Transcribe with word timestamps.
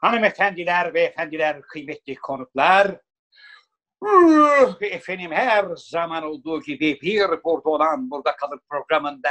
Hanımefendiler, 0.00 0.94
beyefendiler, 0.94 1.62
kıymetli 1.62 2.14
konuklar. 2.14 3.00
Efendim 4.80 5.32
her 5.32 5.64
zaman 5.76 6.22
olduğu 6.22 6.62
gibi 6.62 7.00
bir 7.00 7.28
burada 7.44 7.66
olan 7.66 8.10
burada 8.10 8.36
kalır 8.36 8.60
programında 8.70 9.30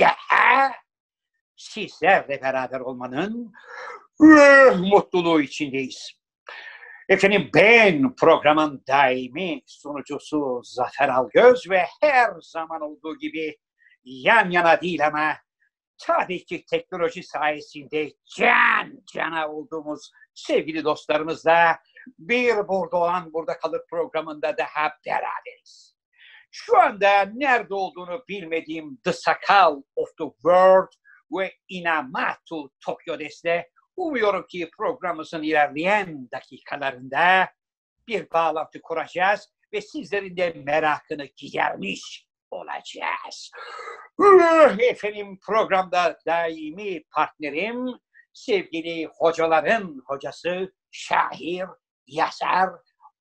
daha 0.00 0.72
sizlerle 1.56 2.42
beraber 2.42 2.80
olmanın 2.80 3.52
mutluluğu 4.78 5.40
içindeyiz. 5.40 6.12
Efendim 7.08 7.50
ben 7.54 8.14
programın 8.14 8.84
daimi 8.88 9.62
sunucusu 9.66 10.60
Zafer 10.64 11.08
Algöz 11.08 11.70
ve 11.70 11.84
her 12.00 12.30
zaman 12.40 12.80
olduğu 12.80 13.18
gibi 13.18 13.56
yan 14.04 14.50
yana 14.50 14.80
değil 14.80 15.06
ama 15.06 15.36
tabii 15.98 16.44
ki 16.44 16.64
teknoloji 16.64 17.22
sayesinde 17.22 18.12
can 18.36 19.04
cana 19.12 19.48
olduğumuz 19.52 20.10
sevgili 20.34 20.84
dostlarımızla 20.84 21.78
bir 22.18 22.68
burada 22.68 22.96
olan 22.96 23.32
burada 23.32 23.58
kalır 23.58 23.80
programında 23.90 24.56
daha 24.56 24.92
beraberiz. 25.06 25.98
Şu 26.50 26.78
anda 26.78 27.24
nerede 27.34 27.74
olduğunu 27.74 28.24
bilmediğim 28.28 28.96
The 28.96 29.12
Sakal 29.12 29.82
of 29.96 30.08
the 30.18 30.24
World 30.24 30.92
ve 31.32 31.52
Inamatu 31.68 32.70
Tokyo'des'te 32.80 33.70
umuyorum 33.96 34.46
ki 34.46 34.70
programımızın 34.76 35.42
ilerleyen 35.42 36.28
dakikalarında 36.32 37.48
bir 38.08 38.30
bağlantı 38.30 38.82
kuracağız 38.82 39.48
ve 39.72 39.80
sizlerin 39.80 40.36
de 40.36 40.52
merakını 40.64 41.24
gidermiş 41.36 42.27
olacağız. 42.50 43.50
Efendim 44.78 45.38
programda 45.46 46.18
daimi 46.26 47.02
partnerim, 47.04 47.86
sevgili 48.32 49.06
hocaların 49.06 50.02
hocası, 50.06 50.72
şair, 50.90 51.66
yazar, 52.06 52.70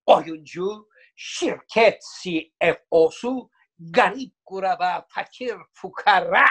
oyuncu, 0.05 0.87
şirket 1.15 2.03
CFO'su, 2.21 3.49
garip 3.79 4.33
kuraba, 4.45 5.05
fakir 5.09 5.55
fukara 5.73 6.45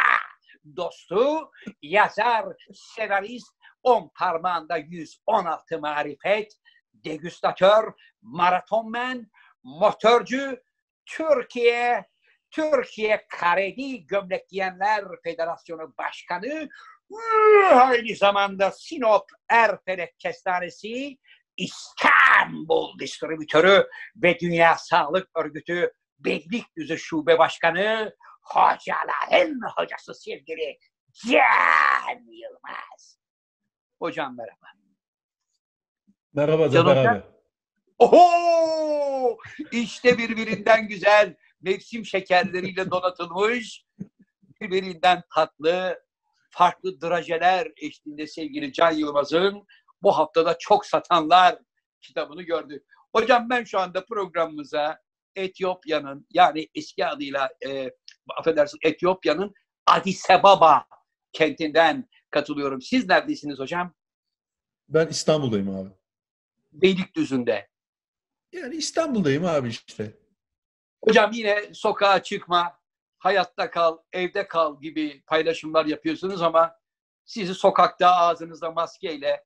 dostu, 0.76 1.50
yazar, 1.82 2.46
senarist, 2.74 3.56
on 3.82 4.10
parmağında 4.18 4.76
116 4.76 5.78
marifet, 5.78 6.52
degüstatör, 6.92 7.92
maratonmen, 8.22 9.30
motorcu, 9.62 10.58
Türkiye 11.06 12.04
Türkiye 12.50 13.26
Kareli 13.28 14.06
Gömlek 14.06 14.48
Giyenler 14.48 15.04
Federasyonu 15.24 15.94
Başkanı, 15.98 16.68
aynı 17.72 18.16
zamanda 18.16 18.70
Sinop 18.70 19.24
Erfelek 19.48 20.18
Kestanesi, 20.18 21.18
İstanbul 21.56 22.98
Distribütörü 22.98 23.86
ve 24.16 24.40
Dünya 24.40 24.76
Sağlık 24.78 25.28
Örgütü 25.34 25.92
Beylikdüzü 26.18 26.98
Şube 26.98 27.38
Başkanı, 27.38 28.16
hocaların 28.42 29.60
hocası 29.76 30.14
sevgili 30.14 30.78
Can 31.12 32.32
Yılmaz. 32.32 33.18
Hocam 33.98 34.36
merhaba. 34.36 34.66
Merhaba 36.34 36.68
Zafer 36.68 37.04
abi. 37.04 37.22
Oho! 37.98 39.38
İşte 39.72 40.18
birbirinden 40.18 40.88
güzel 40.88 41.34
mevsim 41.66 42.04
şekerleriyle 42.04 42.90
donatılmış, 42.90 43.84
birbirinden 44.60 45.22
tatlı, 45.34 46.00
farklı 46.50 47.00
drajeler 47.00 47.72
eşliğinde 47.76 48.26
sevgili 48.26 48.72
Can 48.72 48.92
Yılmaz'ın 48.92 49.66
bu 50.02 50.18
haftada 50.18 50.56
çok 50.58 50.86
satanlar 50.86 51.58
kitabını 52.00 52.42
gördük. 52.42 52.86
Hocam 53.14 53.50
ben 53.50 53.64
şu 53.64 53.78
anda 53.78 54.04
programımıza 54.04 55.00
Etiyopya'nın 55.36 56.26
yani 56.30 56.68
eski 56.74 57.06
adıyla 57.06 57.48
e, 57.66 57.90
affedersin 58.38 58.78
Etiyopya'nın 58.82 59.54
Addis 59.86 60.30
Ababa 60.30 60.86
kentinden 61.32 62.08
katılıyorum. 62.30 62.82
Siz 62.82 63.08
neredesiniz 63.08 63.58
hocam? 63.58 63.94
Ben 64.88 65.08
İstanbul'dayım 65.08 65.76
abi. 65.76 65.90
Beylikdüzü'nde. 66.72 67.68
Yani 68.52 68.76
İstanbul'dayım 68.76 69.44
abi 69.44 69.68
işte. 69.68 70.25
Hocam 71.04 71.32
yine 71.32 71.74
sokağa 71.74 72.22
çıkma, 72.22 72.78
hayatta 73.18 73.70
kal, 73.70 73.98
evde 74.12 74.48
kal 74.48 74.80
gibi 74.80 75.22
paylaşımlar 75.26 75.86
yapıyorsunuz 75.86 76.42
ama 76.42 76.72
sizi 77.24 77.54
sokakta 77.54 78.16
ağzınızda 78.16 78.70
maskeyle 78.70 79.44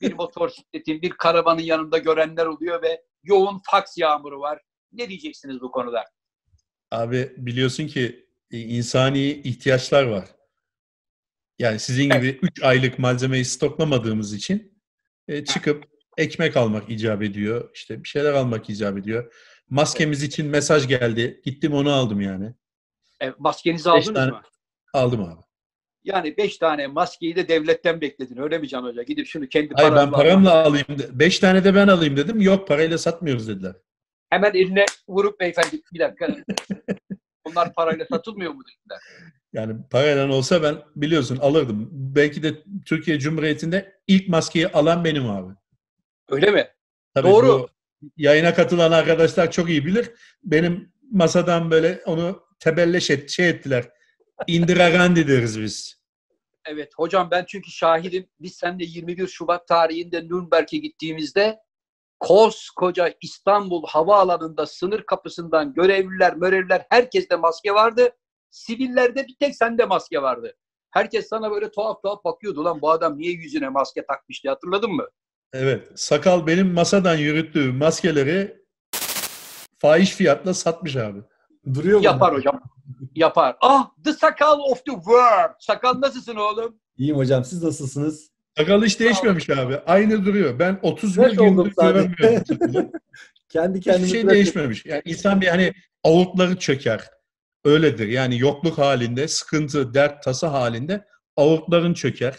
bir 0.00 0.12
motosikletin, 0.12 1.02
bir 1.02 1.10
karavanın 1.10 1.62
yanında 1.62 1.98
görenler 1.98 2.46
oluyor 2.46 2.82
ve 2.82 3.02
yoğun 3.22 3.60
faks 3.70 3.98
yağmuru 3.98 4.40
var. 4.40 4.60
Ne 4.92 5.08
diyeceksiniz 5.08 5.60
bu 5.60 5.70
konuda? 5.70 6.04
Abi 6.90 7.32
biliyorsun 7.36 7.86
ki 7.86 8.28
e, 8.50 8.58
insani 8.58 9.30
ihtiyaçlar 9.30 10.04
var. 10.04 10.28
Yani 11.58 11.78
sizin 11.78 12.04
gibi 12.04 12.28
3 12.28 12.38
evet. 12.42 12.52
aylık 12.62 12.98
malzemeyi 12.98 13.44
stoklamadığımız 13.44 14.34
için 14.34 14.82
e, 15.28 15.44
çıkıp 15.44 15.84
ekmek 16.16 16.56
almak 16.56 16.90
icap 16.90 17.22
ediyor. 17.22 17.70
İşte 17.74 18.04
bir 18.04 18.08
şeyler 18.08 18.32
almak 18.32 18.70
icap 18.70 18.98
ediyor. 18.98 19.34
Maskemiz 19.70 20.22
evet. 20.22 20.32
için 20.32 20.46
mesaj 20.46 20.88
geldi. 20.88 21.40
Gittim 21.44 21.74
onu 21.74 21.92
aldım 21.92 22.20
yani. 22.20 22.54
E, 23.22 23.32
maskenizi 23.38 23.90
aldınız 23.90 24.14
tane, 24.14 24.30
mı? 24.30 24.42
Aldım 24.92 25.22
abi. 25.22 25.40
Yani 26.04 26.36
beş 26.36 26.58
tane 26.58 26.86
maskeyi 26.86 27.36
de 27.36 27.48
devletten 27.48 28.00
bekledin 28.00 28.36
öyle 28.36 28.58
mi 28.58 28.68
Can 28.68 28.82
Hoca? 28.82 29.02
Gidip 29.02 29.26
şunu 29.26 29.48
kendi 29.48 29.74
Hayır 29.74 29.92
ben 29.92 30.10
paramla 30.10 30.52
al. 30.52 30.66
alayım. 30.66 30.86
Beş 31.12 31.38
tane 31.38 31.64
de 31.64 31.74
ben 31.74 31.88
alayım 31.88 32.16
dedim. 32.16 32.40
Yok 32.40 32.68
parayla 32.68 32.98
satmıyoruz 32.98 33.48
dediler. 33.48 33.74
Hemen 34.30 34.50
eline 34.54 34.84
vurup 35.08 35.40
beyefendi 35.40 35.82
bir 35.92 36.00
dakika. 36.00 36.28
Bunlar 37.46 37.74
parayla 37.74 38.06
satılmıyor 38.10 38.52
mu 38.52 38.62
dediler. 38.62 39.00
Yani 39.52 39.76
parayla 39.90 40.32
olsa 40.32 40.62
ben 40.62 40.76
biliyorsun 40.96 41.36
alırdım. 41.36 41.88
Belki 41.92 42.42
de 42.42 42.62
Türkiye 42.86 43.18
Cumhuriyeti'nde 43.18 44.00
ilk 44.06 44.28
maskeyi 44.28 44.68
alan 44.68 45.04
benim 45.04 45.30
abi. 45.30 45.52
Öyle 46.28 46.50
mi? 46.50 46.68
Tabii 47.14 47.28
Doğru. 47.28 47.68
Yayına 48.16 48.54
katılan 48.54 48.92
arkadaşlar 48.92 49.50
çok 49.50 49.68
iyi 49.68 49.86
bilir. 49.86 50.10
Benim 50.44 50.92
masadan 51.12 51.70
böyle 51.70 52.02
onu 52.06 52.42
tebelleş 52.60 53.10
et, 53.10 53.30
şey 53.30 53.48
ettiler. 53.48 53.90
Indira 54.46 54.90
Gandhi 54.90 55.28
deriz 55.28 55.60
biz. 55.60 55.98
Evet 56.66 56.92
hocam 56.96 57.30
ben 57.30 57.44
çünkü 57.48 57.70
şahidim. 57.70 58.26
Biz 58.40 58.54
seninle 58.54 58.84
21 58.84 59.26
Şubat 59.26 59.68
tarihinde 59.68 60.24
Nürnberg'e 60.24 60.78
gittiğimizde 60.78 61.58
koskoca 62.20 63.14
İstanbul 63.20 63.86
havaalanında 63.86 64.66
sınır 64.66 65.02
kapısından 65.02 65.74
görevliler, 65.74 66.36
mörevliler 66.36 66.86
herkeste 66.90 67.36
maske 67.36 67.74
vardı. 67.74 68.10
Sivillerde 68.50 69.26
bir 69.26 69.36
tek 69.40 69.56
sende 69.56 69.84
maske 69.84 70.22
vardı. 70.22 70.54
Herkes 70.90 71.28
sana 71.28 71.50
böyle 71.50 71.70
tuhaf 71.70 72.02
tuhaf 72.02 72.24
bakıyordu. 72.24 72.64
Lan 72.64 72.80
bu 72.80 72.90
adam 72.90 73.18
niye 73.18 73.32
yüzüne 73.32 73.68
maske 73.68 74.06
takmış 74.06 74.44
diye 74.44 74.52
hatırladın 74.52 74.92
mı? 74.92 75.06
Evet. 75.52 75.88
Sakal 75.94 76.46
benim 76.46 76.72
masadan 76.72 77.16
yürüttüğü 77.16 77.72
maskeleri 77.72 78.56
fahiş 79.78 80.10
fiyatla 80.10 80.54
satmış 80.54 80.96
abi. 80.96 81.18
Duruyor 81.74 81.98
mu? 81.98 82.04
Yapar 82.04 82.34
hocam. 82.34 82.60
Yapar. 83.14 83.56
Ah 83.60 83.90
the 84.04 84.12
sakal 84.12 84.58
of 84.58 84.84
the 84.84 84.92
world. 84.92 85.54
Sakal 85.58 86.00
nasılsın 86.00 86.36
oğlum? 86.36 86.80
İyiyim 86.96 87.16
hocam. 87.16 87.44
Siz 87.44 87.62
nasılsınız? 87.62 88.30
Sakal 88.58 88.82
hiç 88.82 89.00
değişmemiş 89.00 89.50
abi. 89.50 89.76
Aynı 89.86 90.26
duruyor. 90.26 90.58
Ben 90.58 90.78
31 90.82 91.30
gündür 91.30 91.72
göremiyorum. 91.80 92.90
Kendi 93.48 93.80
kendine 93.80 94.06
Hiçbir 94.06 94.18
şey 94.18 94.28
değişmemiş. 94.28 94.86
Yani 94.86 95.02
insan 95.04 95.40
bir 95.40 95.46
hani 95.46 95.72
avutları 96.04 96.58
çöker. 96.58 97.04
Öyledir. 97.64 98.08
Yani 98.08 98.38
yokluk 98.38 98.78
halinde, 98.78 99.28
sıkıntı, 99.28 99.94
dert, 99.94 100.22
tasa 100.22 100.52
halinde 100.52 101.04
avurtların 101.36 101.94
çöker. 101.94 102.34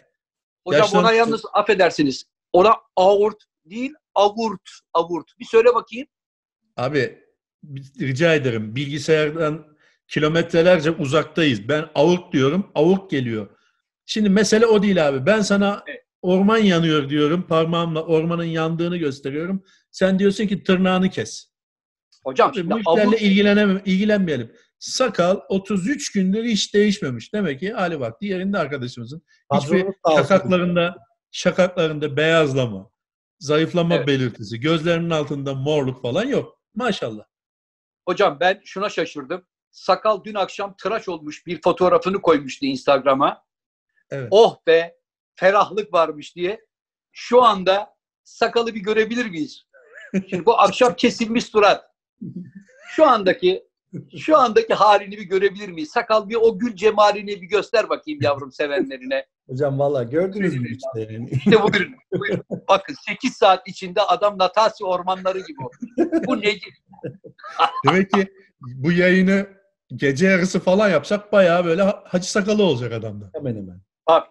Hocam 0.68 0.82
Yaşlan... 0.82 1.04
ona 1.04 1.14
yalnız 1.14 1.42
affedersiniz. 1.54 2.26
Ona 2.54 2.76
avurt 2.96 3.44
değil, 3.66 3.94
avurt, 4.16 4.70
avurt. 4.94 5.26
Bir 5.40 5.46
söyle 5.46 5.70
bakayım. 5.76 6.08
Abi 6.78 7.24
rica 8.00 8.34
ederim. 8.34 8.76
Bilgisayardan 8.76 9.78
kilometrelerce 10.08 10.92
uzaktayız. 10.92 11.68
Ben 11.68 11.86
avuk 11.96 12.34
diyorum, 12.34 12.72
avuk 12.76 13.12
geliyor. 13.12 13.48
Şimdi 14.06 14.30
mesele 14.30 14.66
o 14.66 14.84
değil 14.84 15.08
abi. 15.08 15.26
Ben 15.26 15.42
sana 15.42 15.84
orman 16.22 16.58
yanıyor 16.58 17.10
diyorum. 17.10 17.48
Parmağımla 17.48 18.04
ormanın 18.06 18.44
yandığını 18.44 18.98
gösteriyorum. 18.98 19.64
Sen 19.92 20.20
diyorsun 20.20 20.48
ki 20.48 20.64
tırnağını 20.64 21.10
kes. 21.10 21.50
Hocam 22.24 22.52
şimdi 22.56 22.72
bu 22.72 22.80
işlerle 22.80 23.04
avuk... 23.04 23.22
ilgilenemem, 23.22 23.82
ilgilenmeyelim. 23.86 24.52
Sakal 24.80 25.40
33 25.50 26.12
gündür 26.12 26.44
hiç 26.44 26.74
değişmemiş. 26.74 27.34
Demek 27.34 27.60
ki 27.60 27.72
hali 27.72 28.00
vakti 28.00 28.26
yerinde 28.26 28.58
arkadaşımızın. 28.58 29.22
Hiçbir 29.54 29.86
şakaklarında 30.16 30.96
şakaklarında 31.32 32.18
beyazlama, 32.18 32.92
zayıflama 33.40 33.96
evet. 33.96 34.08
belirtisi, 34.08 34.60
gözlerinin 34.60 35.10
altında 35.10 35.54
morluk 35.54 36.02
falan 36.02 36.26
yok. 36.26 36.62
Maşallah. 36.76 37.24
Hocam 38.08 38.38
ben 38.40 38.62
şuna 38.66 38.90
şaşırdım. 38.90 39.46
Sakal 39.72 40.24
dün 40.24 40.36
akşam 40.36 40.76
tıraş 40.76 41.10
olmuş 41.10 41.46
bir 41.46 41.62
fotoğrafını 41.62 42.22
koymuştu 42.22 42.66
Instagram'a. 42.66 43.44
Evet. 44.10 44.28
Oh 44.32 44.58
be 44.68 44.96
ferahlık 45.36 45.94
varmış 45.94 46.36
diye. 46.36 46.66
Şu 47.12 47.44
anda 47.44 47.96
sakalı 48.24 48.76
bir 48.76 48.80
görebilir 48.80 49.26
miyiz? 49.26 49.66
Şimdi 50.30 50.46
bu 50.46 50.60
akşam 50.60 50.94
kesilmiş 50.98 51.46
surat. 51.46 51.86
Şu 52.96 53.06
andaki 53.06 53.69
şu 54.18 54.38
andaki 54.38 54.74
halini 54.74 55.18
bir 55.18 55.24
görebilir 55.24 55.70
miyiz? 55.70 55.90
Sakal 55.92 56.30
bir 56.30 56.36
o 56.36 56.60
gül 56.60 56.76
cemalini 56.76 57.42
bir 57.42 57.48
göster 57.48 57.90
bakayım 57.90 58.20
yavrum 58.22 58.52
sevenlerine. 58.52 59.26
Hocam 59.50 59.80
valla 59.80 60.04
gördünüz 60.04 60.56
mü 60.58 60.68
işte. 60.70 61.20
İşte 61.32 61.52
buyurun. 61.52 61.96
buyurun. 62.14 62.44
Bakın 62.68 62.96
8 63.08 63.34
saat 63.34 63.68
içinde 63.68 64.02
adam 64.02 64.38
Natasya 64.38 64.88
ormanları 64.88 65.40
gibi 65.40 65.62
oldu. 65.64 66.12
Bu 66.28 66.38
nedir? 66.42 66.82
Demek 67.88 68.12
ki 68.12 68.28
bu 68.62 68.92
yayını 68.92 69.48
gece 69.96 70.26
yarısı 70.28 70.60
falan 70.60 70.90
yapsak 70.90 71.32
bayağı 71.32 71.66
böyle 71.66 71.82
ha- 71.82 72.04
hacı 72.08 72.32
sakalı 72.32 72.64
olacak 72.64 72.94
adamda. 72.94 73.30
Hemen 73.34 73.56
hemen. 73.56 73.82
Bak. 74.08 74.28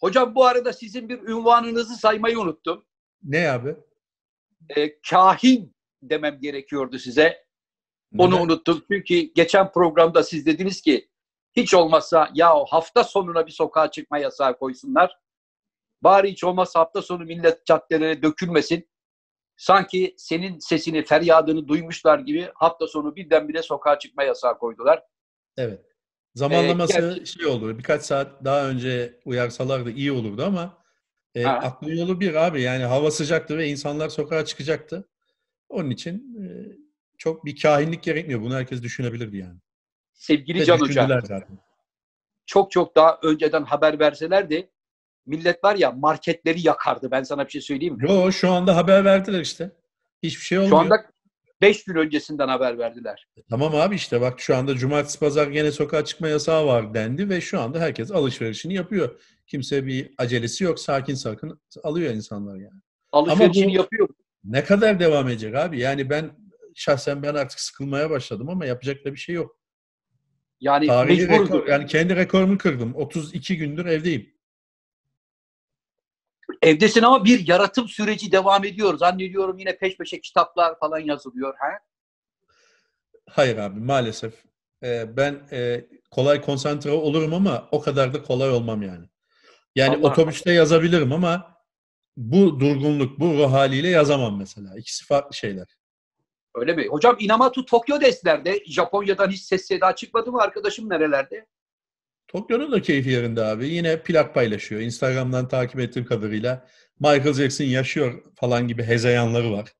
Hocam 0.00 0.34
bu 0.34 0.44
arada 0.46 0.72
sizin 0.72 1.08
bir 1.08 1.22
ünvanınızı 1.22 1.96
saymayı 1.96 2.38
unuttum. 2.40 2.84
Ne 3.22 3.50
abi? 3.50 3.76
Ee, 4.76 5.00
kahin 5.10 5.76
demem 6.02 6.40
gerekiyordu 6.40 6.98
size. 6.98 7.44
Onu 8.18 8.34
Neden? 8.34 8.44
unuttum. 8.44 8.84
Çünkü 8.92 9.14
geçen 9.20 9.72
programda 9.72 10.22
siz 10.22 10.46
dediniz 10.46 10.80
ki 10.80 11.08
hiç 11.56 11.74
olmazsa 11.74 12.30
ya 12.34 12.54
hafta 12.68 13.04
sonuna 13.04 13.46
bir 13.46 13.52
sokağa 13.52 13.90
çıkma 13.90 14.18
yasağı 14.18 14.58
koysunlar. 14.58 15.18
Bari 16.02 16.30
hiç 16.30 16.44
olmazsa 16.44 16.80
hafta 16.80 17.02
sonu 17.02 17.24
millet 17.24 17.66
caddelere 17.66 18.22
dökülmesin. 18.22 18.88
Sanki 19.56 20.14
senin 20.18 20.58
sesini, 20.58 21.04
feryadını 21.04 21.68
duymuşlar 21.68 22.18
gibi 22.18 22.48
hafta 22.54 22.86
sonu 22.86 23.16
birdenbire 23.16 23.62
sokağa 23.62 23.98
çıkma 23.98 24.22
yasağı 24.22 24.58
koydular. 24.58 25.02
Evet. 25.56 25.80
Zamanlaması 26.34 26.92
gerçi- 27.00 27.26
şey 27.26 27.46
olur. 27.46 27.78
Birkaç 27.78 28.02
saat 28.02 28.44
daha 28.44 28.68
önce 28.68 29.20
uyarsalardı 29.24 29.90
iyi 29.90 30.12
olurdu 30.12 30.44
ama 30.44 30.78
e, 31.34 31.42
Ha. 31.42 31.52
aklın 31.62 31.96
yolu 31.96 32.20
bir 32.20 32.34
abi. 32.34 32.62
Yani 32.62 32.84
hava 32.84 33.10
sıcaktı 33.10 33.58
ve 33.58 33.68
insanlar 33.68 34.08
sokağa 34.08 34.44
çıkacaktı. 34.44 35.08
Onun 35.68 35.90
için 35.90 36.36
e, 36.42 36.46
çok 37.22 37.44
bir 37.44 37.60
kahinlik 37.60 38.02
gerekmiyor. 38.02 38.40
Bunu 38.40 38.54
herkes 38.54 38.82
düşünebilirdi 38.82 39.36
yani. 39.36 39.58
Sevgili 40.12 40.60
Ve 40.60 40.64
Can 40.64 40.78
Hoca, 40.78 41.06
zaten. 41.08 41.42
çok 42.46 42.70
çok 42.70 42.96
daha 42.96 43.18
önceden 43.22 43.62
haber 43.62 43.98
verselerdi 43.98 44.70
millet 45.26 45.64
var 45.64 45.76
ya 45.76 45.90
marketleri 45.90 46.66
yakardı. 46.66 47.10
Ben 47.10 47.22
sana 47.22 47.46
bir 47.46 47.50
şey 47.50 47.60
söyleyeyim 47.60 47.94
mi? 47.94 48.02
Yo 48.08 48.32
şu 48.32 48.50
anda 48.50 48.76
haber 48.76 49.04
verdiler 49.04 49.40
işte. 49.40 49.70
Hiçbir 50.22 50.44
şey 50.44 50.58
olmuyor. 50.58 50.70
Şu 50.76 50.78
anda 50.78 50.96
5 51.60 51.84
gün 51.84 51.94
öncesinden 51.94 52.48
haber 52.48 52.78
verdiler. 52.78 53.26
Tamam 53.50 53.74
abi 53.74 53.94
işte 53.94 54.20
bak 54.20 54.40
şu 54.40 54.56
anda 54.56 54.74
cumartesi 54.74 55.18
pazar 55.18 55.46
gene 55.46 55.72
sokağa 55.72 56.04
çıkma 56.04 56.28
yasağı 56.28 56.66
var 56.66 56.94
dendi 56.94 57.28
ve 57.28 57.40
şu 57.40 57.60
anda 57.60 57.80
herkes 57.80 58.10
alışverişini 58.10 58.74
yapıyor. 58.74 59.20
Kimse 59.46 59.86
bir 59.86 60.14
acelesi 60.18 60.64
yok. 60.64 60.80
Sakin 60.80 61.14
sakin 61.14 61.60
alıyor 61.82 62.14
insanlar 62.14 62.56
yani. 62.56 62.80
Alışverişini 63.12 63.72
bu- 63.72 63.76
yapıyor. 63.76 64.08
Ne 64.44 64.64
kadar 64.64 65.00
devam 65.00 65.28
edecek 65.28 65.54
abi? 65.54 65.80
Yani 65.80 66.10
ben 66.10 66.41
şahsen 66.74 67.22
ben 67.22 67.34
artık 67.34 67.60
sıkılmaya 67.60 68.10
başladım 68.10 68.48
ama 68.48 68.66
yapacak 68.66 69.04
da 69.04 69.12
bir 69.12 69.18
şey 69.18 69.34
yok. 69.34 69.58
Yani 70.60 70.86
Tarihi 70.86 71.28
rekor, 71.28 71.66
yani 71.66 71.86
kendi 71.86 72.16
rekorumu 72.16 72.58
kırdım. 72.58 72.94
32 72.94 73.56
gündür 73.56 73.86
evdeyim. 73.86 74.34
Evdesin 76.62 77.02
ama 77.02 77.24
bir 77.24 77.48
yaratım 77.48 77.88
süreci 77.88 78.32
devam 78.32 78.64
ediyor. 78.64 78.98
Zannediyorum 78.98 79.58
yine 79.58 79.76
peş 79.76 79.96
peşe 79.96 80.20
kitaplar 80.20 80.78
falan 80.78 80.98
yazılıyor. 80.98 81.54
Ha? 81.58 81.68
Hayır 83.30 83.56
abi 83.56 83.80
maalesef. 83.80 84.34
Ee, 84.82 85.16
ben 85.16 85.48
e, 85.52 85.86
kolay 86.10 86.40
konsantre 86.40 86.90
olurum 86.90 87.34
ama 87.34 87.68
o 87.72 87.80
kadar 87.80 88.14
da 88.14 88.22
kolay 88.22 88.50
olmam 88.50 88.82
yani. 88.82 89.06
Yani 89.74 89.96
Allah. 89.96 90.08
otobüste 90.08 90.52
yazabilirim 90.52 91.12
ama 91.12 91.56
bu 92.16 92.60
durgunluk, 92.60 93.20
bu 93.20 93.26
ruh 93.26 93.52
haliyle 93.52 93.88
yazamam 93.88 94.38
mesela. 94.38 94.78
İkisi 94.78 95.06
farklı 95.06 95.36
şeyler. 95.36 95.66
Öyle 96.54 96.72
mi? 96.72 96.86
Hocam 96.86 97.16
Inamatu 97.18 97.64
Tokyo 97.66 98.00
deslerde 98.00 98.60
Japonya'dan 98.66 99.30
hiç 99.30 99.42
ses 99.42 99.66
seda 99.66 99.94
çıkmadı 99.94 100.32
mı 100.32 100.40
arkadaşım 100.40 100.88
nerelerde? 100.90 101.46
Tokyo'nun 102.28 102.72
da 102.72 102.82
keyfi 102.82 103.10
yerinde 103.10 103.44
abi. 103.44 103.68
Yine 103.68 104.02
plak 104.02 104.34
paylaşıyor. 104.34 104.80
Instagram'dan 104.80 105.48
takip 105.48 105.80
ettiğim 105.80 106.06
kadarıyla 106.06 106.66
Michael 107.00 107.32
Jackson 107.32 107.64
yaşıyor 107.64 108.22
falan 108.34 108.68
gibi 108.68 108.82
hezeyanları 108.82 109.52
var. 109.52 109.72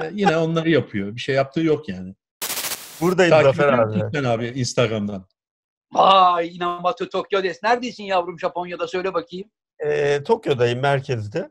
Ee, 0.00 0.10
yine 0.12 0.36
onları 0.36 0.70
yapıyor. 0.70 1.14
Bir 1.16 1.20
şey 1.20 1.34
yaptığı 1.34 1.60
yok 1.60 1.88
yani. 1.88 2.14
Buradayım 3.00 3.30
Takip 3.30 3.54
Zafer 3.54 3.72
abi. 3.72 4.00
sen 4.14 4.24
abi 4.24 4.46
Instagram'dan. 4.46 5.26
Vay 5.92 6.56
Inamatu 6.56 7.08
Tokyo 7.08 7.42
des. 7.42 7.62
Neredesin 7.62 8.04
yavrum 8.04 8.38
Japonya'da 8.38 8.88
söyle 8.88 9.14
bakayım. 9.14 9.50
Ee, 9.84 10.22
Tokyo'dayım 10.22 10.80
merkezde. 10.80 11.50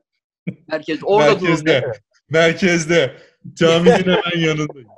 Merkez. 0.67 0.99
Orada. 1.03 1.31
Merkezde. 1.31 1.91
Merkezde. 2.29 3.17
Caminin 3.53 3.91
hemen 4.03 4.37
yanındayım. 4.47 4.89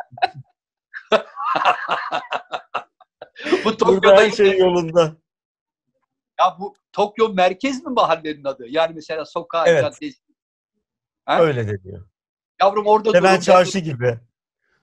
Bu 3.65 3.77
Tokyo'da 3.77 4.15
her 4.21 4.31
şey 4.31 4.57
yolunda. 4.59 5.15
ya 6.39 6.57
bu 6.59 6.75
Tokyo 6.91 7.33
merkez 7.33 7.85
mi 7.85 7.93
mahallenin 7.93 8.43
adı? 8.43 8.65
Yani 8.67 8.93
mesela 8.95 9.25
sokağı, 9.25 9.67
Evet. 9.67 9.81
caddesi. 9.83 10.21
Ha? 11.25 11.41
Öyle 11.41 11.67
deniyor. 11.67 12.07
Yavrum 12.61 12.85
orada 12.87 13.13
Hemen 13.13 13.31
durum 13.31 13.41
çarşı 13.41 13.77
ne? 13.77 13.81
gibi. 13.81 14.19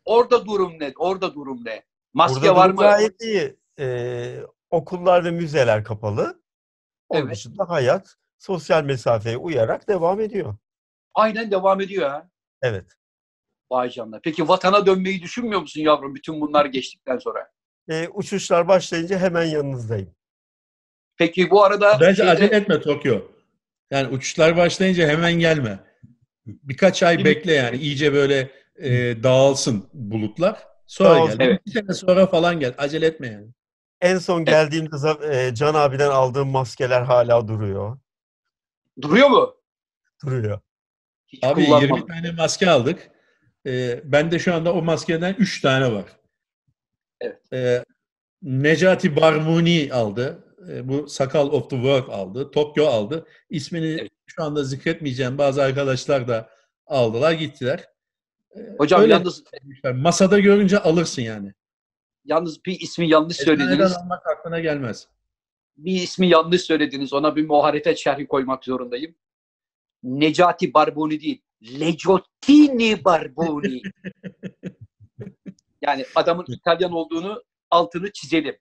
Orada 0.05 0.47
durum 0.47 0.73
ne? 0.81 0.93
Orada 0.99 1.35
durum 1.35 1.65
ne? 1.65 1.83
Maske 2.15 2.41
Burada 2.41 2.57
var 2.57 2.71
mı? 2.71 2.77
gayet 2.81 3.23
iyi. 3.23 3.57
Ee, 3.79 4.41
okullar 4.71 5.25
ve 5.25 5.31
müzeler 5.31 5.85
kapalı. 5.85 6.43
Onun 7.09 7.21
Evet. 7.23 7.35
dışında 7.35 7.69
hayat 7.69 8.15
sosyal 8.39 8.85
mesafeye 8.85 9.37
uyarak 9.37 9.89
devam 9.89 10.21
ediyor. 10.21 10.57
Aynen 11.15 11.51
devam 11.51 11.81
ediyor 11.81 12.11
ha. 12.11 12.29
Evet. 12.63 12.85
Vay 13.71 13.91
canına. 13.91 14.21
Peki 14.23 14.49
vatana 14.49 14.87
dönmeyi 14.87 15.23
düşünmüyor 15.23 15.61
musun 15.61 15.81
yavrum 15.81 16.15
bütün 16.15 16.41
bunlar 16.41 16.67
geçtikten 16.67 17.19
sonra? 17.19 17.51
Ee, 17.91 18.09
uçuşlar 18.09 18.69
başlayınca 18.69 19.19
hemen 19.19 19.45
yanınızdayım. 19.45 20.15
Peki 21.17 21.51
bu 21.51 21.65
arada 21.65 21.99
Bence 22.01 22.15
şeyde- 22.17 22.31
acele 22.31 22.57
etme 22.57 22.81
Tokyo. 22.81 23.21
Yani 23.91 24.09
uçuşlar 24.09 24.57
başlayınca 24.57 25.09
hemen 25.09 25.33
gelme. 25.33 25.79
Birkaç 26.47 27.03
ay 27.03 27.19
Bir- 27.19 27.25
bekle 27.25 27.53
yani. 27.53 27.77
iyice 27.77 28.13
böyle 28.13 28.51
e, 28.77 29.23
dağılsın 29.23 29.89
bulutlar. 29.93 30.67
Sonra 30.87 31.09
Dağılsın. 31.15 31.39
gel. 31.39 31.47
Evet. 31.47 31.67
Bir 31.67 31.71
sene 31.71 31.93
sonra 31.93 32.27
falan 32.27 32.61
gel. 32.61 32.75
Acele 32.79 33.07
etme 33.07 33.27
yani. 33.27 33.49
En 34.01 34.19
son 34.19 34.45
geldiğimde 34.45 34.97
e, 35.33 35.55
Can 35.55 35.75
abiden 35.75 36.11
aldığım 36.11 36.49
maskeler 36.49 37.03
hala 37.03 37.49
duruyor. 37.49 37.99
duruyor 39.03 39.29
mu? 39.29 39.55
Duruyor. 40.25 40.61
Hiç 41.29 41.45
Abi 41.45 41.61
20 41.61 41.67
kullanmadım. 41.89 42.07
tane 42.07 42.31
maske 42.33 42.71
aldık. 42.71 43.11
Ee, 43.67 44.01
bende 44.05 44.39
şu 44.39 44.55
anda 44.55 44.73
o 44.75 44.83
maskeden 44.83 45.35
3 45.39 45.61
tane 45.61 45.93
var. 45.93 46.05
Evet. 47.21 47.53
Ee, 47.53 47.85
Necati 48.43 49.17
Barmuni 49.17 49.89
aldı. 49.93 50.45
Ee, 50.71 50.89
bu 50.89 51.09
Sakal 51.09 51.47
of 51.53 51.71
the 51.71 51.77
World 51.77 52.09
aldı. 52.09 52.51
Tokyo 52.51 52.87
aldı. 52.87 53.27
İsmini 53.51 53.87
Evet. 54.01 54.11
şu 54.27 54.43
anda 54.43 54.65
zikretmeyeceğim 54.65 55.39
bazı 55.39 55.63
arkadaşlar 55.63 56.29
da 56.29 56.49
aldılar 56.87 57.33
gittiler. 57.33 57.85
Ee, 58.57 58.61
Hocam 58.79 59.01
öyle 59.03 59.13
yalnız. 59.13 59.45
Masada 59.95 60.39
görünce 60.39 60.79
alırsın 60.79 61.23
yani. 61.23 61.53
yalnız 62.25 62.65
bir 62.65 62.81
ismi 62.81 63.09
yanlış 63.09 63.37
söylediniz. 63.37 63.97
almak 63.97 64.27
aklına 64.27 64.61
gelmez. 64.61 65.09
Bir 65.77 65.93
ismi 66.03 66.29
yanlış 66.29 66.63
söylediniz. 66.63 67.13
Ona 67.13 67.37
bir 67.37 67.47
muharefet 67.47 67.99
şerhi 67.99 68.27
koymak 68.27 68.65
zorundayım. 68.65 69.15
Necati 70.03 70.75
Barbuni 70.75 71.21
değil. 71.21 71.43
Legiotini 71.81 73.05
Barbuni. 73.05 73.83
yani 75.83 76.07
adamın 76.15 76.45
İtalyan 76.49 76.93
olduğunu 76.93 77.43
altını 77.71 78.13
çizelim. 78.13 78.57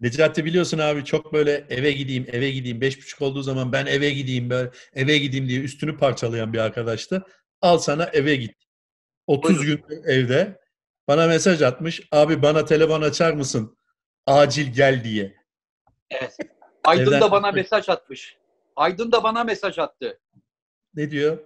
Necati 0.00 0.44
biliyorsun 0.44 0.78
abi 0.78 1.04
çok 1.04 1.32
böyle 1.32 1.66
eve 1.68 1.92
gideyim 1.92 2.26
eve 2.32 2.50
gideyim 2.50 2.80
beş 2.80 2.98
buçuk 2.98 3.22
olduğu 3.22 3.42
zaman 3.42 3.72
ben 3.72 3.86
eve 3.86 4.10
gideyim 4.10 4.50
böyle 4.50 4.70
eve 4.94 5.18
gideyim 5.18 5.48
diye 5.48 5.60
üstünü 5.60 5.96
parçalayan 5.96 6.52
bir 6.52 6.58
arkadaştı. 6.58 7.26
Al 7.62 7.78
sana 7.78 8.04
eve 8.04 8.36
git. 8.36 8.54
30 9.26 9.66
gün 9.66 9.84
evde 10.06 10.60
bana 11.08 11.26
mesaj 11.26 11.62
atmış. 11.62 12.08
Abi 12.12 12.42
bana 12.42 12.64
telefon 12.64 13.02
açar 13.02 13.32
mısın? 13.32 13.78
Acil 14.26 14.72
gel 14.72 15.04
diye. 15.04 15.36
Evet. 16.10 16.36
Aydın 16.84 17.06
Evden 17.06 17.20
da 17.20 17.30
bana 17.30 17.52
mesaj 17.52 17.88
atmış. 17.88 18.36
Aydın 18.76 19.12
da 19.12 19.22
bana 19.22 19.44
mesaj 19.44 19.78
attı. 19.78 20.20
Ne 20.98 21.10
diyor? 21.10 21.38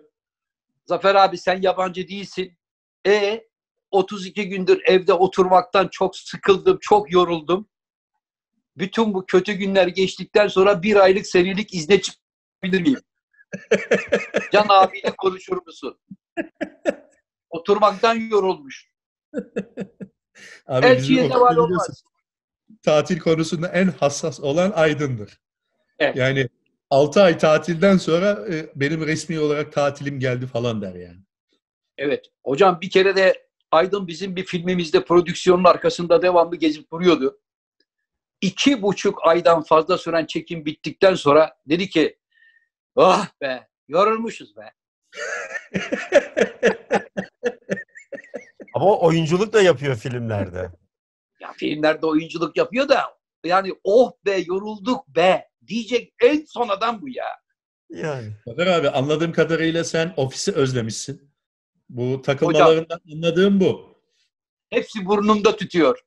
Zafer 0.84 1.14
abi 1.14 1.38
sen 1.38 1.62
yabancı 1.62 2.08
değilsin. 2.08 2.58
E 3.06 3.44
32 3.90 4.48
gündür 4.48 4.82
evde 4.84 5.12
oturmaktan 5.12 5.88
çok 5.88 6.16
sıkıldım, 6.16 6.78
çok 6.80 7.12
yoruldum. 7.12 7.68
Bütün 8.76 9.14
bu 9.14 9.26
kötü 9.26 9.52
günler 9.52 9.86
geçtikten 9.86 10.48
sonra 10.48 10.82
bir 10.82 10.96
aylık 10.96 11.26
senelik 11.26 11.74
izne 11.74 12.00
çıkabilir 12.00 12.80
miyim? 12.80 13.00
Can 14.52 14.66
abiyle 14.68 15.14
konuşur 15.18 15.66
musun? 15.66 15.98
Oturmaktan 17.50 18.14
yorulmuş. 18.14 18.92
Abi 20.66 20.86
Elçiye 20.86 21.28
zeval 21.28 21.56
okul 21.56 21.62
olmaz. 21.62 22.04
tatil 22.82 23.18
konusunda 23.18 23.68
en 23.68 23.86
hassas 23.86 24.40
olan 24.40 24.70
Aydın'dır. 24.70 25.40
Evet. 25.98 26.16
Yani 26.16 26.48
6 26.92 27.22
ay 27.22 27.38
tatilden 27.38 27.96
sonra 27.96 28.38
e, 28.50 28.70
benim 28.74 29.06
resmi 29.06 29.40
olarak 29.40 29.72
tatilim 29.72 30.20
geldi 30.20 30.46
falan 30.46 30.82
der 30.82 30.94
yani. 30.94 31.18
Evet. 31.98 32.26
Hocam 32.44 32.80
bir 32.80 32.90
kere 32.90 33.16
de 33.16 33.46
Aydın 33.70 34.06
bizim 34.06 34.36
bir 34.36 34.44
filmimizde 34.44 35.04
prodüksiyonun 35.04 35.64
arkasında 35.64 36.22
devamlı 36.22 36.56
gezip 36.56 36.92
duruyordu. 36.92 37.40
İki 38.40 38.82
buçuk 38.82 39.26
aydan 39.26 39.62
fazla 39.62 39.98
süren 39.98 40.26
çekim 40.26 40.64
bittikten 40.64 41.14
sonra 41.14 41.56
dedi 41.66 41.88
ki 41.88 42.18
ah 42.96 43.28
be 43.40 43.68
yorulmuşuz 43.88 44.56
be. 44.56 44.72
Ama 48.74 48.98
oyunculuk 48.98 49.52
da 49.52 49.62
yapıyor 49.62 49.96
filmlerde. 49.96 50.70
Ya 51.40 51.52
filmlerde 51.52 52.06
oyunculuk 52.06 52.56
yapıyor 52.56 52.88
da 52.88 53.02
yani 53.44 53.72
oh 53.84 54.12
be 54.26 54.36
yorulduk 54.46 55.08
be 55.08 55.51
diyecek 55.72 56.14
en 56.22 56.44
son 56.48 56.68
adam 56.68 57.02
bu 57.02 57.08
ya. 57.08 57.26
Yani. 57.90 58.32
Zafer 58.46 58.66
abi 58.66 58.88
anladığım 58.88 59.32
kadarıyla 59.32 59.84
sen 59.84 60.14
ofisi 60.16 60.52
özlemişsin. 60.52 61.32
Bu 61.88 62.22
takılmalarından 62.22 63.00
anladığım 63.12 63.60
bu. 63.60 63.96
Hepsi 64.70 65.06
burnumda 65.06 65.56
tütüyor. 65.56 66.00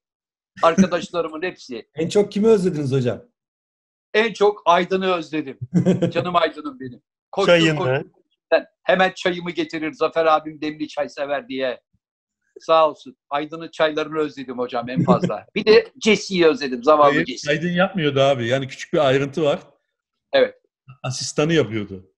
Arkadaşlarımın 0.64 1.42
hepsi. 1.50 1.88
En 1.96 2.10
çok 2.10 2.32
kimi 2.32 2.48
özlediniz 2.48 2.92
hocam? 2.92 3.22
En 4.14 4.34
çok 4.34 4.62
Aydın'ı 4.66 5.14
özledim. 5.14 5.60
Canım 6.14 6.36
Aydın'ım 6.36 6.80
benim. 6.80 7.02
Koştur, 7.32 7.52
Çayını. 7.54 7.78
koştur. 7.78 8.10
Ben 8.52 8.66
hemen 8.84 9.12
çayımı 9.16 9.52
getirir. 9.52 9.92
Zafer 9.94 10.26
abim 10.26 10.62
demli 10.62 10.88
çay 10.88 11.10
sever 11.10 11.48
diye. 11.48 11.82
Sağ 12.60 12.90
olsun. 12.90 13.18
Aydın'ın 13.30 13.72
çaylarını 13.72 14.18
özledim 14.18 14.58
hocam 14.58 14.90
en 14.90 15.04
fazla. 15.04 15.46
Bir 15.56 15.66
de 15.66 15.92
Jesse'yi 16.04 16.48
özledim. 16.48 16.84
Zavallı 16.84 17.14
Hayır, 17.14 17.26
Jesse. 17.26 17.52
Aydın 17.52 17.72
yapmıyordu 17.72 18.22
abi. 18.22 18.48
Yani 18.48 18.68
küçük 18.68 18.94
bir 18.94 18.98
ayrıntı 18.98 19.44
var. 19.44 19.60
Evet. 20.34 20.62
Asistanı 21.04 21.54
yapıyordu. 21.54 22.12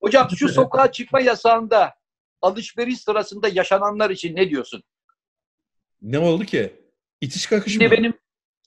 Hocam 0.00 0.28
şu 0.36 0.48
sokağa 0.52 0.92
çıkma 0.92 1.20
yasağında 1.20 1.94
alışveriş 2.42 3.00
sırasında 3.00 3.48
yaşananlar 3.48 4.10
için 4.10 4.36
ne 4.36 4.50
diyorsun? 4.50 4.82
Ne 6.02 6.18
oldu 6.18 6.44
ki? 6.44 6.82
İtiş 7.20 7.46
kakış 7.46 7.76
mı? 7.76 7.82
Şimdi 7.82 7.90
benim 7.90 8.18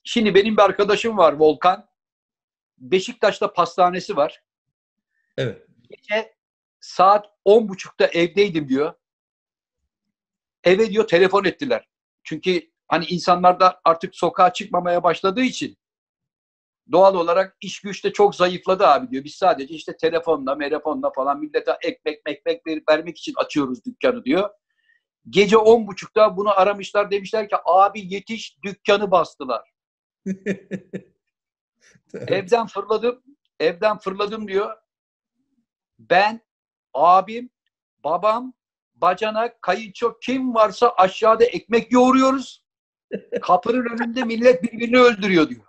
şimdi 0.04 0.36
benim 0.36 0.58
bir 0.58 0.62
arkadaşım 0.62 1.18
var 1.18 1.34
Volkan. 1.34 1.88
Beşiktaş'ta 2.78 3.54
pastanesi 3.54 4.16
var. 4.16 4.44
Evet. 5.38 5.68
Gece 5.90 6.34
saat 6.80 7.30
on 7.46 7.70
buçukta 7.70 8.06
evdeydim 8.06 8.70
diyor. 8.70 8.94
Eve 10.64 10.90
diyor 10.90 11.08
telefon 11.08 11.44
ettiler. 11.46 11.88
Çünkü 12.24 12.72
hani 12.88 13.06
insanlar 13.06 13.60
da 13.60 13.82
artık 13.84 14.16
sokağa 14.16 14.54
çıkmamaya 14.54 15.04
başladığı 15.04 15.42
için 15.42 15.78
doğal 16.92 17.16
olarak 17.16 17.58
iş 17.62 17.82
güçte 17.82 18.14
çok 18.14 18.36
zayıfladı 18.36 18.88
abi 18.88 19.12
diyor. 19.12 19.24
Biz 19.24 19.36
sadece 19.36 19.74
işte 19.74 19.98
telefonla, 19.98 20.58
telefonla 20.58 21.12
falan 21.12 21.40
millete 21.40 21.78
ekmek 21.82 22.26
mekmek 22.26 22.68
verip 22.68 22.90
vermek 22.90 23.18
için 23.18 23.34
açıyoruz 23.36 23.86
dükkanı 23.86 24.26
diyor. 24.26 24.50
Gece 25.30 25.58
on 25.58 25.88
buçukta 25.88 26.38
bunu 26.38 26.60
aramışlar 26.60 27.12
demişler 27.12 27.50
ki 27.50 27.56
abi 27.66 28.14
yetiş 28.14 28.58
dükkanı 28.64 29.12
bastılar. 29.12 29.72
Evden 32.14 32.68
fırladım. 32.68 33.24
Evden 33.60 33.98
fırladım 33.98 34.48
diyor. 34.48 34.78
Ben, 36.00 36.42
abim, 36.94 37.50
babam, 38.04 38.54
bacanak, 39.02 39.62
kayınço 39.62 40.20
kim 40.20 40.56
varsa 40.56 40.94
aşağıda 40.98 41.46
ekmek 41.46 41.92
yoğuruyoruz. 41.92 42.64
Kapının 43.42 43.86
önünde 43.86 44.24
millet 44.24 44.64
birbirini 44.64 45.00
öldürüyor 45.00 45.50
diyor. 45.50 45.66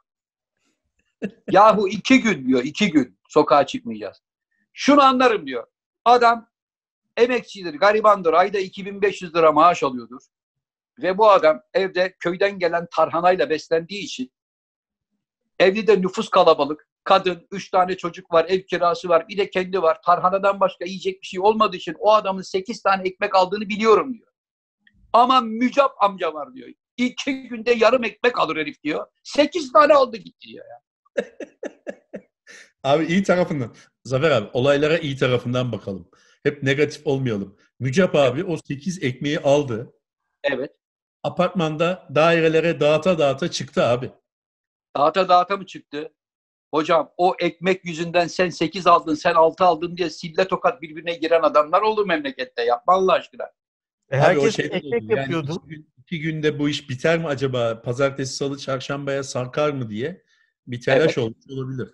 Yahu 1.51 1.89
iki 1.89 2.21
gün 2.21 2.47
diyor, 2.47 2.65
iki 2.65 2.91
gün 2.91 3.19
sokağa 3.29 3.67
çıkmayacağız. 3.67 4.23
Şunu 4.73 5.03
anlarım 5.03 5.47
diyor. 5.47 5.67
Adam 6.05 6.49
emekçidir, 7.17 7.75
garibandır, 7.75 8.33
ayda 8.33 8.59
2500 8.59 9.35
lira 9.35 9.53
maaş 9.53 9.83
alıyordur. 9.83 10.23
Ve 11.03 11.19
bu 11.19 11.31
adam 11.31 11.62
evde 11.75 12.17
köyden 12.19 12.59
gelen 12.59 12.87
tarhanayla 12.91 13.51
beslendiği 13.51 14.05
için 14.05 14.33
Evde 15.62 15.87
de 15.87 16.03
nüfus 16.03 16.29
kalabalık. 16.29 16.89
Kadın, 17.04 17.47
üç 17.50 17.71
tane 17.71 17.97
çocuk 17.97 18.32
var, 18.32 18.47
ev 18.49 18.61
kirası 18.61 19.09
var, 19.09 19.28
bir 19.28 19.37
de 19.37 19.50
kendi 19.50 19.82
var. 19.82 20.02
Tarhanadan 20.02 20.61
başka 20.61 20.85
yiyecek 20.85 21.23
bir 21.23 21.26
şey 21.26 21.40
olmadığı 21.40 21.76
için 21.76 21.97
o 21.99 22.12
adamın 22.12 22.42
sekiz 22.42 22.82
tane 22.82 23.09
ekmek 23.09 23.35
aldığını 23.35 23.68
biliyorum 23.68 24.14
diyor. 24.14 24.28
Ama 25.12 25.40
Mücap 25.40 26.02
amca 26.02 26.35
var 26.35 26.54
diyor. 26.54 26.68
İki 26.97 27.49
günde 27.49 27.73
yarım 27.73 28.04
ekmek 28.04 28.38
alır 28.38 28.56
herif 28.56 28.82
diyor. 28.82 29.06
Sekiz 29.23 29.73
tane 29.73 29.94
aldı 29.94 30.16
gitti 30.16 30.49
diyor. 30.49 30.64
Ya. 30.71 30.80
Abi 32.85 33.06
iyi 33.06 33.23
tarafından. 33.23 33.75
Zafer 34.04 34.30
abi 34.30 34.50
olaylara 34.52 34.99
iyi 34.99 35.16
tarafından 35.16 35.73
bakalım. 35.73 36.09
Hep 36.42 36.62
negatif 36.62 37.06
olmayalım. 37.06 37.56
Mücap 37.80 38.14
abi 38.14 38.44
o 38.44 38.56
8 38.56 39.02
ekmeği 39.02 39.38
aldı. 39.38 39.92
Evet. 40.44 40.73
Apartmanda 41.23 42.09
dairelere 42.14 42.80
dağıta 42.80 43.18
dağıta 43.18 43.50
çıktı 43.50 43.82
abi. 43.82 44.11
Dağıta 44.97 45.28
dağıta 45.28 45.56
mı 45.56 45.66
çıktı? 45.66 46.12
Hocam 46.75 47.12
o 47.17 47.35
ekmek 47.38 47.85
yüzünden 47.85 48.26
sen 48.26 48.49
sekiz 48.50 48.87
aldın, 48.87 49.14
sen 49.14 49.35
altı 49.35 49.64
aldın 49.64 49.97
diye 49.97 50.11
sille 50.11 50.49
tokat 50.49 50.83
birbirine 50.83 51.14
giren 51.14 51.43
adamlar 51.43 51.83
olur 51.83 52.07
memlekette. 52.07 52.62
Yapma 52.62 52.93
Allah 52.93 53.12
aşkına. 53.12 53.45
E, 54.11 54.17
herkes 54.17 54.57
şeyden 54.57 54.76
ekmek 54.76 54.95
oldu. 55.02 55.05
Yani 55.09 55.19
yapıyordu. 55.21 55.52
iki, 55.64 55.69
gün- 55.69 55.91
iki 55.99 56.21
günde 56.21 56.59
bu 56.59 56.69
iş 56.69 56.91
biter 56.91 57.19
mi 57.19 57.26
acaba? 57.26 57.83
Pazartesi, 57.83 58.37
salı, 58.37 58.59
çarşambaya 58.59 59.23
sarkar 59.23 59.71
mı 59.71 59.91
diye 59.91 60.23
bir 60.67 60.81
telaş 60.81 61.02
Evet. 61.05 61.19
olmuş 61.19 61.37
olabilir. 61.50 61.88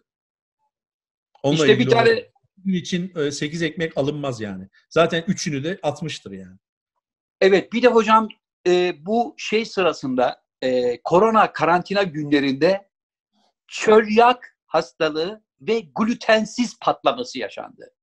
Onunla 1.43 1.67
İşte 1.67 1.79
bir 1.79 1.89
tane 1.89 2.09
olabilir. 2.11 2.31
gün 2.65 2.75
için 2.75 3.31
8 3.31 3.63
ekmek 3.63 3.99
alınmaz 3.99 4.41
yani. 4.41 4.69
Zaten 4.91 5.25
üçünü 5.27 5.65
de 5.65 5.79
atmıştır 5.83 6.33
yani. 6.33 6.57
Evet 7.41 7.73
bir 7.73 7.83
de 7.83 7.89
hocam 7.89 8.29
e, 8.67 8.95
bu 9.07 9.35
şey 9.39 9.65
sırasında 9.65 10.43
e, 10.63 11.01
korona 11.03 11.53
karantina 11.53 12.03
günlerinde 12.03 12.89
çölyak 13.69 14.58
hastalığı 14.69 15.43
ve 15.61 15.81
glutensiz 15.81 16.79
patlaması 16.81 17.39
yaşandı. 17.39 17.95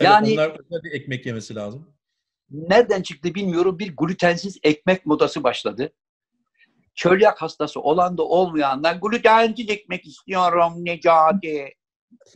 Evet, 0.00 0.10
Yani- 0.10 0.32
onlar 0.32 0.58
bir 0.84 0.92
ekmek 0.92 1.26
yemesi 1.26 1.54
lazım. 1.54 1.94
Nereden 2.50 3.02
çıktı 3.02 3.34
bilmiyorum 3.34 3.78
bir 3.78 3.96
glutensiz 3.96 4.58
ekmek 4.62 5.06
modası 5.06 5.42
başladı. 5.42 5.92
Çölyak 6.94 7.42
hastası 7.42 7.80
olan 7.80 8.18
da 8.18 8.22
olmayanlar 8.22 8.94
glutensiz 8.94 9.70
ekmek 9.70 10.06
istiyorum 10.06 10.72
Necati. 10.76 11.74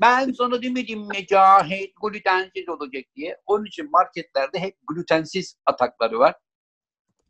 Ben 0.01 0.33
sana 0.33 0.63
demedim 0.63 1.09
Necahit 1.09 1.93
glutensiz 2.03 2.69
olacak 2.69 3.05
diye. 3.17 3.41
Onun 3.47 3.65
için 3.65 3.91
marketlerde 3.91 4.59
hep 4.59 4.77
glutensiz 4.89 5.57
atakları 5.67 6.19
var. 6.19 6.35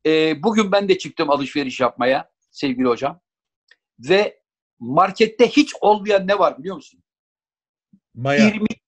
Ee, 0.06 0.42
bugün 0.42 0.72
ben 0.72 0.88
de 0.88 0.98
çıktım 0.98 1.30
alışveriş 1.30 1.80
yapmaya 1.80 2.30
sevgili 2.50 2.88
hocam. 2.88 3.20
Ve 3.98 4.41
markette 4.82 5.48
hiç 5.48 5.74
olmayan 5.80 6.26
ne 6.26 6.38
var 6.38 6.58
biliyor 6.58 6.76
musun? 6.76 7.02
Maya. 8.14 8.48
İrmik, 8.48 8.82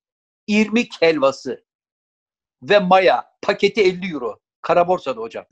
irmik 0.46 1.02
helvası 1.02 1.64
ve 2.62 2.78
maya 2.78 3.24
paketi 3.42 3.80
50 3.80 4.12
euro. 4.12 4.40
Kara 4.60 4.88
borsada 4.88 5.20
hocam. 5.20 5.44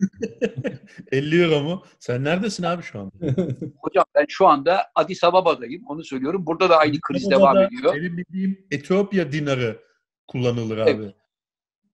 50 1.12 1.42
euro 1.42 1.60
mu? 1.60 1.84
Sen 1.98 2.24
neredesin 2.24 2.62
abi 2.62 2.82
şu 2.82 3.00
anda? 3.00 3.12
Hocam 3.78 4.04
ben 4.14 4.26
şu 4.28 4.46
anda 4.46 4.90
Addis 4.94 5.24
Ababa'dayım. 5.24 5.82
Onu 5.86 6.04
söylüyorum. 6.04 6.46
Burada 6.46 6.70
da 6.70 6.76
aynı 6.76 7.00
kriz 7.00 7.30
devam 7.30 7.58
ediyor. 7.58 7.94
Benim 7.94 8.16
bildiğim 8.16 8.66
Etiyopya 8.70 9.32
dinarı 9.32 9.82
kullanılır 10.28 10.78
abi. 10.78 10.90
Evet. 10.90 11.14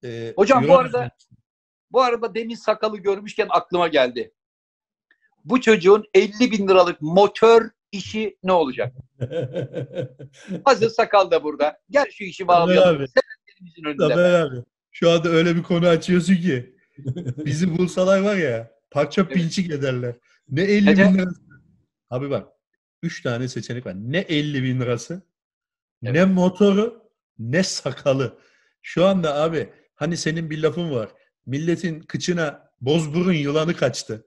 Ee, 0.05 0.33
Hocam 0.37 0.69
bu 0.69 0.78
arada 0.78 1.11
bu 1.90 2.02
arada 2.02 2.35
demin 2.35 2.55
sakalı 2.55 2.99
görmüşken 2.99 3.47
aklıma 3.50 3.88
geldi. 3.88 4.33
Bu 5.45 5.61
çocuğun 5.61 6.05
50 6.14 6.33
bin 6.40 6.69
liralık 6.69 7.02
motor 7.02 7.71
işi 7.92 8.37
ne 8.42 8.52
olacak? 8.52 8.92
Hazır 10.64 10.90
sakal 10.90 11.30
da 11.30 11.42
burada. 11.42 11.78
Gel 11.90 12.07
şu 12.12 12.25
işi 12.25 12.49
bağlayalım. 12.49 12.97
abi. 12.97 13.07
Sevenlerimizin 13.09 13.85
önünde. 13.85 14.14
Zafer 14.14 14.40
abi. 14.40 14.57
Şu 14.92 15.11
anda 15.11 15.28
öyle 15.28 15.57
bir 15.57 15.62
konu 15.62 15.87
açıyorsun 15.88 16.35
ki. 16.37 16.76
Bizi 17.45 17.78
bulsalar 17.78 18.21
var 18.21 18.37
ya 18.37 18.71
parça 18.90 19.23
Evet. 19.23 19.33
pinçik 19.35 19.71
ederler. 19.71 20.14
Ne 20.49 20.62
50 20.62 20.88
Evet. 20.90 20.99
bin 20.99 21.18
lirası. 21.18 21.40
Abi 22.11 22.30
bak. 22.30 22.49
Üç 23.02 23.23
tane 23.23 23.49
seçenek 23.49 23.87
var. 23.87 23.95
Ne 23.97 24.18
50 24.18 24.62
bin 24.62 24.80
lirası, 24.80 25.23
ne 26.02 26.09
Evet. 26.11 26.28
motoru, 26.28 27.11
ne 27.38 27.62
sakalı. 27.62 28.38
Şu 28.83 29.04
anda 29.07 29.35
abi 29.35 29.68
hani 29.95 30.16
senin 30.16 30.50
bir 30.50 30.62
lafın 30.62 30.90
var. 30.90 31.09
Milletin 31.47 32.00
kıçına 32.00 32.71
bozburun 32.80 33.33
yılanı 33.33 33.75
kaçtı. 33.76 34.26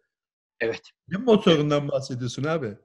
Evet. 0.60 0.82
Ne 1.08 1.18
motorundan 1.18 1.88
bahsediyorsun 1.88 2.44
abi? 2.44 2.78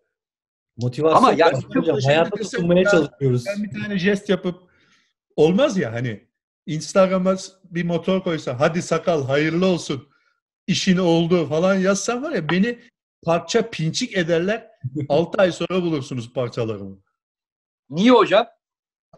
Motivasyon 0.77 1.17
Ama 1.19 1.33
yani- 1.33 1.63
hocam. 1.75 2.01
Şey 2.01 2.15
Hayata 2.15 2.37
tutunmaya 2.37 2.85
ben- 2.85 2.91
çalışıyoruz. 2.91 3.45
Ben 3.47 3.65
bir 3.65 3.83
tane 3.83 3.99
jest 3.99 4.29
yapıp 4.29 4.71
olmaz 5.37 5.77
ya 5.77 5.93
hani 5.93 6.27
Instagram'a 6.67 7.37
bir 7.65 7.85
motor 7.85 8.23
koysa 8.23 8.61
hadi 8.61 8.83
sakal 8.83 9.25
hayırlı 9.25 9.67
olsun 9.67 10.09
işin 10.67 10.97
oldu 10.97 11.47
falan 11.47 11.75
yazsam 11.75 12.23
var 12.23 12.33
ya 12.33 12.49
beni 12.51 12.79
parça 13.25 13.71
pinçik 13.71 14.17
ederler 14.17 14.71
6 15.09 15.39
ay 15.43 15.53
sonra 15.53 15.83
bulursunuz 15.83 16.33
parçalarımı. 16.33 16.99
Niye 17.91 18.11
hocam? 18.11 18.47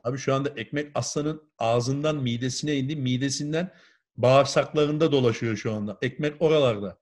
Abi 0.04 0.18
şu 0.18 0.34
anda 0.34 0.48
ekmek 0.56 0.90
aslanın 0.94 1.50
ağzından 1.58 2.16
midesine 2.16 2.76
indi. 2.76 2.96
Midesinden 2.96 3.72
bağırsaklarında 4.16 5.12
dolaşıyor 5.12 5.56
şu 5.56 5.72
anda. 5.74 5.98
Ekmek 6.02 6.42
oralarda. 6.42 6.98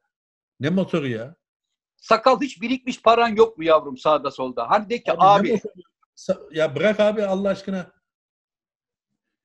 Ne 0.60 0.70
motoru 0.70 1.08
ya? 1.08 1.36
Sakal 1.96 2.40
hiç 2.40 2.62
birikmiş 2.62 3.02
paran 3.02 3.28
yok 3.28 3.58
mu 3.58 3.64
yavrum 3.64 3.96
sağda 3.96 4.30
solda? 4.30 4.70
Hani 4.70 4.90
de 4.90 5.02
ki 5.02 5.12
Abi, 5.12 5.52
abi, 5.52 5.60
Ya 6.52 6.74
bırak 6.76 7.00
abi 7.00 7.24
Allah 7.24 7.48
aşkına. 7.48 7.86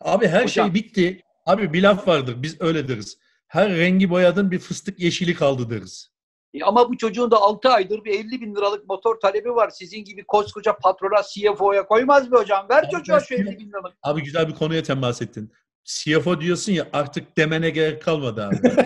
Abi 0.01 0.27
her 0.27 0.43
Hocam. 0.43 0.47
şey 0.47 0.73
bitti. 0.73 1.21
Abi 1.45 1.73
bir 1.73 1.83
laf 1.83 2.07
vardır. 2.07 2.35
Biz 2.37 2.61
öyle 2.61 2.87
deriz. 2.87 3.17
Her 3.47 3.69
rengi 3.69 4.09
boyadın 4.09 4.51
bir 4.51 4.59
fıstık 4.59 4.99
yeşili 4.99 5.35
kaldı 5.35 5.69
deriz. 5.69 6.11
E 6.53 6.63
ama 6.63 6.89
bu 6.89 6.97
çocuğun 6.97 7.31
da 7.31 7.37
6 7.37 7.69
aydır 7.69 8.03
bir 8.03 8.19
50 8.19 8.41
bin 8.41 8.55
liralık 8.55 8.87
motor 8.89 9.19
talebi 9.19 9.55
var. 9.55 9.69
Sizin 9.69 10.03
gibi 10.03 10.23
koskoca 10.23 10.77
patrona 10.77 11.21
CFO'ya 11.33 11.85
koymaz 11.85 12.31
mı 12.31 12.37
hocam? 12.37 12.69
Ver 12.69 12.83
Abi 12.83 12.91
çocuğa 12.91 13.19
şu 13.19 13.33
50 13.33 13.59
bin 13.59 13.69
liralık. 13.69 13.93
Abi 14.03 14.23
güzel 14.23 14.47
bir 14.47 14.55
konuya 14.55 14.83
temas 14.83 15.21
ettin. 15.21 15.53
CFO 15.83 16.41
diyorsun 16.41 16.71
ya 16.71 16.87
artık 16.93 17.37
demene 17.37 17.69
gerek 17.69 18.01
kalmadı 18.01 18.45
abi. 18.45 18.55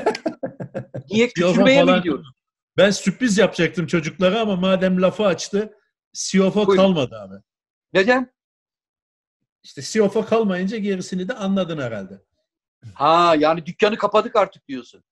Niye 1.12 1.28
küçülmeye 1.28 1.84
mi 1.84 1.96
gidiyoruz? 1.96 2.28
Ben 2.78 2.92
sürpriz 2.92 3.38
yapacaktım 3.38 3.88
çocuklara 3.88 4.40
ama 4.40 4.56
madem 4.56 5.02
lafı 5.02 5.26
açtı 5.26 5.74
CFO 6.14 6.56
Buyurun. 6.56 6.76
kalmadı 6.76 7.16
abi. 7.20 7.36
Neden? 7.94 8.36
İşte 9.64 9.82
CFO 9.82 10.26
kalmayınca 10.26 10.78
gerisini 10.78 11.28
de 11.28 11.34
anladın 11.34 11.78
herhalde. 11.78 12.22
Ha 12.94 13.36
yani 13.40 13.66
dükkanı 13.66 13.98
kapadık 13.98 14.36
artık 14.36 14.68
diyorsun. 14.68 15.04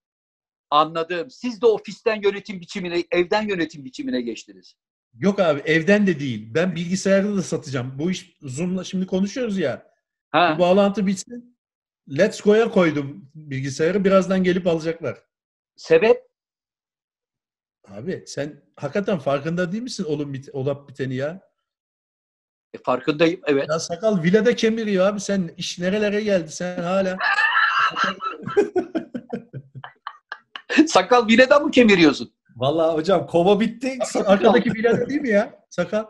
Anladım. 0.70 1.30
Siz 1.32 1.62
de 1.62 1.66
ofisten 1.66 2.22
yönetim 2.22 2.62
biçimine, 2.62 3.04
evden 3.12 3.48
yönetim 3.48 3.86
biçimine 3.86 4.22
geçtiniz. 4.22 4.76
Yok 5.14 5.40
abi 5.40 5.60
evden 5.60 6.08
de 6.08 6.20
değil. 6.20 6.48
Ben 6.54 6.76
bilgisayarda 6.76 7.36
da 7.36 7.42
satacağım. 7.42 8.00
Bu 8.00 8.12
iş 8.12 8.38
Zoom'la 8.42 8.84
şimdi 8.84 9.06
konuşuyoruz 9.08 9.58
ya. 9.58 9.88
Ha. 10.32 10.56
Bu 10.56 10.60
bağlantı 10.62 11.08
bitsin. 11.08 11.58
Let's 12.18 12.42
Go'ya 12.42 12.70
koydum 12.70 13.32
bilgisayarı. 13.36 14.04
Birazdan 14.06 14.44
gelip 14.44 14.68
alacaklar. 14.68 15.18
Sebep? 15.76 16.33
Abi 17.88 18.24
sen 18.28 18.64
hakikaten 18.76 19.20
farkında 19.20 19.72
değil 19.72 19.84
misin 19.84 20.04
oğlum 20.04 20.34
bit 20.34 20.50
olup 20.54 20.90
biteni 20.90 21.16
ya? 21.16 21.42
E, 22.74 22.78
farkındayım. 22.78 23.42
Evet. 23.46 23.70
Ya 23.70 23.80
sakal 23.80 24.24
vilede 24.24 24.56
kemiriyor 24.56 25.06
abi. 25.08 25.20
Sen 25.20 25.52
iş 25.58 25.80
nerelere 25.80 26.22
geldi 26.22 26.52
sen 26.52 26.84
hala? 26.84 27.18
Sakal 30.88 31.28
bile 31.28 31.50
de 31.50 31.58
mı 31.60 31.72
kemiriyorsun? 31.72 32.34
Vallahi 32.56 32.96
hocam 32.96 33.28
kova 33.28 33.60
bitti. 33.60 34.00
Arkadaki 34.26 34.74
vilede 34.74 35.10
değil 35.10 35.22
mi 35.22 35.30
ya? 35.30 35.66
Sakal. 35.70 36.06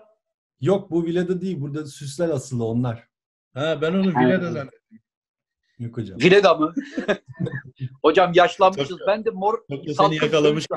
Yok 0.62 0.92
bu 0.92 1.06
vileda 1.06 1.42
değil. 1.42 1.62
Burada 1.62 1.86
süsler 1.86 2.30
asılı 2.30 2.65
onlar. 2.65 3.08
Ha 3.53 3.82
ben 3.82 3.94
onu 3.94 4.08
vilede 4.20 4.51
zannettim. 4.51 5.00
Yok 5.80 5.98
hocam. 5.98 6.20
Vileda 6.20 6.53
mı? 6.53 6.74
Hocam 8.01 8.32
yaşlanmışız. 8.36 8.89
Çok- 8.89 9.08
Ben 9.08 9.25
de 9.25 9.30
mor 9.30 9.58
Çok 9.70 9.88
da 9.88 9.94
seni 9.94 10.15
yakalamış. 10.15 10.68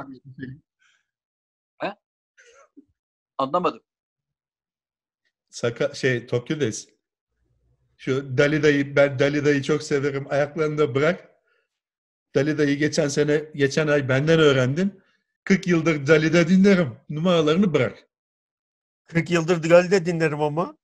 Anlamadım. 3.39 3.83
Saka 5.51 5.95
şey 5.95 6.27
Tokyo'dayız. 6.27 6.89
Şu 7.97 8.39
Dalida'yı 8.39 8.97
ben 8.97 9.19
Dalida'yı 9.19 9.63
çok 9.63 9.83
severim. 9.83 10.27
Ayaklarını 10.31 10.79
da 10.79 10.95
bırak. 10.95 11.29
Dalida'yı 12.35 12.79
geçen 12.79 13.09
sene 13.09 13.45
geçen 13.55 13.89
ay 13.89 14.09
benden 14.09 14.39
öğrendin. 14.41 15.03
40 15.45 15.67
yıldır 15.67 16.07
Dalida 16.07 16.49
dinlerim. 16.49 16.97
Numaralarını 17.11 17.75
bırak. 17.75 18.09
40 19.07 19.31
yıldır 19.31 19.69
Galide 19.69 20.07
dinlerim 20.07 20.41
ama. 20.41 20.77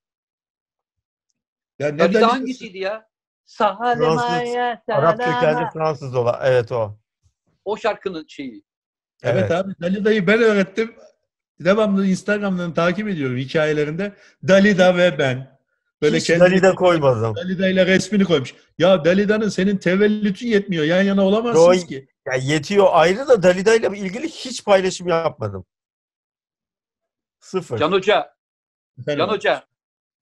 Ya 1.78 1.88
ne 1.88 1.98
Dalida 1.98 2.14
Dalida'sı? 2.14 2.26
hangisiydi 2.26 2.78
ya? 2.78 3.08
Fransız, 3.46 4.56
Arap 4.88 5.18
kökenli 5.18 5.70
Fransız 5.72 6.14
olan. 6.14 6.40
Evet 6.44 6.72
o. 6.72 6.98
O 7.64 7.76
şarkının 7.76 8.26
şeyi. 8.28 8.64
Evet, 9.22 9.50
abi 9.50 9.72
Dalida'yı 9.80 10.26
ben 10.26 10.42
öğrettim. 10.42 10.94
Devamlı 11.64 12.06
Instagram'dan 12.06 12.74
takip 12.74 13.08
ediyorum 13.08 13.36
hikayelerinde. 13.36 14.12
Dalida 14.48 14.96
ve 14.96 15.18
ben. 15.18 15.58
Böyle 16.02 16.16
Hiç 16.16 16.26
kendini- 16.26 16.48
Galide 16.48 16.74
koymadım. 16.74 17.36
Dalida 17.36 17.68
ile 17.68 17.86
resmini 17.86 18.24
koymuş. 18.24 18.54
Ya 18.78 19.04
Dalida'nın 19.04 19.48
senin 19.48 19.76
tevellütün 19.76 20.46
yetmiyor. 20.48 20.84
Yan 20.84 21.02
yana 21.02 21.24
olamazsınız 21.24 21.82
Yo- 21.82 21.88
ki. 21.88 22.08
Ya 22.26 22.34
yetiyor 22.34 22.86
ayrı 22.92 23.28
da 23.28 23.42
Dalida 23.42 23.74
ile 23.74 23.98
ilgili 23.98 24.28
hiç 24.28 24.64
paylaşım 24.64 25.08
yapmadım. 25.08 25.64
Sıfır. 27.40 27.78
Can 27.78 27.92
Hoca, 27.92 28.34
Efendim, 29.00 29.18
Can 29.18 29.28
Hoca. 29.28 29.64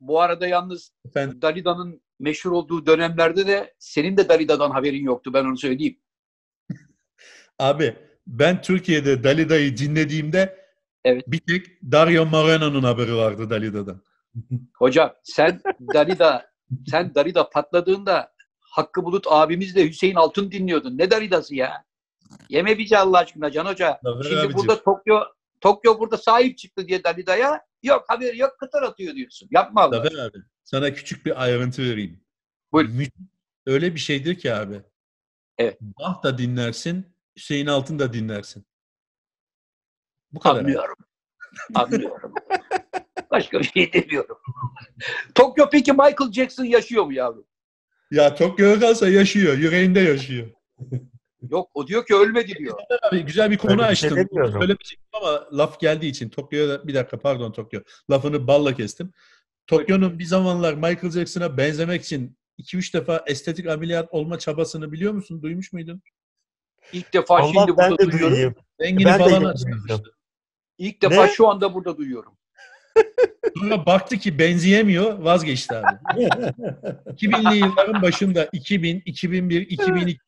Bu 0.00 0.20
arada 0.20 0.46
yalnız 0.46 0.92
efendim, 1.06 1.42
Dalida'nın 1.42 2.02
meşhur 2.18 2.50
olduğu 2.52 2.86
dönemlerde 2.86 3.46
de 3.46 3.74
senin 3.78 4.16
de 4.16 4.28
Dalida'dan 4.28 4.70
haberin 4.70 5.04
yoktu. 5.04 5.34
Ben 5.34 5.44
onu 5.44 5.58
söyleyeyim. 5.58 5.98
Abi 7.58 7.96
ben 8.26 8.62
Türkiye'de 8.62 9.24
Dalida'yı 9.24 9.76
dinlediğimde 9.76 10.59
Evet. 11.04 11.24
bir 11.26 11.38
tek 11.38 11.82
Dario 11.92 12.26
Moreno'nun 12.26 12.82
haberi 12.82 13.14
vardı 13.16 13.50
Dalida'dan. 13.50 14.02
Hocam 14.74 15.12
sen 15.22 15.60
Dalida 15.94 16.50
sen 16.90 17.14
Dalida 17.14 17.50
patladığında 17.50 18.32
Hakkı 18.60 19.04
Bulut 19.04 19.26
abimizle 19.28 19.88
Hüseyin 19.88 20.14
Altın 20.14 20.50
dinliyordun. 20.50 20.98
Ne 20.98 21.10
Dalida'sı 21.10 21.54
ya? 21.54 21.84
Yeme 22.48 22.78
bizi 22.78 22.98
Allah 22.98 23.18
aşkına 23.18 23.50
Can 23.50 23.66
Hoca. 23.66 24.00
Zafer 24.02 24.22
Şimdi 24.22 24.40
abicim. 24.40 24.56
burada 24.58 24.82
Tokyo 24.82 25.20
Tokyo 25.60 25.98
burada 25.98 26.16
sahip 26.16 26.58
çıktı 26.58 26.88
diye 26.88 27.04
Dalida'ya 27.04 27.60
yok 27.82 28.04
haberi 28.08 28.38
yok 28.38 28.56
kıtır 28.60 28.82
atıyor 28.82 29.14
diyorsun. 29.14 29.48
Yapma 29.50 29.82
Allah. 29.82 29.96
Zafer 29.96 30.18
abi 30.18 30.38
sana 30.64 30.92
küçük 30.94 31.26
bir 31.26 31.42
ayrıntı 31.42 31.82
vereyim. 31.82 32.20
Buyurun. 32.72 32.94
Mü- 32.96 33.06
Öyle 33.66 33.94
bir 33.94 34.00
şeydir 34.00 34.34
ki 34.34 34.54
abi. 34.54 34.80
Evet. 35.58 35.78
Bach 35.80 36.22
da 36.22 36.38
dinlersin, 36.38 37.06
Hüseyin 37.36 37.66
Altın 37.66 37.98
da 37.98 38.12
dinlersin. 38.12 38.64
Bu 40.32 40.40
kadar. 40.40 40.60
Anlıyorum. 40.60 40.96
Anlıyorum. 41.74 42.34
Başka 43.30 43.58
bir 43.58 43.64
şey 43.64 43.92
demiyorum. 43.92 44.36
Tokyo 45.34 45.68
peki 45.72 45.92
Michael 45.92 46.32
Jackson 46.32 46.64
yaşıyor 46.64 47.04
mu 47.04 47.12
yavrum? 47.12 47.46
Ya 48.10 48.34
Tokyo'ya 48.34 48.80
kalsa 48.80 49.08
yaşıyor, 49.08 49.58
yüreğinde 49.58 50.00
yaşıyor. 50.00 50.46
Yok 51.50 51.70
o 51.74 51.86
diyor 51.86 52.06
ki 52.06 52.14
ölmedi 52.14 52.54
diyor. 52.54 52.78
Abi 53.02 53.22
güzel 53.24 53.50
bir 53.50 53.58
konu 53.58 53.72
Öyle 53.72 53.90
bir 53.90 53.96
şey 53.96 54.10
açtın. 54.10 54.16
demiyorum. 54.28 54.52
Söylemeyecektim 54.52 55.08
ama 55.12 55.48
laf 55.52 55.80
geldiği 55.80 56.08
için 56.08 56.28
Tokyo'ya 56.28 56.86
bir 56.86 56.94
dakika 56.94 57.18
pardon 57.18 57.52
Tokyo. 57.52 57.80
Lafını 58.10 58.46
balla 58.46 58.74
kestim. 58.74 59.12
Tokyo'nun 59.66 60.18
bir 60.18 60.24
zamanlar 60.24 60.74
Michael 60.74 61.10
Jackson'a 61.10 61.56
benzemek 61.56 62.02
için 62.04 62.36
2-3 62.58 62.92
defa 62.94 63.24
estetik 63.26 63.66
ameliyat 63.68 64.08
olma 64.10 64.38
çabasını 64.38 64.92
biliyor 64.92 65.12
musun? 65.12 65.42
Duymuş 65.42 65.72
muydun? 65.72 66.02
İlk 66.92 67.12
defa 67.12 67.38
Allah 67.38 67.52
şimdi 67.52 67.76
ben 67.78 67.90
burada 67.90 68.08
de 68.08 68.12
duyuyorum. 68.12 68.34
duyayım. 68.34 68.54
Rengini 68.80 69.04
Ben 69.04 69.18
de 69.20 69.24
falan 69.24 69.44
açmıştı. 69.44 70.02
İlk 70.80 71.02
defa 71.02 71.26
Ne? 71.26 71.32
şu 71.32 71.48
anda 71.48 71.74
burada 71.74 71.96
duyuyorum. 71.96 72.38
Sonra 73.58 73.86
baktı 73.86 74.16
ki 74.18 74.38
benzeyemiyor, 74.38 75.18
vazgeçti 75.18 75.74
abi. 75.74 75.86
2000'li 77.06 77.56
yılların 77.58 78.02
başında 78.02 78.48
2000, 78.52 79.02
2001, 79.04 79.60
2002 79.60 80.20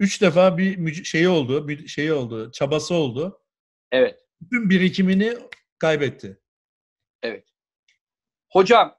üç 0.00 0.22
defa 0.22 0.58
bir 0.58 1.04
şeyi 1.04 1.28
oldu, 1.28 1.68
bir 1.68 1.88
şeyi 1.88 2.12
oldu, 2.12 2.50
çabası 2.50 2.94
oldu. 2.94 3.40
Evet. 3.92 4.20
Bütün 4.40 4.70
birikimini 4.70 5.34
kaybetti. 5.78 6.40
Evet. 7.22 7.48
Hocam 8.50 8.98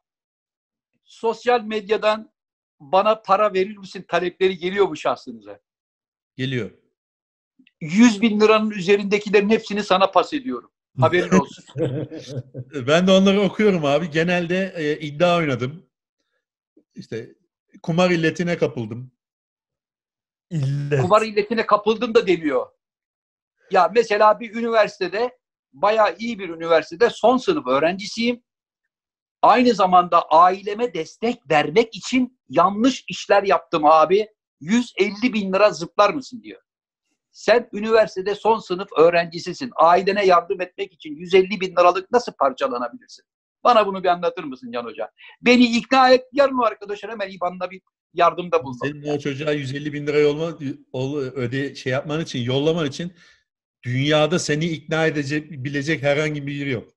sosyal 1.04 1.62
medyadan 1.62 2.34
bana 2.80 3.22
para 3.22 3.54
verir 3.54 3.78
misin 3.78 4.06
talepleri 4.08 4.58
geliyor 4.58 4.88
mu 4.88 4.98
şahsınıza? 4.98 5.60
Geliyor. 6.36 6.72
100 7.82 8.22
bin 8.22 8.42
liranın 8.42 8.72
üzerindekilerin 8.72 9.50
hepsini 9.50 9.84
sana 9.84 10.12
pas 10.12 10.34
ediyorum. 10.34 10.72
Haberin 11.00 11.30
olsun. 11.40 11.66
Ben 12.88 13.08
de 13.08 13.12
onları 13.12 13.42
okuyorum 13.42 13.86
abi. 13.86 14.10
Genelde 14.10 14.74
e, 14.76 15.00
iddia 15.00 15.38
oynadım. 15.38 15.90
İşte 16.96 17.36
kumar 17.84 18.10
illetine 18.10 18.58
kapıldım. 18.58 19.12
İllet. 20.50 21.02
Kumar 21.02 21.22
illetine 21.22 21.66
kapıldım 21.66 22.16
da 22.16 22.28
deniyor. 22.28 22.68
Ya 23.72 23.92
mesela 23.96 24.40
bir 24.40 24.56
üniversitede 24.56 25.38
bayağı 25.74 26.16
iyi 26.20 26.40
bir 26.40 26.50
üniversitede 26.50 27.10
son 27.10 27.38
sınıf 27.38 27.68
öğrencisiyim. 27.68 28.44
Aynı 29.42 29.74
zamanda 29.74 30.22
aileme 30.22 30.94
destek 30.94 31.50
vermek 31.50 31.96
için 31.96 32.40
yanlış 32.50 33.04
işler 33.08 33.44
yaptım 33.44 33.86
abi. 33.86 34.28
150 34.60 35.34
bin 35.34 35.54
lira 35.54 35.72
zıplar 35.72 36.10
mısın 36.10 36.44
diyor. 36.44 36.62
Sen 37.36 37.70
üniversitede 37.74 38.36
son 38.36 38.60
sınıf 38.60 38.88
öğrencisisin. 38.98 39.72
Ailene 39.76 40.26
yardım 40.26 40.62
etmek 40.62 40.94
için 40.94 41.16
150 41.16 41.62
bin 41.62 41.72
liralık 41.72 42.12
nasıl 42.12 42.32
parçalanabilirsin? 42.34 43.26
Bana 43.64 43.88
bunu 43.88 44.04
bir 44.04 44.08
anlatır 44.08 44.44
mısın 44.44 44.72
Can 44.72 44.84
Hoca? 44.84 45.12
Beni 45.42 45.78
ikna 45.78 46.10
et. 46.10 46.24
Yarın 46.34 46.58
o 46.58 46.64
arkadaşlar 46.66 47.12
hemen 47.12 47.30
İBAN'da 47.30 47.72
bir 47.72 47.82
yardımda 48.14 48.64
bulun. 48.64 48.78
Senin 48.84 49.04
o 49.04 49.20
çocuğa 49.20 49.52
150 49.52 49.94
bin 49.94 50.08
lira 50.08 50.20
yolma, 50.20 50.58
ol- 50.92 51.18
öde 51.18 51.76
şey 51.76 51.94
yapman 51.94 52.22
için, 52.22 52.40
yollaman 52.40 52.88
için 52.88 53.14
dünyada 53.86 54.40
seni 54.40 54.66
ikna 54.66 55.06
edecek, 55.08 55.52
bilecek 55.52 56.04
herhangi 56.04 56.48
biri 56.48 56.70
yok. 56.70 56.88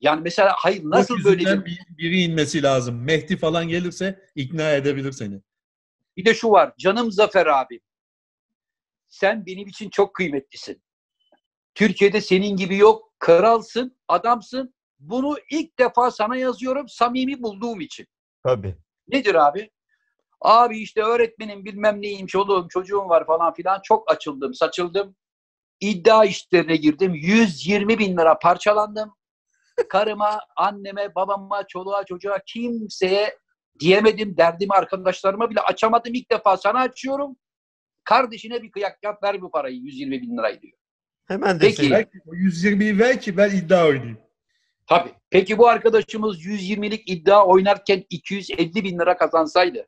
Yani 0.00 0.20
mesela 0.20 0.52
hayır 0.56 0.80
nasıl 0.84 1.24
böyle 1.24 1.64
bir, 1.64 1.78
biri 1.98 2.20
inmesi 2.22 2.62
lazım. 2.62 3.04
Mehdi 3.04 3.36
falan 3.36 3.68
gelirse 3.68 4.20
ikna 4.34 4.72
edebilir 4.72 5.12
seni. 5.12 5.40
Bir 6.16 6.24
de 6.24 6.34
şu 6.34 6.50
var. 6.50 6.72
Canım 6.78 7.12
Zafer 7.12 7.46
abi. 7.46 7.80
Sen 9.16 9.46
benim 9.46 9.68
için 9.68 9.90
çok 9.90 10.14
kıymetlisin. 10.14 10.82
Türkiye'de 11.74 12.20
senin 12.20 12.56
gibi 12.56 12.76
yok. 12.76 13.12
Kralsın, 13.18 13.96
adamsın. 14.08 14.74
Bunu 14.98 15.36
ilk 15.50 15.78
defa 15.78 16.10
sana 16.10 16.36
yazıyorum 16.36 16.88
samimi 16.88 17.42
bulduğum 17.42 17.80
için. 17.80 18.06
Tabii. 18.42 18.76
Nedir 19.08 19.34
abi? 19.34 19.70
Abi 20.40 20.78
işte 20.78 21.02
öğretmenim 21.02 21.64
bilmem 21.64 22.02
neyim, 22.02 22.26
çoluğum, 22.26 22.68
çocuğum 22.68 23.08
var 23.08 23.26
falan 23.26 23.54
filan. 23.54 23.80
Çok 23.84 24.10
açıldım, 24.10 24.54
saçıldım. 24.54 25.16
İddia 25.80 26.24
işlerine 26.24 26.76
girdim. 26.76 27.14
120 27.14 27.98
bin 27.98 28.16
lira 28.16 28.38
parçalandım. 28.38 29.14
Karıma, 29.88 30.40
anneme, 30.56 31.14
babama, 31.14 31.66
çoluğa, 31.66 32.04
çocuğa 32.04 32.38
kimseye 32.46 33.38
diyemedim. 33.80 34.36
Derdimi 34.36 34.72
arkadaşlarıma 34.72 35.50
bile 35.50 35.60
açamadım. 35.60 36.14
İlk 36.14 36.30
defa 36.30 36.56
sana 36.56 36.80
açıyorum. 36.80 37.36
Kardeşine 38.06 38.62
bir 38.62 38.70
kıyak 38.70 38.98
yap 39.02 39.22
ver 39.22 39.42
bu 39.42 39.50
parayı 39.50 39.76
120 39.76 40.22
bin 40.22 40.38
lirayı 40.38 40.62
diyor. 40.62 40.78
Hemen 41.26 41.58
Peki. 41.58 41.72
deseydim. 41.72 41.92
Belki 41.92 42.18
o 42.26 42.34
120'yi 42.34 42.98
ver 42.98 43.20
ki 43.20 43.36
ben 43.36 43.50
iddia 43.50 43.86
oynayayım. 43.86 44.18
Tabii. 44.86 45.10
Peki 45.30 45.58
bu 45.58 45.68
arkadaşımız 45.68 46.44
120'lik 46.44 47.10
iddia 47.10 47.46
oynarken 47.46 48.04
250 48.10 48.74
bin 48.74 48.98
lira 48.98 49.16
kazansaydı. 49.16 49.86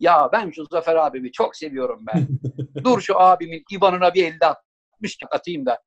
Ya 0.00 0.28
ben 0.32 0.50
şu 0.50 0.64
Zafer 0.70 0.96
abimi 0.96 1.32
çok 1.32 1.56
seviyorum 1.56 2.04
ben. 2.06 2.28
Dur 2.84 3.00
şu 3.00 3.20
abimin 3.20 3.64
IBAN'ına 3.70 4.14
bir 4.14 4.24
elde 4.24 4.46
atmış 4.46 5.18
atayım 5.30 5.66
da. 5.66 5.82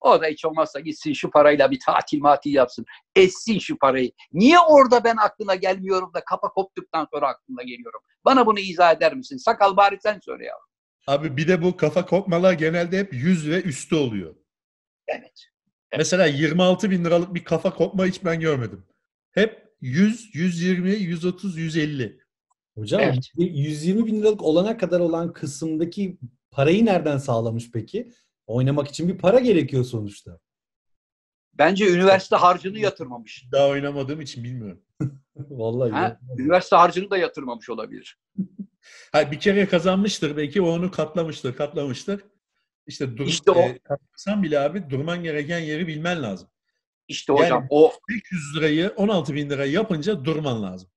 O 0.00 0.22
da 0.22 0.26
hiç 0.26 0.44
olmazsa 0.44 0.80
gitsin 0.80 1.12
şu 1.12 1.30
parayla 1.30 1.70
bir 1.70 1.80
tatil 1.86 2.20
matil 2.20 2.54
yapsın. 2.54 2.84
Essin 3.14 3.58
şu 3.58 3.78
parayı. 3.78 4.10
Niye 4.32 4.58
orada 4.58 5.04
ben 5.04 5.16
aklına 5.16 5.54
gelmiyorum 5.54 6.10
da 6.14 6.24
kafa 6.24 6.48
koptuktan 6.48 7.08
sonra 7.12 7.28
aklına 7.28 7.62
geliyorum? 7.62 8.00
Bana 8.24 8.46
bunu 8.46 8.58
izah 8.58 8.92
eder 8.96 9.14
misin? 9.14 9.36
Sakal 9.36 9.76
bari 9.76 9.98
sen 10.02 10.20
söyle 10.22 10.44
ya. 10.44 10.54
Abi 11.06 11.36
bir 11.36 11.48
de 11.48 11.62
bu 11.62 11.76
kafa 11.76 12.06
kopmalar 12.06 12.52
genelde 12.52 12.98
hep 12.98 13.14
100 13.14 13.50
ve 13.50 13.62
üstü 13.62 13.94
oluyor. 13.94 14.34
Evet. 15.08 15.46
Mesela 15.98 16.26
26 16.26 16.90
bin 16.90 17.04
liralık 17.04 17.34
bir 17.34 17.44
kafa 17.44 17.74
kopma 17.74 18.06
hiç 18.06 18.24
ben 18.24 18.40
görmedim. 18.40 18.84
Hep 19.32 19.66
100, 19.80 20.34
120, 20.34 20.90
130, 20.90 21.58
150. 21.58 22.20
Hocam 22.74 23.00
Evet. 23.00 23.30
120 23.36 24.06
bin 24.06 24.20
liralık 24.20 24.42
olana 24.42 24.76
kadar 24.76 25.00
olan 25.00 25.32
kısımdaki 25.32 26.18
parayı 26.50 26.84
nereden 26.84 27.18
sağlamış 27.18 27.70
peki? 27.72 28.12
Oynamak 28.46 28.88
için 28.88 29.08
bir 29.08 29.18
para 29.18 29.40
gerekiyor 29.40 29.84
sonuçta. 29.84 30.38
Bence 31.54 31.90
üniversite 31.90 32.36
harcını 32.36 32.78
yatırmamış. 32.78 33.44
Daha 33.52 33.68
oynamadığım 33.68 34.20
için 34.20 34.44
bilmiyorum. 34.44 34.82
Vallahi. 35.36 35.90
Ha? 35.90 36.20
Üniversite 36.38 36.76
harcını 36.76 37.10
da 37.10 37.16
yatırmamış 37.18 37.70
olabilir. 37.70 38.18
Ha, 39.12 39.30
bir 39.32 39.40
kere 39.40 39.68
kazanmıştır 39.68 40.36
belki 40.36 40.62
o 40.62 40.68
onu 40.68 40.90
katlamıştır, 40.90 41.56
katlamıştır. 41.56 42.20
İşte 42.86 43.16
dur, 43.16 43.26
İşte 43.26 43.50
o. 43.50 43.60
e, 43.60 43.78
katlasan 43.78 44.42
bile 44.42 44.58
abi 44.60 44.90
durman 44.90 45.22
gereken 45.22 45.58
yeri 45.58 45.86
bilmen 45.86 46.22
lazım. 46.22 46.48
İşte 47.08 47.32
Yani- 47.32 47.44
hocam 47.44 47.66
o 47.70 47.92
500 48.10 48.56
lirayı 48.56 48.92
16 48.96 49.34
bin 49.34 49.50
lirayı 49.50 49.72
yapınca 49.72 50.24
durman 50.24 50.62
lazım. 50.62 50.88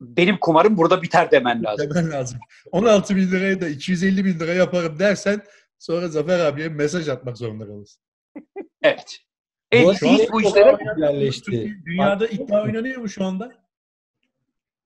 benim 0.00 0.38
kumarım 0.40 0.76
burada 0.76 1.02
biter 1.02 1.30
demen 1.30 1.64
lazım. 1.64 1.90
Demen 1.90 2.10
lazım. 2.10 2.38
16 2.72 3.16
bin 3.16 3.30
lirayı 3.32 3.60
da 3.60 3.68
250 3.68 4.24
bin 4.24 4.40
lira 4.40 4.52
yaparım 4.54 4.98
dersen 4.98 5.42
sonra 5.78 6.08
Zafer 6.08 6.38
abiye 6.40 6.68
mesaj 6.68 7.08
atmak 7.08 7.38
zorunda 7.38 7.66
kalırsın. 7.66 8.02
Evet. 8.82 9.18
Bu 9.72 9.88
arada 9.90 10.06
hiç 10.06 10.32
bu 10.32 10.42
işlere 10.42 10.76
popülerleşti. 10.76 11.76
Dünyada 11.86 12.26
iddia 12.26 12.62
oynanıyor 12.62 12.96
mu 13.00 13.08
şu 13.08 13.24
anda? 13.24 13.52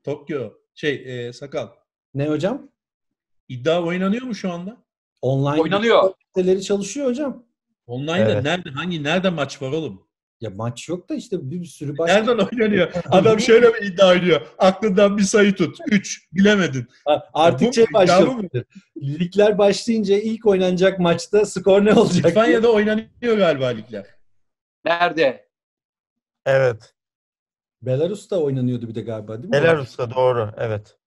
Tokyo. 0.03 0.53
Şey 0.75 1.27
e, 1.29 1.33
sakal. 1.33 1.69
Ne 2.15 2.29
hocam? 2.29 2.69
İddia 3.49 3.83
oynanıyor 3.83 4.23
mu 4.23 4.35
şu 4.35 4.53
anda? 4.53 4.77
Online 5.23 5.61
Oynanıyor. 5.63 6.13
siteleri 6.27 6.63
çalışıyor 6.63 7.07
hocam. 7.07 7.47
Online'da 7.87 8.17
Evet. 8.33 8.45
nerede 8.45 8.71
hangi 8.71 9.05
nerede 9.05 9.31
maç 9.31 9.63
var 9.63 9.73
oğlum? 9.73 10.07
Ya 10.41 10.51
maç 10.51 10.89
yok 10.89 11.09
da 11.09 11.15
işte 11.15 11.51
bir 11.51 11.65
sürü 11.65 11.99
başka. 11.99 12.15
Nereden 12.15 12.39
oynanıyor? 12.39 12.93
Adam 13.11 13.41
şöyle 13.41 13.75
bir 13.75 13.83
iddia 13.83 14.09
oynuyor. 14.09 14.41
Aklından 14.59 15.19
bir 15.19 15.23
sayı 15.23 15.55
tut. 15.55 15.79
3. 15.87 16.29
Bilemedin. 16.33 16.87
Artık 17.33 17.69
bu 17.69 17.73
şey 17.73 17.87
başladı. 17.95 18.65
Ligler 19.03 19.59
başlayınca 19.59 20.17
ilk 20.19 20.47
oynanacak 20.47 20.99
maçta 20.99 21.47
skor 21.47 21.85
ne 21.85 21.95
olacak? 21.95 22.23
diye. 22.23 22.29
İspanya'da 22.29 22.73
oynanıyor 22.73 23.37
galiba 23.39 23.67
ligler. 23.67 24.07
nerede? 24.85 25.49
Evet. 26.47 26.95
Belarus'ta 27.83 28.37
oynanıyordu 28.37 28.89
bir 28.89 28.95
de 28.95 29.01
galiba 29.01 29.37
değil 29.37 29.45
mi? 29.49 29.53
Belarus'ta 29.53 30.11
doğru. 30.15 30.51
Evet. 30.59 30.99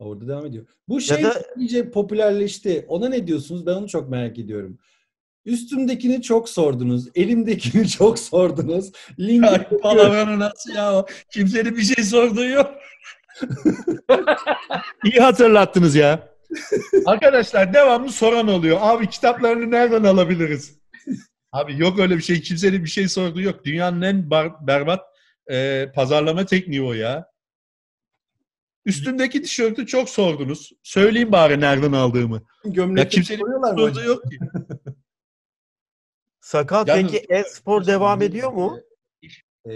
Orada 0.00 0.28
devam 0.28 0.46
ediyor. 0.46 0.66
Bu 0.88 1.00
şey 1.00 1.24
da- 1.24 1.42
iyice 1.56 1.90
popülerleşti. 1.90 2.84
Ona 2.88 3.08
ne 3.08 3.26
diyorsunuz? 3.26 3.66
Ben 3.66 3.72
onu 3.72 3.88
çok 3.88 4.08
merak 4.10 4.38
ediyorum. 4.38 4.78
Üstümdekini 5.44 6.22
çok 6.22 6.48
sordunuz. 6.48 7.08
Elimdekini 7.14 7.88
çok 7.98 8.18
sordunuz. 8.18 8.92
Link 9.18 9.44
Ay 9.44 9.68
palavranı 9.82 10.38
nasıl 10.38 10.74
ya? 10.74 11.04
Kimsenin 11.32 11.76
bir 11.76 11.82
şey 11.82 12.04
sorduğu 12.04 12.44
yok. 12.44 12.74
İyi 15.04 15.20
hatırlattınız 15.20 15.94
ya. 15.94 16.28
Arkadaşlar 17.06 17.74
devamlı 17.74 18.12
soran 18.12 18.48
oluyor. 18.48 18.78
Abi 18.80 19.08
kitaplarını 19.08 19.70
nereden 19.70 20.04
alabiliriz? 20.04 20.78
Abi 21.52 21.78
yok 21.78 21.98
öyle 21.98 22.16
bir 22.16 22.22
şey. 22.22 22.40
Kimsenin 22.40 22.84
bir 22.84 22.88
şey 22.90 23.08
sorduğu 23.08 23.40
yok. 23.40 23.64
Dünyanın 23.64 24.02
en 24.02 24.30
bar- 24.30 24.66
berbat 24.66 25.00
e, 25.50 25.86
pazarlama 25.94 26.46
tekniği 26.46 26.82
o 26.82 26.92
ya. 26.92 27.29
Üstümdeki 28.84 29.42
tişörtü 29.42 29.86
çok 29.86 30.08
sordunuz. 30.08 30.72
Söyleyeyim 30.82 31.32
bari 31.32 31.60
nereden 31.60 31.92
aldığımı. 31.92 32.42
gömlekte 32.64 33.00
Ya 33.02 33.08
kimsenin 33.08 33.38
soruyorlar 33.40 33.72
mı 33.72 33.78
Sorduğu 33.78 33.90
hocam? 34.00 34.06
yok 34.06 34.22
ki. 34.30 34.38
Sakal 36.40 36.86
Yalnız- 36.88 37.12
peki 37.12 37.26
e-spor 37.30 37.86
devam 37.86 38.22
ediyor 38.22 38.52
mu? 38.52 38.78
Ee, 39.64 39.70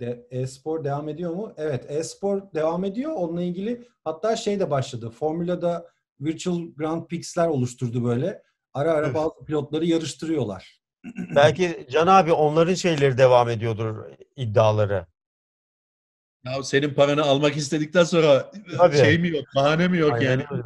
de, 0.00 0.26
e-spor 0.30 0.84
devam 0.84 1.08
ediyor 1.08 1.34
mu? 1.34 1.52
Evet, 1.56 1.84
e-spor 1.88 2.42
devam 2.54 2.84
ediyor. 2.84 3.12
Onunla 3.12 3.42
ilgili 3.42 3.88
hatta 4.04 4.36
şey 4.36 4.60
de 4.60 4.70
başladı. 4.70 5.10
Formula'da 5.10 5.86
Virtual 6.20 6.60
Grand 6.76 7.06
Prix'ler 7.06 7.46
oluşturdu 7.48 8.04
böyle. 8.04 8.42
Ara 8.74 8.92
ara 8.92 9.06
Öf. 9.08 9.14
bazı 9.14 9.44
pilotları 9.46 9.84
yarıştırıyorlar. 9.86 10.80
Belki 11.36 11.86
Can 11.90 12.06
abi 12.06 12.32
onların 12.32 12.74
şeyleri 12.74 13.18
devam 13.18 13.48
ediyordur 13.48 14.04
iddiaları. 14.36 15.06
Ya 16.44 16.62
senin 16.62 16.94
paranı 16.94 17.22
almak 17.22 17.56
istedikten 17.56 18.04
sonra 18.04 18.50
Tabii. 18.76 18.96
şey 18.96 19.18
mi 19.18 19.28
yok, 19.28 19.44
bahane 19.54 19.88
mi 19.88 19.98
yok 19.98 20.12
Aynen 20.12 20.24
yani? 20.30 20.44
öyle. 20.50 20.62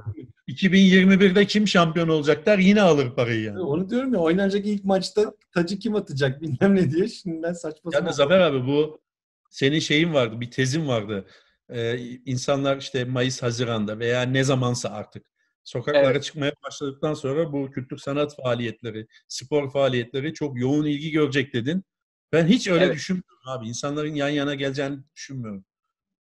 2021'de 0.49 1.47
kim 1.47 1.69
şampiyon 1.69 2.09
olacak 2.09 2.47
der 2.47 2.59
yine 2.59 2.83
alır 2.83 3.15
parayı 3.15 3.41
yani. 3.43 3.61
Onu 3.61 3.91
diyorum 3.91 4.15
ya 4.15 4.21
oynanacak 4.21 4.67
ilk 4.67 4.85
maçta 4.85 5.35
tacı 5.55 5.79
kim 5.79 5.95
atacak 5.95 6.43
bilmem 6.43 6.75
ne 6.77 6.91
diye. 6.91 7.09
Şimdiden 7.09 7.53
saçma 7.53 7.91
Yani 7.95 8.01
sapan. 8.03 8.13
Zafer 8.13 8.41
abi 8.41 8.67
bu 8.67 9.01
senin 9.51 9.79
şeyin 9.79 10.15
vardı, 10.15 10.41
bir 10.41 10.51
tezin 10.51 10.89
vardı. 10.89 11.27
Ee, 11.71 11.99
insanlar 12.27 12.77
işte 12.77 13.05
Mayıs, 13.05 13.43
Haziran'da 13.43 13.99
veya 13.99 14.23
ne 14.23 14.45
zamansa 14.45 14.89
artık 14.91 15.27
sokaklara 15.65 16.11
Evet. 16.13 16.25
çıkmaya 16.25 16.53
başladıktan 16.67 17.15
sonra 17.15 17.53
bu 17.53 17.71
kültür 17.71 17.99
sanat 17.99 18.37
faaliyetleri, 18.37 19.07
spor 19.29 19.71
faaliyetleri 19.73 20.35
çok 20.35 20.61
yoğun 20.61 20.85
ilgi 20.85 21.11
görecek 21.11 21.55
dedin. 21.55 21.85
Ben 22.33 22.47
hiç 22.47 22.69
öyle 22.69 22.85
Evet. 22.85 22.95
düşünmüyorum 22.95 23.43
abi. 23.49 23.69
İnsanların 23.69 24.15
yan 24.15 24.29
yana 24.29 24.55
geleceğini 24.55 24.99
düşünmüyorum. 25.17 25.65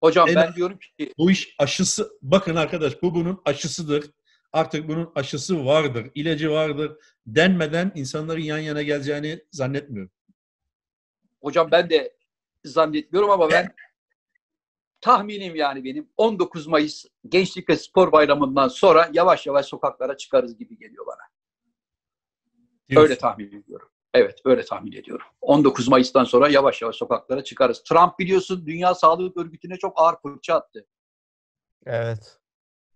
Hocam 0.02 0.30
En- 0.30 0.36
ben 0.36 0.54
diyorum 0.56 0.78
ki 0.98 1.14
Bu 1.18 1.32
iş 1.32 1.56
aşısı, 1.60 2.12
bakın 2.22 2.56
arkadaş 2.56 3.02
bu 3.02 3.16
bunun 3.16 3.42
aşısıdır. 3.46 4.12
Artık 4.54 4.88
bunun 4.88 5.12
aşısı 5.16 5.66
vardır, 5.66 6.12
ilacı 6.16 6.52
vardır 6.52 6.98
denmeden 7.28 7.92
insanların 7.96 8.42
yan 8.42 8.58
yana 8.58 8.82
geleceğini 8.82 9.44
zannetmiyorum. 9.52 10.12
hocam 11.42 11.72
ben 11.72 11.90
de 11.90 12.18
zannetmiyorum 12.66 13.30
ama 13.30 13.50
ben 13.52 13.76
tahminim 15.02 15.56
yani 15.56 15.84
benim 15.84 16.10
19 16.18 16.68
Mayıs 16.68 17.06
Gençlik 17.30 17.70
ve 17.70 17.78
Spor 17.78 18.12
Bayramı'ndan 18.12 18.68
sonra 18.68 19.10
yavaş 19.14 19.48
yavaş 19.48 19.66
sokaklara 19.66 20.18
çıkarız 20.18 20.58
gibi 20.58 20.78
geliyor 20.78 21.06
bana. 21.08 21.22
Diyorsun. 22.90 23.04
Öyle 23.10 23.18
tahmin 23.20 23.48
ediyorum. 23.62 23.90
Evet 24.18 24.40
öyle 24.46 24.66
tahmin 24.66 24.92
ediyorum. 24.92 25.26
19 25.42 25.88
Mayıs'tan 25.88 26.24
sonra 26.24 26.50
yavaş 26.50 26.82
yavaş 26.82 26.96
sokaklara 26.96 27.44
çıkarız. 27.44 27.84
Trump 27.84 28.20
biliyorsun 28.20 28.66
Dünya 28.66 28.96
Sağlık 28.96 29.38
Örgütü'ne 29.38 29.78
çok 29.78 30.00
ağır 30.00 30.16
fırça 30.22 30.56
attı. 30.56 30.88
Evet. 31.86 32.40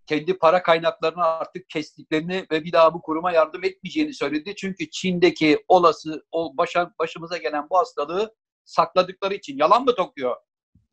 kendi 0.06 0.38
para 0.38 0.62
kaynaklarını 0.62 1.24
artık 1.24 1.70
kestiklerini 1.70 2.46
ve 2.50 2.64
bir 2.64 2.72
daha 2.72 2.94
bu 2.94 3.02
kuruma 3.02 3.32
yardım 3.32 3.64
etmeyeceğini 3.64 4.14
söyledi. 4.14 4.54
Çünkü 4.56 4.90
Çin'deki 4.90 5.64
olası 5.68 6.26
o 6.32 6.56
başa, 6.56 6.94
başımıza 6.98 7.36
gelen 7.36 7.70
bu 7.70 7.78
hastalığı 7.78 8.34
sakladıkları 8.64 9.34
için. 9.34 9.58
Yalan 9.58 9.84
mı 9.84 9.94
Tokyo? 9.94 10.34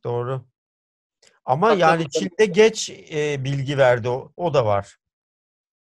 Doğru. 0.03 0.45
Ama 1.45 1.73
yani. 1.73 2.09
Çin'de 2.09 2.45
geç 2.45 2.89
e, 2.89 3.43
bilgi 3.43 3.77
verdi 3.77 4.09
o, 4.09 4.31
o 4.37 4.53
da 4.53 4.65
var. 4.65 4.97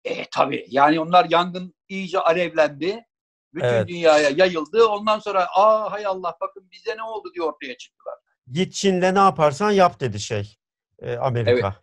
E 0.06 0.25
tabii. 0.32 0.65
Yani 0.69 0.99
onlar 0.99 1.27
yangın 1.30 1.73
iyice 1.89 2.19
alevlendi. 2.19 3.06
Bütün 3.53 3.67
Evet. 3.67 3.87
dünyaya 3.87 4.29
yayıldı. 4.29 4.85
Ondan 4.85 5.19
sonra 5.19 5.47
aa 5.55 5.91
hay 5.91 6.05
Allah 6.05 6.37
bakın 6.41 6.71
bize 6.71 6.97
ne 6.97 7.03
oldu 7.03 7.31
diye 7.33 7.43
ortaya 7.43 7.77
çıktılar. 7.77 8.15
Git 8.51 8.73
Çin'le 8.73 9.01
ne 9.01 9.19
yaparsan 9.19 9.71
yap 9.71 9.99
dedi 9.99 10.19
şey 10.19 10.55
e, 10.99 11.15
Amerika. 11.15 11.75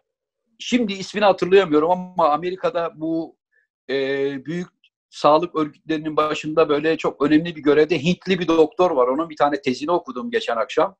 Şimdi 0.58 0.92
ismini 0.92 1.24
hatırlayamıyorum 1.24 1.90
ama 1.90 2.28
Amerika'da 2.28 2.92
bu 3.00 3.36
e, 3.90 3.94
büyük 4.44 4.68
sağlık 5.10 5.56
örgütlerinin 5.56 6.16
başında 6.16 6.68
böyle 6.68 6.96
çok 6.96 7.22
önemli 7.22 7.56
bir 7.56 7.62
görevde 7.62 8.02
Hintli 8.02 8.38
bir 8.38 8.48
doktor 8.48 8.90
var. 8.90 9.08
Onun 9.08 9.30
bir 9.30 9.36
tane 9.36 9.60
tezini 9.60 9.90
okudum 9.90 10.30
geçen 10.30 10.56
akşam. 10.56 10.96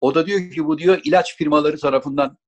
O 0.00 0.14
da 0.14 0.26
diyor 0.26 0.50
ki 0.50 0.64
bu 0.66 0.78
diyor 0.78 1.00
ilaç 1.04 1.36
firmaları 1.36 1.78
tarafından 1.78 2.38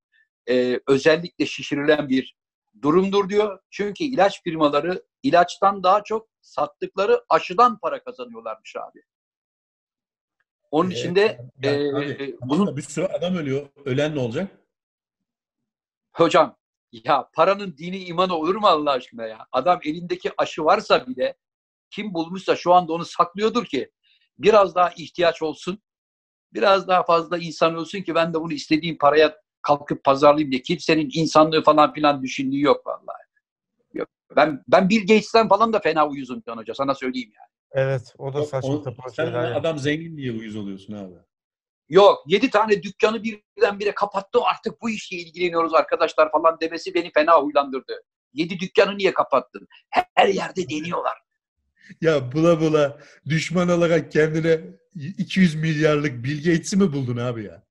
e, 0.49 0.81
özellikle 0.89 1.47
şişirilen 1.47 2.09
bir 2.09 2.37
durumdur 2.83 3.29
diyor. 3.29 3.59
Çünkü 3.71 4.05
ilaç 4.05 4.43
firmaları 4.43 5.03
ilaçtan 5.23 5.83
daha 5.83 6.05
çok 6.05 6.29
sattıkları 6.41 7.25
aşıdan 7.29 7.79
para 7.79 8.05
kazanıyorlarmış 8.05 8.77
abi. 8.77 9.03
Onun 10.71 10.91
Ee, 10.91 10.95
için 10.95 11.15
de 11.15 11.41
Yani 11.63 11.83
e, 11.83 11.93
abi, 11.93 12.25
e, 12.25 12.37
bunun 12.43 12.77
bir 12.77 12.83
sürü 12.83 13.05
adam 13.05 13.37
ölüyor. 13.37 13.67
Ölen 13.85 14.15
ne 14.15 14.21
olacak? 14.21 14.51
Hocam 16.13 16.57
ya 16.93 17.31
paranın 17.35 17.77
dini 17.77 18.05
imanı 18.05 18.35
olur 18.35 18.55
mu 18.55 18.67
Allah 18.67 18.91
aşkına 18.91 19.27
ya? 19.27 19.47
Adam 19.53 19.81
elindeki 19.85 20.33
aşı 20.39 20.65
varsa 20.65 21.07
bile 21.07 21.37
kim 21.91 22.15
bulmuşsa 22.15 22.57
şu 22.57 22.75
anda 22.75 22.93
onu 22.93 23.05
saklıyordur 23.05 23.65
ki 23.65 23.91
biraz 24.39 24.75
daha 24.75 24.91
ihtiyaç 24.91 25.43
olsun. 25.43 25.83
Biraz 26.53 26.89
daha 26.89 27.03
fazla 27.03 27.39
insan 27.39 27.75
olsun 27.77 28.03
ki 28.03 28.15
ben 28.15 28.35
de 28.35 28.41
bunu 28.41 28.53
istediğim 28.53 28.99
paraya 28.99 29.40
kalkıp 29.63 30.05
pazarlayayım 30.05 30.53
diye. 30.53 30.63
Kimsenin 30.63 31.11
insanlığı 31.15 31.63
falan 31.63 31.93
filan 31.93 32.23
düşündüğü 32.23 32.61
yok 32.61 32.87
vallahi. 32.87 33.23
Yok. 33.95 34.09
Ben 34.37 34.63
ben 34.69 34.89
Bill 34.89 35.01
Gates'ten 35.01 35.49
falan 35.49 35.73
da 35.73 35.79
fena 35.81 36.09
uyuzum 36.09 36.43
Can 36.47 36.57
Hoca 36.57 36.75
sana 36.75 36.95
söyleyeyim 36.95 37.31
yani. 37.35 37.49
Evet, 37.87 38.15
o 38.19 38.33
da 38.35 38.39
Yok, 38.39 38.49
saçma 38.49 38.71
o- 38.75 38.83
sapan 38.83 39.09
sen 39.09 39.25
şeyler. 39.25 39.53
adam 39.57 39.79
zengin 39.79 40.17
diye 40.17 40.33
uyuz 40.33 40.57
oluyorsun 40.57 40.93
abi. 40.95 41.15
Yok 41.89 42.25
yedi 42.27 42.51
tane 42.51 42.83
dükkanı 42.83 43.23
birdenbire 43.23 43.95
kapattı 43.95 44.39
artık 44.43 44.83
bu 44.83 44.91
işle 44.91 45.17
ilgileniyoruz 45.17 45.75
arkadaşlar 45.75 46.31
falan 46.33 46.61
demesi 46.61 46.95
beni 46.95 47.13
fena 47.13 47.43
huylandırdı. 47.43 48.03
Yedi 48.33 48.61
dükkanı 48.61 48.99
niye 48.99 49.13
kapattın? 49.13 49.69
Her, 49.91 50.05
her 50.15 50.29
yerde 50.29 50.71
deniyorlar. 50.71 51.19
Ya 52.01 52.33
bula 52.33 52.61
bula 52.61 52.99
düşman 53.29 53.69
olarak 53.69 54.13
kendine 54.13 54.61
200 54.95 55.55
milyarlık 55.55 56.25
Bill 56.25 56.37
Gates'i 56.37 56.77
mi 56.77 56.93
buldun 56.93 57.17
abi 57.17 57.45
ya? 57.45 57.63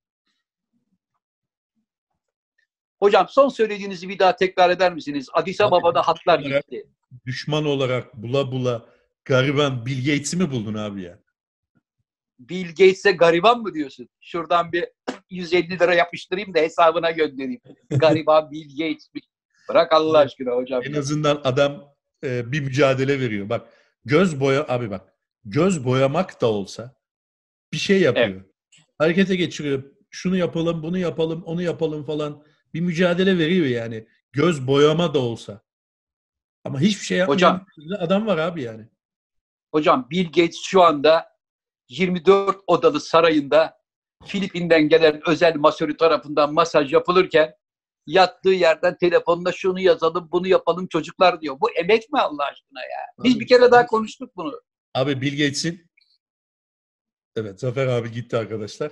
Hocam 2.99 3.27
son 3.29 3.49
söylediğinizi 3.49 4.09
bir 4.09 4.19
daha 4.19 4.35
tekrar 4.35 4.69
eder 4.69 4.93
misiniz? 4.93 5.29
Addis 5.33 5.61
Ababa'da 5.61 6.01
hatlar 6.07 6.39
olarak- 6.39 6.67
gitti. 6.67 6.87
Düşman 7.25 7.65
olarak 7.65 8.13
bula 8.13 8.51
bula 8.51 8.85
gariban 9.25 9.85
Bill 9.85 9.97
Gates'i 10.05 10.37
mi 10.37 10.51
buldun 10.51 10.73
abi 10.73 11.01
ya? 11.01 11.19
Bill 12.39 12.67
Gates'e 12.67 13.11
gariban 13.11 13.61
mı 13.61 13.73
diyorsun? 13.73 14.09
Şuradan 14.21 14.71
bir 14.71 14.85
150 15.29 15.79
lira 15.79 15.93
yapıştırayım 15.95 16.53
da 16.53 16.59
hesabına 16.59 17.11
göndereyim. 17.11 17.61
Gariban 17.89 18.51
Bill 18.51 18.69
Gates. 18.77 19.09
Bırak 19.69 19.93
Allah 19.93 20.17
aşkına 20.17 20.51
hocam. 20.55 20.81
En 20.85 20.93
azından 20.93 21.41
adam 21.43 21.93
e, 22.23 22.51
bir 22.51 22.61
mücadele 22.61 23.19
veriyor. 23.19 23.49
Bak 23.49 23.69
göz 24.05 24.39
boya 24.39 24.65
abi 24.67 24.89
bak 24.89 25.13
göz 25.45 25.85
boyamak 25.85 26.41
da 26.41 26.47
olsa 26.47 26.95
bir 27.73 27.77
şey 27.77 28.01
yapıyor. 28.01 28.45
Harekete 28.97 29.35
geçiriyor. 29.35 29.83
Şunu 30.11 30.37
yapalım, 30.37 30.83
bunu 30.83 30.97
yapalım, 30.97 31.43
onu 31.43 31.61
yapalım 31.61 32.05
falan. 32.05 32.43
Bir 32.73 32.81
mücadele 32.81 33.37
veriyor 33.37 33.65
yani. 33.65 34.07
Göz 34.31 34.67
boyama 34.67 35.13
da 35.13 35.19
olsa. 35.19 35.61
Ama 36.63 36.79
hiçbir 36.79 37.05
şey 37.05 37.17
yapmayan 37.17 37.35
Hocam. 37.35 37.65
adam 37.99 38.27
var 38.27 38.37
abi 38.37 38.63
yani. 38.63 38.85
Hocam 39.71 40.07
Bill 40.11 40.25
Gates 40.25 40.61
şu 40.63 40.81
anda 40.81 41.29
24 41.89 42.57
odalı 42.67 42.99
sarayında 42.99 43.79
Filipin'den 44.25 44.89
gelen 44.89 45.21
özel 45.29 45.55
masörü 45.55 45.97
tarafından 45.97 46.53
masaj 46.53 46.93
yapılırken 46.93 47.53
yattığı 48.07 48.49
yerden 48.49 48.97
telefonla 48.97 49.51
şunu 49.51 49.79
yazalım, 49.79 50.29
bunu 50.31 50.47
yapalım 50.47 50.87
çocuklar 50.87 51.41
diyor. 51.41 51.59
Bu 51.59 51.71
emek 51.71 52.11
mi 52.11 52.19
Allah 52.19 52.43
aşkına 52.43 52.81
ya? 52.81 53.23
Biz 53.23 53.39
bir 53.39 53.47
kere 53.47 53.71
daha 53.71 53.85
konuştuk 53.85 54.35
bunu. 54.35 54.61
Abi 54.95 55.21
Bill 55.21 55.31
Gates'in 55.31 55.89
Evet 57.35 57.59
Zafer 57.59 57.87
abi 57.87 58.11
gitti 58.11 58.37
arkadaşlar. 58.37 58.91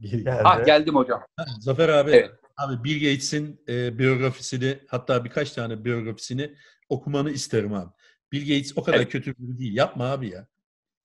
Geldi. 0.00 0.40
Ah 0.44 0.64
geldim 0.64 0.94
hocam. 0.94 1.22
Ha, 1.36 1.44
Zafer 1.60 1.88
abi 1.88 2.10
Evet. 2.10 2.30
Abi 2.56 2.84
Bill 2.84 2.94
Gates'in 3.00 3.64
e, 3.68 3.98
biyografisini 3.98 4.78
hatta 4.88 5.24
birkaç 5.24 5.52
tane 5.52 5.84
biyografisini 5.84 6.56
okumanı 6.88 7.30
isterim 7.30 7.74
abi. 7.74 7.92
Bill 8.32 8.40
Gates 8.40 8.72
o 8.76 8.84
kadar 8.84 8.98
Evet. 8.98 9.12
kötü 9.12 9.34
biri 9.38 9.58
değil. 9.58 9.76
Yapma 9.76 10.04
abi 10.04 10.28
ya. 10.28 10.46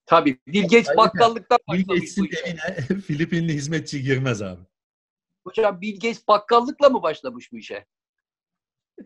Tabii 0.06 0.40
Bill 0.48 0.62
Gates 0.62 0.98
bakkallıktan 0.98 1.60
Bill 1.74 1.86
Gates'in 1.88 2.30
evine 2.44 3.02
Filipinli 3.02 3.54
hizmetçi 3.54 4.04
girmez 4.04 4.42
abi. 4.42 4.62
Hocam 5.44 5.82
Bill 5.82 5.94
Gates 5.94 6.28
bakkallıkla 6.28 6.90
mı 6.90 7.04
başlamış 7.04 7.52
bu 7.52 7.58
işe? 7.58 7.86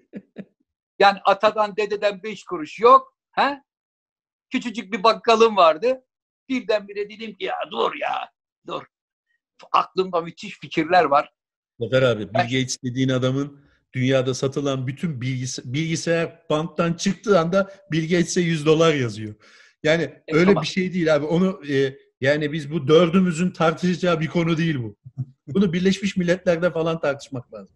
Yani 1.00 1.20
atadan 1.26 1.76
dededen 1.76 2.24
beş 2.24 2.44
kuruş 2.44 2.80
yok. 2.80 3.18
He? 3.32 3.62
Küçücük 4.50 4.94
bir 4.94 5.04
bakkalım 5.04 5.58
vardı. 5.58 6.06
Birdenbire 6.50 7.10
dedim 7.10 7.34
ki 7.34 7.46
ya 7.46 7.56
dur 7.72 7.94
ya 7.96 8.32
dur. 8.68 8.84
Aklımda 9.72 10.22
müthiş 10.22 10.60
fikirler 10.60 11.04
var. 11.04 11.34
Zafer 11.80 12.02
abi 12.02 12.22
Bill 12.30 12.40
Gates 12.40 12.78
dediğin 12.84 13.10
adamın 13.10 13.60
dünyada 13.94 14.34
satılan 14.34 14.88
bütün 14.88 15.22
bilgis 15.22 15.60
bilgisayar 15.66 16.40
banttan 16.50 16.94
çıktığı 16.94 17.40
anda 17.40 17.72
Bill 17.92 18.04
Gates'e 18.04 18.42
100 18.42 18.66
dolar 18.66 18.94
yazıyor. 18.94 19.36
Yani 19.84 20.04
E, 20.28 20.36
öyle 20.36 20.46
tamam. 20.46 20.62
bir 20.64 20.68
şey 20.68 20.94
değil 20.94 21.16
abi. 21.16 21.26
Onu 21.26 21.62
e, 21.70 21.98
yani 22.22 22.52
biz 22.52 22.72
bu 22.72 22.88
dördümüzün 22.88 23.52
tartışacağı 23.52 24.20
bir 24.20 24.28
konu 24.28 24.58
değil 24.58 24.78
bu. 24.84 24.96
Bunu 25.48 25.74
Birleşmiş 25.74 26.18
Milletler'de 26.18 26.72
falan 26.72 27.00
tartışmak 27.00 27.54
lazım. 27.54 27.70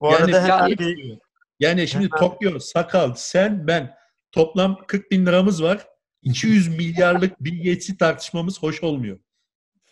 Bu 0.00 0.06
Yani 0.06 0.16
arada 0.16 0.30
yani- 0.36 0.52
hemen 0.52 0.78
bir 0.78 1.18
Yani 1.60 1.88
şimdi 1.88 2.08
Tokyo, 2.08 2.58
Sakal, 2.58 3.14
sen, 3.16 3.66
ben 3.66 3.94
toplam 4.32 4.76
40 4.86 5.10
bin 5.10 5.26
liramız 5.26 5.62
var. 5.62 5.86
200 6.22 6.68
milyarlık 6.78 7.44
Bill 7.44 7.58
Gates'i 7.58 7.96
tartışmamız 7.96 8.62
hoş 8.62 8.82
olmuyor. 8.82 9.18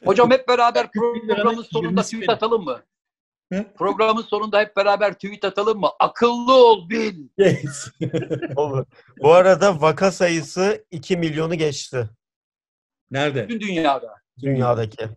Hocam 0.04 0.30
hep 0.30 0.48
beraber 0.48 0.86
programın 0.92 1.62
sonunda 1.62 2.02
tweet 2.02 2.28
atalım 2.28 2.64
mı? 2.64 2.82
Programın 3.50 4.22
sonunda 4.22 4.60
hep 4.60 4.76
beraber 4.76 5.14
tweet 5.14 5.44
atalım 5.44 5.80
mı? 5.80 5.88
Akıllı 6.00 6.54
ol 6.54 6.88
Bill. 6.90 7.28
Gates. 7.38 7.88
olur. 8.56 8.86
Bu 9.22 9.32
arada 9.32 9.80
vaka 9.80 10.12
sayısı 10.12 10.84
2 10.90 11.16
milyonu 11.16 11.54
geçti 11.54 12.08
Nerede? 13.10 13.48
Bütün 13.48 13.60
dünyada. 13.60 14.14
dünyadaki. 14.42 15.08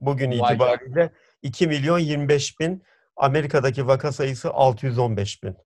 Bugün 0.00 0.30
Vay 0.30 0.52
itibariyle 0.52 1.12
2 1.42 1.66
milyon 1.66 1.98
25 1.98 2.60
bin. 2.60 2.82
Amerika'daki 3.16 3.86
vaka 3.86 4.12
sayısı 4.12 4.50
615 4.50 5.42
bin. 5.42 5.56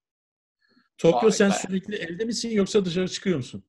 Tokyo 0.98 1.22
Vay 1.28 1.32
sen 1.32 1.50
be. 1.50 1.54
sürekli 1.54 1.96
evde 1.96 2.24
misin 2.24 2.50
yoksa 2.50 2.84
dışarı 2.84 3.08
çıkıyor 3.08 3.36
musun? 3.36 3.64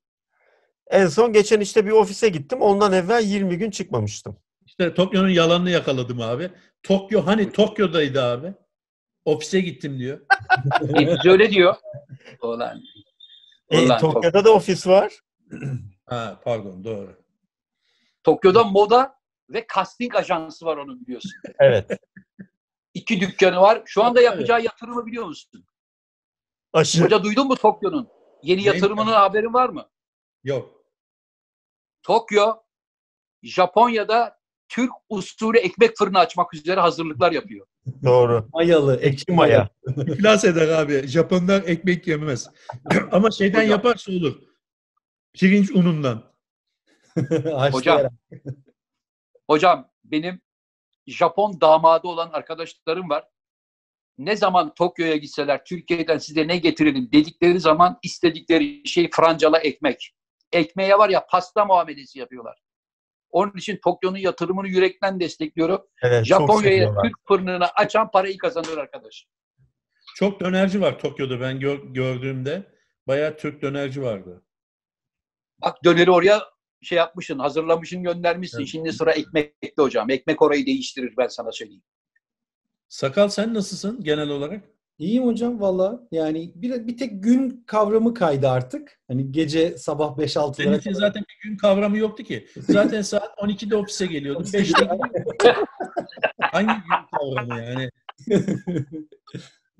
En 0.90 1.06
son 1.06 1.32
geçen 1.32 1.60
işte 1.60 1.86
bir 1.86 1.90
ofise 1.90 2.28
gittim. 2.28 2.60
Ondan 2.62 2.92
evvel 2.92 3.22
20 3.24 3.58
gün 3.58 3.70
çıkmamıştım. 3.70 4.36
İşte 4.72 4.94
Tokyo'nun 4.94 5.28
yalanını 5.28 5.70
yakaladım 5.70 6.20
abi. 6.20 6.50
Tokyo 6.82 7.26
hani 7.26 7.52
Tokyo'daydı 7.52 8.22
abi. 8.22 8.54
Ofise 9.24 9.60
gittim 9.60 9.98
diyor. 9.98 10.20
E, 10.82 11.06
biz 11.06 11.26
öyle 11.26 11.50
diyor. 11.50 11.74
Ulan. 12.42 12.82
E, 13.70 13.88
Tokyo'da 13.88 14.44
da 14.44 14.54
ofis 14.54 14.86
var. 14.86 15.12
Ha 16.06 16.40
pardon 16.44 16.84
doğru. 16.84 17.22
Tokyo'da 18.22 18.64
moda 18.64 19.14
ve 19.50 19.66
casting 19.74 20.14
ajansı 20.14 20.66
var 20.66 20.76
onu 20.76 21.00
biliyorsun. 21.00 21.32
Evet. 21.58 21.90
İki 22.94 23.20
dükkanı 23.20 23.60
var. 23.60 23.82
Şu 23.86 24.04
anda 24.04 24.20
yapacağı 24.20 24.62
yatırımı 24.62 25.06
biliyor 25.06 25.26
musun? 25.26 25.64
Aşı. 26.72 27.04
Hoca 27.04 27.22
duydun 27.22 27.46
mu 27.46 27.56
Tokyo'nun? 27.56 28.08
Yeni 28.42 28.62
yatırımının 28.62 29.12
haberin 29.12 29.54
var 29.54 29.68
mı? 29.68 29.88
Yok. 30.44 30.84
Tokyo, 32.02 32.56
Japonya'da 33.42 34.41
Türk 34.72 34.90
usulü 35.08 35.58
ekmek 35.58 35.96
fırını 35.96 36.18
açmak 36.18 36.54
üzere 36.54 36.80
hazırlıklar 36.80 37.32
yapıyor. 37.32 37.66
Doğru. 38.04 38.48
Mayalı. 38.52 38.96
Ekşi 38.96 39.32
maya. 39.32 39.68
İflas 40.06 40.44
eder 40.44 40.68
abi. 40.68 41.06
Japonlar 41.06 41.62
ekmek 41.62 42.06
yemez. 42.06 42.50
Ama 43.12 43.30
şeyden 43.30 43.58
Hocam. 43.58 43.70
yaparsa 43.70 44.12
olur. 44.12 44.42
Pirinç 45.32 45.70
unundan. 45.70 46.22
Hocam. 47.72 48.08
Hocam 49.50 49.90
benim 50.04 50.40
Japon 51.06 51.60
damadı 51.60 52.08
olan 52.08 52.30
arkadaşlarım 52.32 53.10
var. 53.10 53.24
Ne 54.18 54.36
zaman 54.36 54.74
Tokyo'ya 54.74 55.16
gitseler 55.16 55.64
Türkiye'den 55.64 56.18
size 56.18 56.48
ne 56.48 56.56
getirelim 56.58 57.12
dedikleri 57.12 57.60
zaman 57.60 57.98
istedikleri 58.02 58.88
şey 58.88 59.10
francala 59.10 59.58
ekmek. 59.58 60.14
Ekmeğe 60.52 60.98
var 60.98 61.08
ya 61.08 61.26
pasta 61.26 61.64
muamelesi 61.64 62.18
yapıyorlar. 62.18 62.58
Onun 63.32 63.52
için 63.56 63.76
Tokyo'nun 63.84 64.16
yatırımını 64.18 64.68
yürekten 64.68 65.20
destekliyorum. 65.20 65.86
Evet, 66.02 66.24
Japonya'ya. 66.26 66.94
Türk 67.04 67.14
fırınını 67.28 67.66
açan 67.68 68.10
parayı 68.10 68.38
kazanır 68.38 68.78
arkadaş. 68.78 69.26
Çok 70.14 70.40
dönerci 70.40 70.80
var 70.80 70.98
Tokyo'da 70.98 71.40
ben 71.40 71.60
gör- 71.60 71.82
gördüğümde. 71.84 72.62
Bayağı 73.06 73.36
Türk 73.36 73.62
dönerci 73.62 74.02
vardı. 74.02 74.42
Bak 75.58 75.84
döneri 75.84 76.10
oraya 76.10 76.42
şey 76.82 76.98
yapmışsın, 76.98 77.38
hazırlamışsın, 77.38 78.02
göndermişsin. 78.02 78.58
Evet. 78.58 78.68
Şimdi 78.68 78.92
sıra 78.92 79.12
ekmekte 79.12 79.82
hocam. 79.82 80.10
Ekmek 80.10 80.42
orayı 80.42 80.66
değiştirir 80.66 81.14
ben 81.18 81.28
sana 81.28 81.52
söyleyeyim. 81.52 81.82
Sakal 82.88 83.28
sen 83.28 83.54
nasılsın 83.54 84.04
genel 84.04 84.28
olarak? 84.28 84.64
İyiyim 85.02 85.26
hocam 85.26 85.60
valla. 85.60 86.08
Yani 86.12 86.52
bir, 86.54 86.86
bir 86.86 86.96
tek 86.96 87.22
gün 87.22 87.64
kavramı 87.66 88.14
kaydı 88.14 88.48
artık. 88.48 89.00
Hani 89.08 89.32
gece 89.32 89.78
sabah 89.78 90.16
5-6'lara 90.16 90.54
Senin 90.54 90.78
için 90.78 90.92
zaten 90.92 91.24
bir 91.28 91.48
gün 91.48 91.56
kavramı 91.56 91.98
yoktu 91.98 92.22
ki. 92.22 92.46
Zaten 92.56 93.02
saat 93.02 93.38
12'de 93.38 93.76
ofise 93.76 94.06
geliyordun. 94.06 94.44
5'te 94.44 94.62
gidiyordun. 94.62 95.00
Hangi 96.40 96.66
gün 96.66 97.18
kavramı 97.18 97.62
yani? 97.62 97.90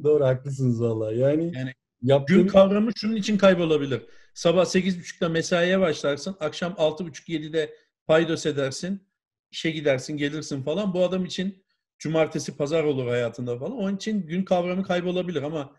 Doğru 0.02 0.24
haklısınız 0.24 0.82
valla. 0.82 1.12
Yani, 1.12 1.52
Yani 1.54 1.72
yaptığım... 2.02 2.36
Gün 2.36 2.46
kavramı 2.46 2.90
şunun 2.96 3.16
için 3.16 3.38
kaybolabilir. 3.38 4.02
Sabah 4.34 4.64
8.30'da 4.64 5.28
mesaiye 5.28 5.80
başlarsın. 5.80 6.36
Akşam 6.40 6.72
6.30-7'de 6.72 7.74
paydos 8.06 8.46
edersin. 8.46 9.08
işe 9.50 9.70
gidersin, 9.70 10.16
gelirsin 10.16 10.62
falan. 10.62 10.94
Bu 10.94 11.04
adam 11.04 11.24
için 11.24 11.61
cumartesi, 12.02 12.56
pazar 12.56 12.84
olur 12.84 13.06
hayatında 13.06 13.58
falan. 13.58 13.72
Onun 13.72 13.96
için 13.96 14.26
gün 14.26 14.44
kavramı 14.44 14.82
kaybolabilir 14.82 15.42
ama 15.42 15.76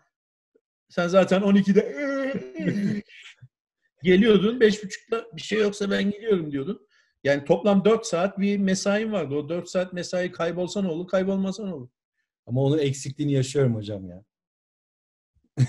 sen 0.88 1.08
zaten 1.08 1.40
12'de 1.40 1.82
geliyordun. 4.02 4.60
5.30'da 4.60 5.26
bir 5.36 5.42
şey 5.42 5.58
yoksa 5.58 5.90
ben 5.90 6.10
gidiyorum 6.10 6.52
diyordun. 6.52 6.86
Yani 7.24 7.44
toplam 7.44 7.84
4 7.84 8.06
saat 8.06 8.38
bir 8.38 8.58
mesain 8.58 9.12
vardı. 9.12 9.34
O 9.34 9.48
4 9.48 9.68
saat 9.68 9.92
mesai 9.92 10.32
kaybolsa 10.32 10.82
ne 10.82 10.88
olur, 10.88 11.08
kaybolmasa 11.08 11.64
ne 11.64 11.74
olur? 11.74 11.88
Ama 12.46 12.62
onun 12.62 12.78
eksikliğini 12.78 13.32
yaşıyorum 13.32 13.74
hocam 13.74 14.08
ya. 14.08 14.24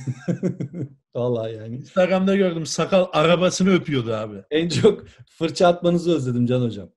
Vallahi 1.16 1.54
yani. 1.56 1.76
Instagram'da 1.76 2.36
gördüm 2.36 2.66
sakal 2.66 3.06
arabasını 3.14 3.70
öpüyordu 3.70 4.14
abi. 4.14 4.44
En 4.52 4.70
çok 4.70 5.08
fırça 5.30 5.68
atmanızı 5.68 6.16
özledim 6.16 6.46
Can 6.46 6.62
hocam. 6.62 6.92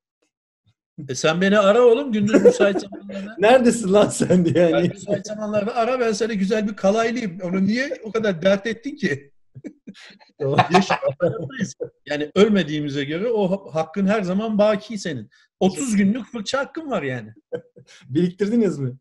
E 1.08 1.14
sen 1.14 1.40
beni 1.40 1.58
ara 1.58 1.82
oğlum 1.82 2.12
gündüz 2.12 2.42
müsait 2.44 2.80
zamanlarda. 2.90 3.34
Neredesin 3.38 3.92
lan 3.92 4.08
sen 4.08 4.44
diye 4.44 4.64
Yani 4.64 4.72
yani. 4.72 4.88
müsait 4.88 5.26
zamanlarda 5.26 5.74
ara 5.76 6.00
ben 6.00 6.12
sana 6.12 6.32
güzel 6.34 6.68
bir 6.68 6.76
kalaylayayım. 6.76 7.38
Onu 7.42 7.66
niye 7.66 8.00
o 8.02 8.12
kadar 8.12 8.42
dert 8.42 8.66
ettin 8.66 8.96
ki? 8.96 9.32
Yani 12.06 12.30
ölmediğimize 12.34 13.04
göre 13.04 13.28
o 13.28 13.50
ha- 13.50 13.74
hakkın 13.80 14.06
her 14.06 14.22
zaman 14.22 14.58
baki 14.58 14.98
senin. 14.98 15.30
30 15.60 15.96
günlük 15.96 16.26
fırça 16.26 16.58
hakkın 16.58 16.90
var 16.90 17.02
yani. 17.02 17.32
Biriktirdiniz 18.08 18.78
mi? 18.78 18.92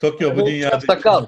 Tokyo 0.00 0.36
bu 0.36 0.46
dünyada. 0.46 0.80
Sakal. 0.80 1.26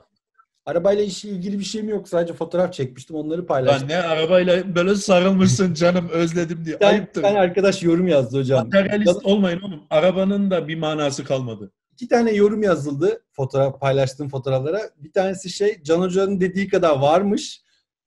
Arabayla 0.67 1.03
işi 1.05 1.29
ilgili 1.29 1.59
bir 1.59 1.65
şeyim 1.65 1.89
yok. 1.89 2.09
Sadece 2.09 2.33
fotoğraf 2.33 2.73
çekmiştim. 2.73 3.17
Onları 3.17 3.47
paylaştım. 3.47 3.89
Lan 3.89 3.89
ne 3.89 4.03
arabayla 4.03 4.75
böyle 4.75 4.95
sarılmışsın 4.95 5.75
canım 5.75 6.09
özledim 6.09 6.65
diye. 6.65 6.79
Tane, 6.79 6.93
Ayıptır. 6.93 7.23
tane 7.23 7.39
arkadaş 7.41 7.83
yorum 7.83 8.09
yazdı 8.09 8.39
hocam. 8.39 8.65
Materyalist 8.65 9.25
olmayın 9.25 9.61
oğlum. 9.61 9.83
Arabanın 9.91 10.51
da 10.51 10.69
bir 10.69 10.79
manası 10.79 11.25
kalmadı. 11.25 11.73
İki 11.93 12.09
tane 12.09 12.33
yorum 12.33 12.63
yazıldı 12.63 13.25
fotoğraf 13.33 13.81
paylaştığım 13.81 14.29
fotoğraflara. 14.29 14.81
Bir 14.97 15.13
tanesi 15.13 15.51
şey 15.51 15.83
Can 15.83 16.01
Hoca'nın 16.01 16.41
dediği 16.41 16.69
kadar 16.69 16.99
varmış. 16.99 17.63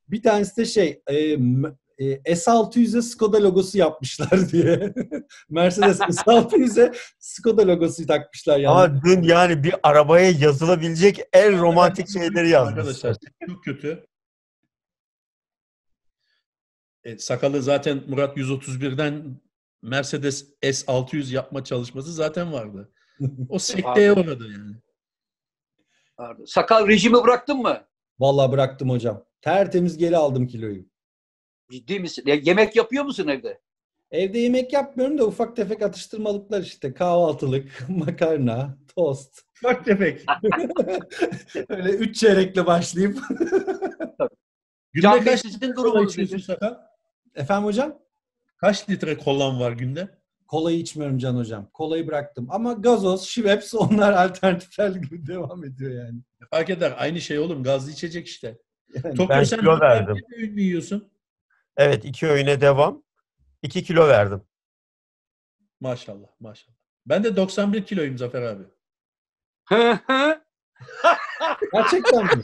Bir 0.08 0.24
tanesi 0.24 0.58
de 0.58 0.65
şey 0.65 1.02
e, 1.12 1.38
e, 1.97 2.05
S600'e 2.33 3.01
Skoda 3.01 3.43
logosu 3.43 3.77
yapmışlar 3.77 4.49
diye. 4.51 4.93
Mercedes 5.49 5.99
S600'e 5.99 6.91
Skoda 7.19 7.67
logosu 7.67 8.07
takmışlar 8.07 8.60
yani. 8.60 8.75
Ama 8.75 9.03
dün 9.03 9.21
yani 9.21 9.63
bir 9.63 9.75
arabaya 9.83 10.31
yazılabilecek 10.31 11.19
en 11.33 11.60
romantik 11.60 12.10
şeyleri 12.10 12.49
yazmış. 12.49 12.77
Arkadaşlar 12.77 13.15
çok 13.47 13.63
kötü. 13.63 14.07
E, 17.03 17.17
sakalı 17.17 17.62
zaten 17.62 18.03
Murat 18.07 18.38
131'den 18.38 19.41
Mercedes 19.81 20.49
S600 20.63 21.33
yapma 21.33 21.63
çalışması 21.63 22.13
zaten 22.13 22.53
vardı. 22.53 22.91
O 23.49 23.60
sekteye 23.60 24.13
uğradı 24.13 24.43
yani. 24.51 24.75
Sakal 26.45 26.88
rejimi 26.88 27.23
bıraktın 27.23 27.57
mı? 27.57 27.83
Vallahi 28.19 28.51
bıraktım 28.51 28.89
hocam. 28.89 29.25
Tertemiz 29.41 29.97
geri 29.97 30.17
aldım 30.17 30.47
kiloyu. 30.47 30.86
Ciddi 31.71 31.99
misin? 31.99 32.23
Ya, 32.25 32.36
yemek 32.36 32.75
yapıyor 32.75 33.03
musun 33.03 33.27
evde? 33.27 33.60
Evde 34.12 34.39
yemek 34.39 34.73
yapmıyorum 34.73 35.17
da 35.17 35.25
ufak 35.25 35.56
tefek 35.56 35.82
atıştırmalıklar 35.82 36.62
işte. 36.62 36.93
Kahvaltılık, 36.93 37.86
makarna, 37.89 38.77
tost. 38.95 39.41
Bak 39.63 39.86
tefek. 39.86 40.25
Öyle 41.69 41.89
üç 41.89 42.19
çeyrekle 42.19 42.65
başlayıp. 42.65 43.17
Günde 44.93 45.03
Can 45.03 45.15
Bey 45.15 45.23
kaç 45.23 45.41
sizin 45.41 45.75
durumunuz 45.75 46.17
nedir? 46.17 46.47
Efendim 47.36 47.65
hocam? 47.65 47.99
Kaç 48.58 48.89
litre 48.89 49.17
kolan 49.17 49.60
var 49.60 49.71
günde? 49.71 50.17
Kolayı 50.47 50.80
içmiyorum 50.80 51.17
Can 51.17 51.36
hocam. 51.36 51.69
Kolayı 51.73 52.08
bıraktım. 52.08 52.47
Ama 52.49 52.73
gazoz, 52.73 53.23
şiveps 53.23 53.75
onlar 53.75 54.13
alternatifler 54.13 54.89
gibi 54.89 55.27
devam 55.27 55.63
ediyor 55.63 56.06
yani. 56.06 56.19
Fark 56.49 56.69
eder. 56.69 56.93
Aynı 56.97 57.21
şey 57.21 57.39
oğlum. 57.39 57.63
Gazlı 57.63 57.91
içecek 57.91 58.27
işte. 58.27 58.58
Yani 59.03 59.15
Tokyo 59.15 59.36
Ben 59.36 59.43
sen 59.43 59.60
kilo 59.60 59.80
verdim. 59.80 60.15
mü 60.53 60.62
yiyorsun? 60.62 61.10
Evet 61.78 62.06
iki 62.06 62.28
öğüne 62.28 62.62
devam. 62.62 63.04
2 63.62 63.84
kilo 63.84 64.08
verdim. 64.08 64.42
Maşallah 65.80 66.28
maşallah. 66.40 66.78
Ben 67.06 67.24
de 67.24 67.36
91 67.36 67.86
kiloyum 67.86 68.18
Zafer 68.18 68.42
abi. 68.42 68.63
Gerçekten 71.74 72.24
mi? 72.24 72.44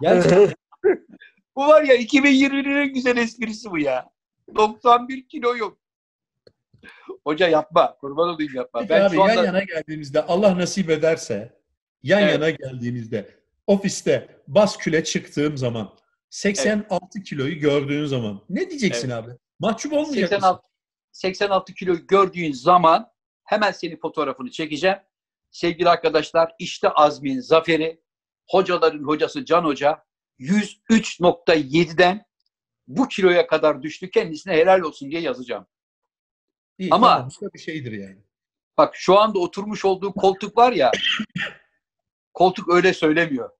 Gerçekten. 0.00 0.54
bu 1.56 1.66
var 1.66 1.82
ya 1.82 1.96
2020'nin 1.96 2.76
en 2.76 2.94
güzel 2.94 3.16
esprisi 3.16 3.70
bu 3.70 3.78
ya. 3.78 4.10
91 4.54 5.28
kilo 5.28 5.56
yok. 5.56 5.78
Hoca 7.24 7.48
yapma. 7.48 7.96
Kurban 7.96 8.28
olayım 8.28 8.54
yapma. 8.54 8.80
Peki 8.80 8.90
Ben 8.90 9.00
abi 9.00 9.14
şu 9.14 9.22
anda 9.22 9.34
yan 9.34 9.44
yana 9.44 9.62
geldiğimizde 9.62 10.22
Allah 10.22 10.58
nasip 10.58 10.90
ederse 10.90 11.58
yan 12.02 12.22
Evet. 12.22 12.32
yana 12.32 12.50
geldiğimizde 12.50 13.38
ofiste 13.66 14.42
basküle 14.48 15.04
çıktığım 15.04 15.56
zaman 15.56 16.01
86 16.32 17.22
kiloyu 17.22 17.58
gördüğün 17.58 18.06
zaman 18.06 18.40
ne 18.48 18.70
diyeceksin 18.70 19.10
abi? 19.10 19.30
Mahcup 19.60 19.92
olmayacak 19.92 20.32
mısın? 20.32 20.32
86, 20.32 20.68
86 21.12 21.74
kilo 21.74 21.94
gördüğün 21.94 22.52
zaman 22.52 23.12
hemen 23.44 23.72
senin 23.72 23.96
fotoğrafını 23.96 24.50
çekeceğim. 24.50 24.96
Sevgili 25.50 25.88
arkadaşlar 25.88 26.52
işte 26.58 26.88
Azmin 26.88 27.40
Zaferi, 27.40 28.02
hocaların 28.48 29.04
hocası 29.04 29.44
Can 29.44 29.64
Hoca 29.64 30.04
103.7'den 30.38 32.26
bu 32.86 33.08
kiloya 33.08 33.46
kadar 33.46 33.82
düştü. 33.82 34.10
Kendisine 34.10 34.54
helal 34.54 34.80
olsun 34.80 35.10
diye 35.10 35.20
yazacağım. 35.20 35.66
İyi, 36.78 36.90
Ama- 36.92 37.16
tamam, 37.16 37.30
bir 37.54 37.58
şeydir 37.58 37.92
yani. 37.92 38.22
Bak 38.78 38.96
şu 38.96 39.18
anda 39.18 39.38
oturmuş 39.38 39.84
olduğu 39.84 40.12
koltuk 40.12 40.56
var 40.56 40.72
ya, 40.72 40.90
koltuk 42.34 42.68
öyle 42.74 42.94
söylemiyor. 42.94 43.50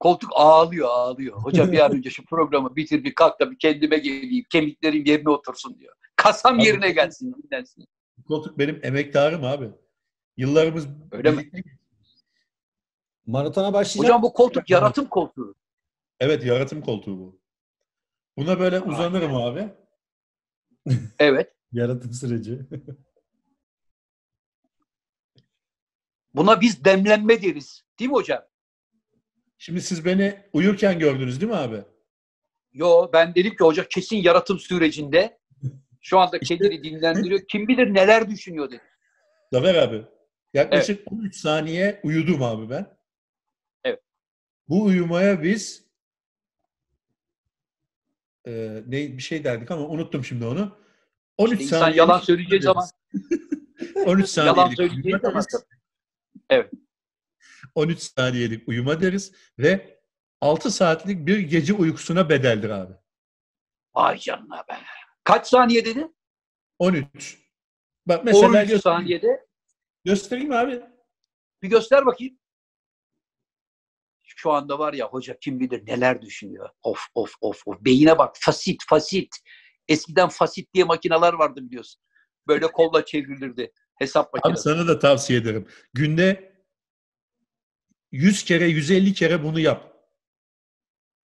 Koltuk 0.00 0.30
ağlıyor, 0.34 0.88
ağlıyor. 0.88 1.36
Hoca 1.42 1.72
bir 1.72 1.78
an 1.78 1.92
önce 1.92 2.10
şu 2.10 2.24
programı 2.24 2.76
bitir, 2.76 3.04
bir 3.04 3.14
kalk 3.14 3.40
da 3.40 3.50
bir 3.50 3.58
kendime 3.58 3.98
geleyim, 3.98 4.44
kemiklerim 4.50 5.04
yerine 5.04 5.28
otursun 5.30 5.78
diyor. 5.78 5.94
Kasam 6.16 6.54
Abi- 6.56 6.64
yerine 6.64 6.90
gelsin, 6.90 7.34
dinlensin. 7.34 7.86
Koltuk 8.28 8.58
benim 8.58 8.80
emektarım 8.82 9.44
abi. 9.44 9.70
Yıllarımız 10.36 10.86
Öyle 11.12 11.30
mi? 11.30 11.50
Maratona 13.26 13.72
başlayacak. 13.72 14.04
Hocam 14.04 14.22
bu 14.22 14.32
koltuk 14.32 14.70
yaratım 14.70 15.06
koltuğu. 15.06 15.54
Evet 16.20 16.44
yaratım 16.44 16.82
koltuğu 16.82 17.18
bu. 17.18 17.40
Buna 18.36 18.60
böyle 18.60 18.80
uzanırım 18.80 19.34
abi. 19.34 19.68
Evet. 21.18 21.54
Yaratım 21.72 22.12
süreci. 22.12 22.60
Buna 26.34 26.60
biz 26.60 26.84
demlenme 26.84 27.42
deriz. 27.42 27.84
Değil 27.98 28.10
mi 28.10 28.14
hocam? 28.14 28.42
Şimdi 29.62 29.80
siz 29.80 30.04
beni 30.04 30.40
uyurken 30.52 30.98
gördünüz 30.98 31.40
değil 31.40 31.52
mi 31.52 31.58
abi? 31.58 31.84
Yo 32.72 33.10
ben 33.12 33.34
dedim 33.34 33.50
ki 33.50 33.64
hoca 33.64 33.88
kesin 33.88 34.16
yaratım 34.16 34.58
sürecinde 34.58 35.38
şu 36.00 36.18
anda 36.18 36.38
kendini 36.38 36.84
dinlendiriyor. 36.84 37.40
Kim 37.48 37.68
bilir 37.68 37.94
neler 37.94 38.30
düşünüyor 38.30 38.70
dedim. 38.70 38.80
Zafer 39.52 39.74
abi. 39.74 40.04
Yaklaşık 40.54 41.12
13 41.12 41.36
saniye 41.36 42.00
uyudum 42.02 42.42
abi 42.42 42.70
ben. 42.70 42.96
Evet. 43.84 44.00
Bu 44.68 44.84
uyumaya 44.84 45.42
biz 45.42 45.84
e, 48.46 48.82
ne 48.86 49.16
bir 49.16 49.22
şey 49.22 49.44
derdik 49.44 49.70
ama 49.70 49.86
unuttum 49.86 50.24
şimdi 50.24 50.44
onu. 50.44 50.76
13 51.36 51.60
İnsan 51.60 51.80
saniye 51.80 51.96
yalan 51.98 52.18
söyleyeceği 52.18 52.62
zaman 52.62 52.84
13 54.06 54.28
saniyelik 54.28 54.58
yalan 54.58 54.74
söyleyeceği 54.74 55.18
zaman. 55.22 55.44
Evet. 56.50 56.70
13 57.74 58.02
saniyelik 58.02 58.68
uyuma 58.68 59.00
deriz 59.00 59.32
ve 59.58 60.00
6 60.40 60.70
saatlik 60.70 61.26
bir 61.26 61.38
gece 61.38 61.72
uykusuna 61.72 62.28
bedeldir 62.28 62.70
abi. 62.70 62.94
ay 63.94 64.18
canına 64.18 64.64
be. 64.68 64.78
Kaç 65.24 65.46
saniye 65.46 65.84
dedi? 65.84 66.08
13. 66.78 67.38
Bak 68.06 68.24
mesela 68.24 68.46
13 68.46 68.52
göstereyim. 68.54 68.80
saniyede. 68.80 69.46
Göstereyim 70.04 70.52
abi. 70.52 70.82
Bir 71.62 71.68
göster 71.70 72.06
bakayım. 72.06 72.38
şu 74.22 74.50
anda 74.52 74.78
var 74.78 74.92
ya 74.92 75.06
hoca 75.08 75.38
kim 75.38 75.60
bilir 75.60 75.86
neler 75.86 76.22
düşünüyor. 76.22 76.68
Of 76.82 77.06
of 77.14 77.34
of 77.40 77.62
of. 77.66 77.80
Beyine 77.80 78.18
bak 78.18 78.36
fasit 78.40 78.82
fasit. 78.88 79.36
Eskiden 79.88 80.28
fasit 80.28 80.74
diye 80.74 80.84
makineler 80.84 81.32
vardı 81.32 81.60
biliyorsun. 81.62 82.02
Böyle 82.46 82.66
kolla 82.66 83.04
çevrilirdi. 83.04 83.72
Hesap 83.98 84.26
Abi 84.28 84.38
makinesi. 84.38 84.62
sana 84.62 84.88
da 84.88 84.98
tavsiye 84.98 85.38
ederim. 85.38 85.68
Günde 85.94 86.49
100 88.12 88.44
kere 88.44 88.66
150 88.68 89.14
kere 89.14 89.44
bunu 89.44 89.60
yap. 89.60 89.94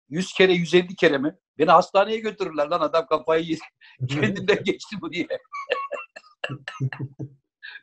100 0.09 0.33
kere 0.33 0.53
150 0.53 0.97
kere 0.97 1.19
mi? 1.19 1.39
Beni 1.59 1.71
hastaneye 1.71 2.19
götürürler 2.19 2.67
lan 2.67 2.81
adam 2.81 3.07
kafayı 3.07 3.45
yedi. 3.45 3.61
Kendinden 4.09 4.65
geçti 4.65 4.97
bu 5.01 5.13
diye. 5.13 5.27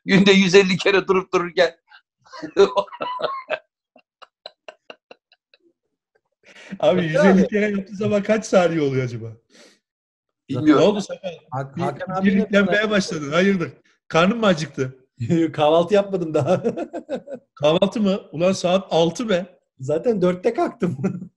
Günde 0.05 0.31
150 0.31 0.77
kere 0.77 1.07
durup 1.07 1.33
dururken 1.33 1.77
Abi 6.79 6.99
Abi. 6.99 7.05
150 7.05 7.47
kere 7.47 7.69
yaptığı 7.71 7.95
zaman 7.95 8.23
kaç 8.23 8.45
saniye 8.45 8.81
oluyor 8.81 9.03
acaba? 9.05 9.27
Ne 10.49 10.57
bilmiyorum. 10.57 10.83
oldu 10.83 11.01
Sakar? 11.01 11.33
Hak- 11.51 11.79
Hakan 11.81 12.25
bir 12.25 12.31
abi 12.31 12.37
ne 12.37 12.41
yüklenmeye 12.41 12.89
başladın. 12.89 13.31
Hayırdır? 13.31 13.71
Karnın 14.07 14.37
mı 14.37 14.45
acıktı? 14.45 15.06
Kahvaltı 15.53 15.93
yapmadım 15.93 16.33
daha. 16.33 16.63
Kahvaltı 17.55 18.01
mı? 18.01 18.19
Ulan 18.31 18.51
saat 18.51 18.87
6 18.93 19.29
be. 19.29 19.59
Zaten 19.79 20.21
dörtte 20.21 20.53
kalktım. 20.53 20.97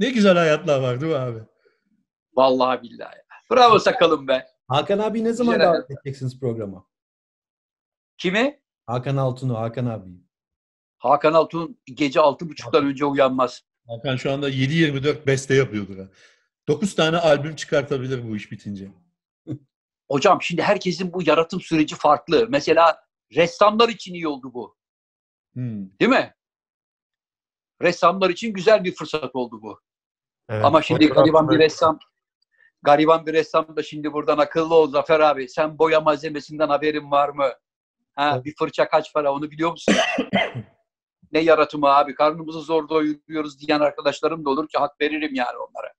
Ne 0.00 0.10
güzel 0.10 0.36
hayatlar 0.36 0.80
var 0.80 1.00
değil 1.00 1.12
mi 1.12 1.18
abi? 1.18 1.38
Vallahi 2.34 2.82
billahi. 2.82 3.16
Bravo 3.50 3.78
sakalım 3.78 4.28
be. 4.28 4.46
Hakan 4.68 4.98
abi 4.98 5.24
ne 5.24 5.32
zaman 5.32 5.54
Güzel 5.54 5.68
davet 5.68 5.90
edeceksiniz 5.90 6.40
programa? 6.40 6.86
Kimi? 8.18 8.60
Hakan 8.86 9.16
Altun'u, 9.16 9.58
Hakan 9.58 9.86
abi. 9.86 10.10
Hakan 10.98 11.32
Altun 11.32 11.78
gece 11.84 12.20
altı 12.20 12.48
buçuktan 12.48 12.84
önce 12.86 13.04
uyanmaz. 13.04 13.62
Hakan 13.88 14.16
şu 14.16 14.32
anda 14.32 14.50
7-24 14.50 15.26
beste 15.26 15.54
yapıyordur 15.54 15.98
ha. 15.98 16.08
9 16.68 16.94
tane 16.94 17.16
albüm 17.16 17.56
çıkartabilir 17.56 18.28
bu 18.28 18.36
iş 18.36 18.52
bitince. 18.52 18.88
Hocam 20.10 20.42
şimdi 20.42 20.62
herkesin 20.62 21.12
bu 21.12 21.22
yaratım 21.22 21.60
süreci 21.60 21.96
farklı. 21.96 22.46
Mesela 22.48 23.04
ressamlar 23.36 23.88
için 23.88 24.14
iyi 24.14 24.28
oldu 24.28 24.54
bu. 24.54 24.76
Hmm. 25.52 25.98
Değil 26.00 26.10
mi? 26.10 26.34
Ressamlar 27.82 28.30
için 28.30 28.52
güzel 28.52 28.84
bir 28.84 28.94
fırsat 28.94 29.36
oldu 29.36 29.62
bu. 29.62 29.80
Evet, 30.48 30.64
Ama 30.64 30.82
şimdi 30.82 31.08
gariban 31.08 31.50
bir 31.50 31.58
ressam 31.58 31.98
gariban 32.82 33.26
bir 33.26 33.32
ressam 33.32 33.76
da 33.76 33.82
şimdi 33.82 34.12
buradan 34.12 34.38
akıllı 34.38 34.74
ol 34.74 34.90
Zafer 34.90 35.20
abi. 35.20 35.48
Sen 35.48 35.78
boya 35.78 36.00
malzemesinden 36.00 36.68
haberin 36.68 37.10
var 37.10 37.28
mı? 37.28 37.48
Ha, 38.14 38.32
Evet. 38.34 38.44
bir 38.44 38.54
fırça 38.58 38.88
kaç 38.88 39.12
para 39.14 39.32
onu 39.32 39.50
biliyor 39.50 39.70
musun? 39.70 39.94
ne 41.32 41.40
yaratımı 41.40 41.88
abi 41.88 42.14
karnımızı 42.14 42.60
zor 42.60 42.88
doyuruyoruz 42.88 43.60
diyen 43.60 43.80
arkadaşlarım 43.80 44.44
da 44.44 44.50
olur 44.50 44.68
ki 44.68 44.78
hak 44.78 45.00
veririm 45.00 45.34
yani 45.34 45.56
onlara. 45.56 45.92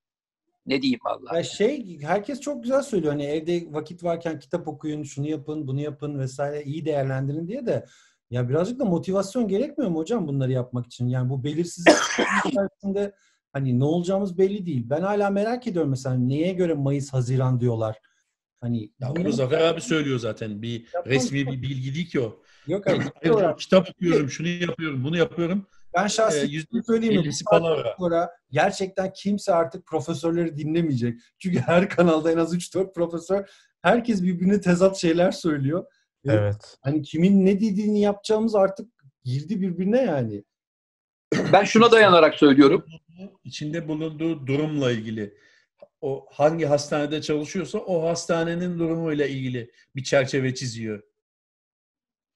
Ne 0.70 0.82
diyeyim 0.82 1.00
vallahi. 1.04 1.36
Ya 1.36 1.42
şey 1.42 2.00
herkes 2.02 2.40
çok 2.40 2.62
güzel 2.62 2.82
söylüyor 2.82 3.12
hani 3.12 3.24
evde 3.24 3.64
vakit 3.70 4.04
varken 4.04 4.38
kitap 4.38 4.68
okuyun, 4.68 5.02
şunu 5.02 5.28
yapın, 5.28 5.66
bunu 5.66 5.80
yapın 5.80 6.18
vesaire 6.18 6.62
iyi 6.64 6.84
değerlendirin 6.84 7.48
diye 7.48 7.66
de 7.66 7.86
ya 8.30 8.48
birazcık 8.48 8.78
da 8.80 8.84
motivasyon 8.84 9.48
gerekmiyor 9.48 9.90
mu 9.90 9.98
hocam 9.98 10.28
bunları 10.28 10.52
yapmak 10.52 10.86
için? 10.86 11.08
Yani 11.08 11.30
bu 11.30 11.44
belirsizlik 11.44 11.94
içerisinde 12.46 13.14
hani 13.52 13.80
ne 13.80 13.84
olacağımız 13.84 14.38
belli 14.38 14.66
değil. 14.66 14.82
Ben 14.90 15.02
hala 15.02 15.30
merak 15.30 15.66
ediyorum 15.66 15.90
mesela 15.90 16.14
neye 16.16 16.52
göre 16.52 16.74
Mayıs, 16.74 17.12
Haziran 17.12 17.60
diyorlar. 17.60 17.96
Hani 18.60 18.90
Ya 19.00 19.16
bunu 19.16 19.32
Zafer 19.32 19.60
abi 19.60 19.80
söylüyor 19.80 20.18
zaten. 20.18 20.62
Bir 20.62 20.86
Yapmam- 20.94 21.10
resmi 21.10 21.46
bir 21.46 21.62
bilgi 21.62 21.94
değil 21.94 22.10
ki 22.10 22.20
o. 22.20 22.42
Yok 22.66 22.84
diyor, 23.22 23.58
kitap 23.58 23.90
okuyorum, 23.90 24.30
şunu 24.30 24.48
yapıyorum, 24.48 25.04
bunu 25.04 25.16
yapıyorum. 25.16 25.66
Ben 25.94 26.06
Ee, 26.06 26.08
şahsen 26.08 26.46
yüzde 26.46 26.68
şunu 26.70 26.82
söyleyeyim 26.82 27.26
mi? 27.26 27.32
Sonra 27.98 28.30
gerçekten 28.50 29.12
kimse 29.12 29.54
artık 29.54 29.86
profesörleri 29.86 30.56
dinlemeyecek. 30.56 31.20
Çünkü 31.38 31.58
her 31.66 31.88
kanalda 31.88 32.32
en 32.32 32.36
az 32.36 32.54
3-4 32.54 32.92
profesör 32.92 33.50
herkes 33.82 34.22
birbirine 34.22 34.60
tezat 34.60 34.96
şeyler 34.96 35.30
söylüyor. 35.30 35.84
Evet. 36.28 36.78
Hani 36.82 37.02
kimin 37.02 37.46
ne 37.46 37.60
dediğini 37.60 38.00
yapacağımız 38.00 38.54
artık 38.54 38.88
girdi 39.24 39.60
birbirine 39.60 40.02
yani. 40.02 40.44
Ben 41.52 41.64
şuna 41.64 41.92
dayanarak 41.92 42.34
söylüyorum. 42.34 42.84
İçinde 43.44 43.88
bulunduğu 43.88 44.46
durumla 44.46 44.92
ilgili. 44.92 45.34
O 46.00 46.26
hangi 46.30 46.64
hastanede 46.64 47.22
çalışıyorsa 47.22 47.78
o 47.78 48.08
hastanenin 48.08 48.78
durumuyla 48.78 49.26
ilgili 49.26 49.70
bir 49.96 50.02
çerçeve 50.04 50.54
çiziyor. 50.54 51.02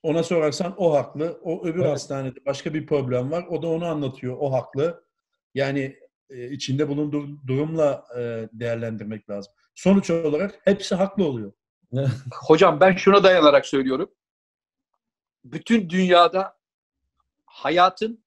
Ona 0.05 0.23
sorarsan 0.23 0.75
o 0.77 0.95
haklı. 0.95 1.41
O 1.43 1.65
öbür 1.67 1.81
Evet. 1.81 1.91
hastanede 1.93 2.45
başka 2.47 2.75
bir 2.75 2.87
problem 2.87 3.31
var. 3.31 3.47
O 3.51 3.63
da 3.63 3.67
onu 3.67 3.85
anlatıyor. 3.87 4.37
O 4.41 4.53
haklı. 4.53 5.05
Yani 5.55 5.99
e, 6.31 6.51
içinde 6.51 6.89
bulunduğu 6.89 7.47
durumla 7.47 8.05
e, 8.19 8.49
değerlendirmek 8.53 9.31
lazım. 9.31 9.53
Sonuç 9.75 10.11
olarak 10.11 10.61
hepsi 10.65 10.95
haklı 10.95 11.25
oluyor. 11.25 11.53
Hocam 12.47 12.81
ben 12.81 12.97
şuna 12.97 13.25
dayanarak 13.25 13.67
söylüyorum. 13.67 14.11
Bütün 15.45 15.91
dünyada 15.91 16.59
hayatın 17.47 18.25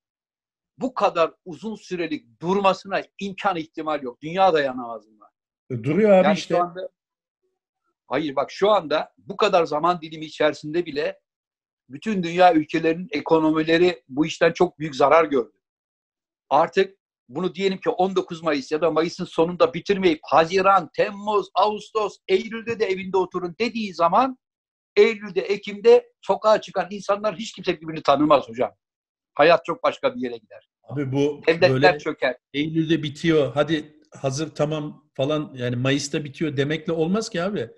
bu 0.77 0.93
kadar 0.93 1.33
uzun 1.45 1.75
sürelik 1.75 2.41
durmasına 2.41 3.01
imkan 3.19 3.55
ihtimal 3.57 4.03
yok. 4.03 4.21
Dünya 4.21 4.53
dayanamaz 4.53 5.03
buna. 5.09 5.29
E, 5.69 5.83
Duruyor 5.83 6.09
abi 6.09 6.25
Yani 6.25 6.37
işte. 6.37 6.55
şu 6.55 6.63
anda 6.63 6.89
Hayır 8.07 8.35
bak 8.35 8.51
şu 8.51 8.69
anda 8.69 9.13
bu 9.17 9.37
kadar 9.37 9.65
zaman 9.65 10.01
dilimi 10.01 10.25
içerisinde 10.25 10.85
bile 10.85 11.19
bütün 11.89 12.23
dünya 12.23 12.53
ülkelerinin 12.53 13.07
ekonomileri 13.11 14.03
bu 14.09 14.25
işten 14.25 14.53
çok 14.53 14.79
büyük 14.79 14.95
zarar 14.95 15.25
gördü. 15.25 15.57
Artık 16.49 16.97
bunu 17.29 17.55
diyelim 17.55 17.77
ki 17.77 17.89
19 17.89 18.43
Mayıs 18.43 18.71
ya 18.71 18.81
da 18.81 18.91
Mayıs'ın 18.91 19.25
sonunda 19.25 19.73
bitirmeyip 19.73 20.19
Haziran, 20.23 20.89
Temmuz, 20.93 21.47
Ağustos, 21.55 22.17
Eylül'de 22.27 22.79
de 22.79 22.85
evinde 22.85 23.17
oturun 23.17 23.55
dediği 23.59 23.93
zaman 23.93 24.37
Eylül'de, 24.95 25.41
Ekim'de 25.41 26.11
sokağa 26.21 26.61
çıkan 26.61 26.87
insanlar 26.91 27.35
hiç 27.35 27.51
kimse 27.51 27.81
birbirini 27.81 28.03
tanımaz 28.03 28.49
hocam. 28.49 28.71
Hayat 29.33 29.65
çok 29.65 29.83
başka 29.83 30.15
bir 30.15 30.21
yere 30.21 30.37
gider. 30.37 30.69
Abi 30.83 31.11
bu 31.11 31.41
Devletler 31.47 31.71
böyle 31.73 31.99
çöker. 31.99 32.35
Eylül'de 32.53 33.03
bitiyor. 33.03 33.51
Hadi 33.53 34.01
hazır 34.11 34.55
tamam 34.55 35.09
falan 35.13 35.53
yani 35.55 35.75
Mayıs'ta 35.75 36.23
bitiyor 36.23 36.57
demekle 36.57 36.93
olmaz 36.93 37.29
ki 37.29 37.43
abi. 37.43 37.69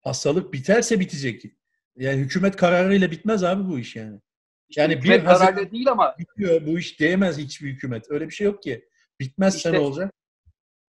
Hastalık 0.00 0.52
biterse 0.52 1.00
bitecek. 1.00 1.42
Yani 1.96 2.20
hükümet 2.20 2.56
kararıyla 2.56 3.10
bitmez 3.10 3.44
abi 3.44 3.68
bu 3.68 3.78
iş 3.78 3.96
yani. 3.96 4.20
Yani 4.76 4.96
bir 4.96 5.00
Hükümet 5.00 5.26
Haziran 5.26 5.46
kararıyla 5.46 5.72
değil 5.72 5.90
ama 5.90 6.14
bitiyor. 6.18 6.66
Bu 6.66 6.78
iş 6.78 7.00
değmez 7.00 7.38
hiçbir 7.38 7.68
hükümet. 7.68 8.10
Öyle 8.10 8.28
bir 8.28 8.34
şey 8.34 8.44
yok 8.44 8.62
ki. 8.62 8.88
Bitmezse 9.20 9.56
İşte- 9.56 9.72
ne 9.72 9.78
olacak? 9.78 10.12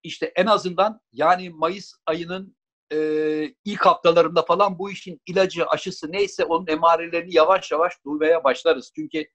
işte 0.04 0.32
en 0.36 0.46
azından 0.46 1.02
yani 1.12 1.50
Mayıs 1.50 1.94
ayının 2.06 2.56
e, 2.94 2.98
ilk 3.66 3.86
haftalarında 3.86 4.42
falan 4.42 4.80
bu 4.80 4.92
işin 4.92 5.22
ilacı, 5.26 5.66
aşısı 5.66 6.12
neyse 6.12 6.46
onun 6.46 6.68
emarelerini 6.68 7.36
yavaş 7.36 7.72
yavaş 7.72 7.94
duymaya 8.06 8.44
başlarız. 8.44 8.92
Çünkü 8.96 9.26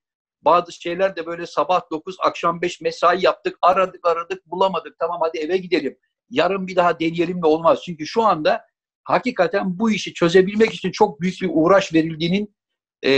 bazı 0.42 0.72
şeyler 0.72 1.16
de 1.16 1.26
böyle 1.26 1.46
sabah 1.46 1.90
9, 1.90 2.16
akşam 2.20 2.62
5 2.62 2.80
mesai 2.80 3.24
yaptık, 3.24 3.58
aradık 3.62 4.06
aradık 4.06 4.46
bulamadık. 4.46 4.98
Tamam 4.98 5.18
hadi 5.22 5.38
eve 5.38 5.56
gidelim. 5.56 5.98
Yarın 6.30 6.66
bir 6.66 6.76
daha 6.76 7.00
deneyelim 7.00 7.42
de 7.42 7.46
olmaz. 7.46 7.82
Çünkü 7.84 8.06
şu 8.06 8.22
anda 8.22 8.64
hakikaten 9.08 9.78
bu 9.78 9.90
işi 9.90 10.14
çözebilmek 10.14 10.74
için 10.74 10.90
çok 10.90 11.20
büyük 11.20 11.42
bir 11.42 11.50
uğraş 11.52 11.94
verildiğinin 11.94 12.54
e, 13.02 13.10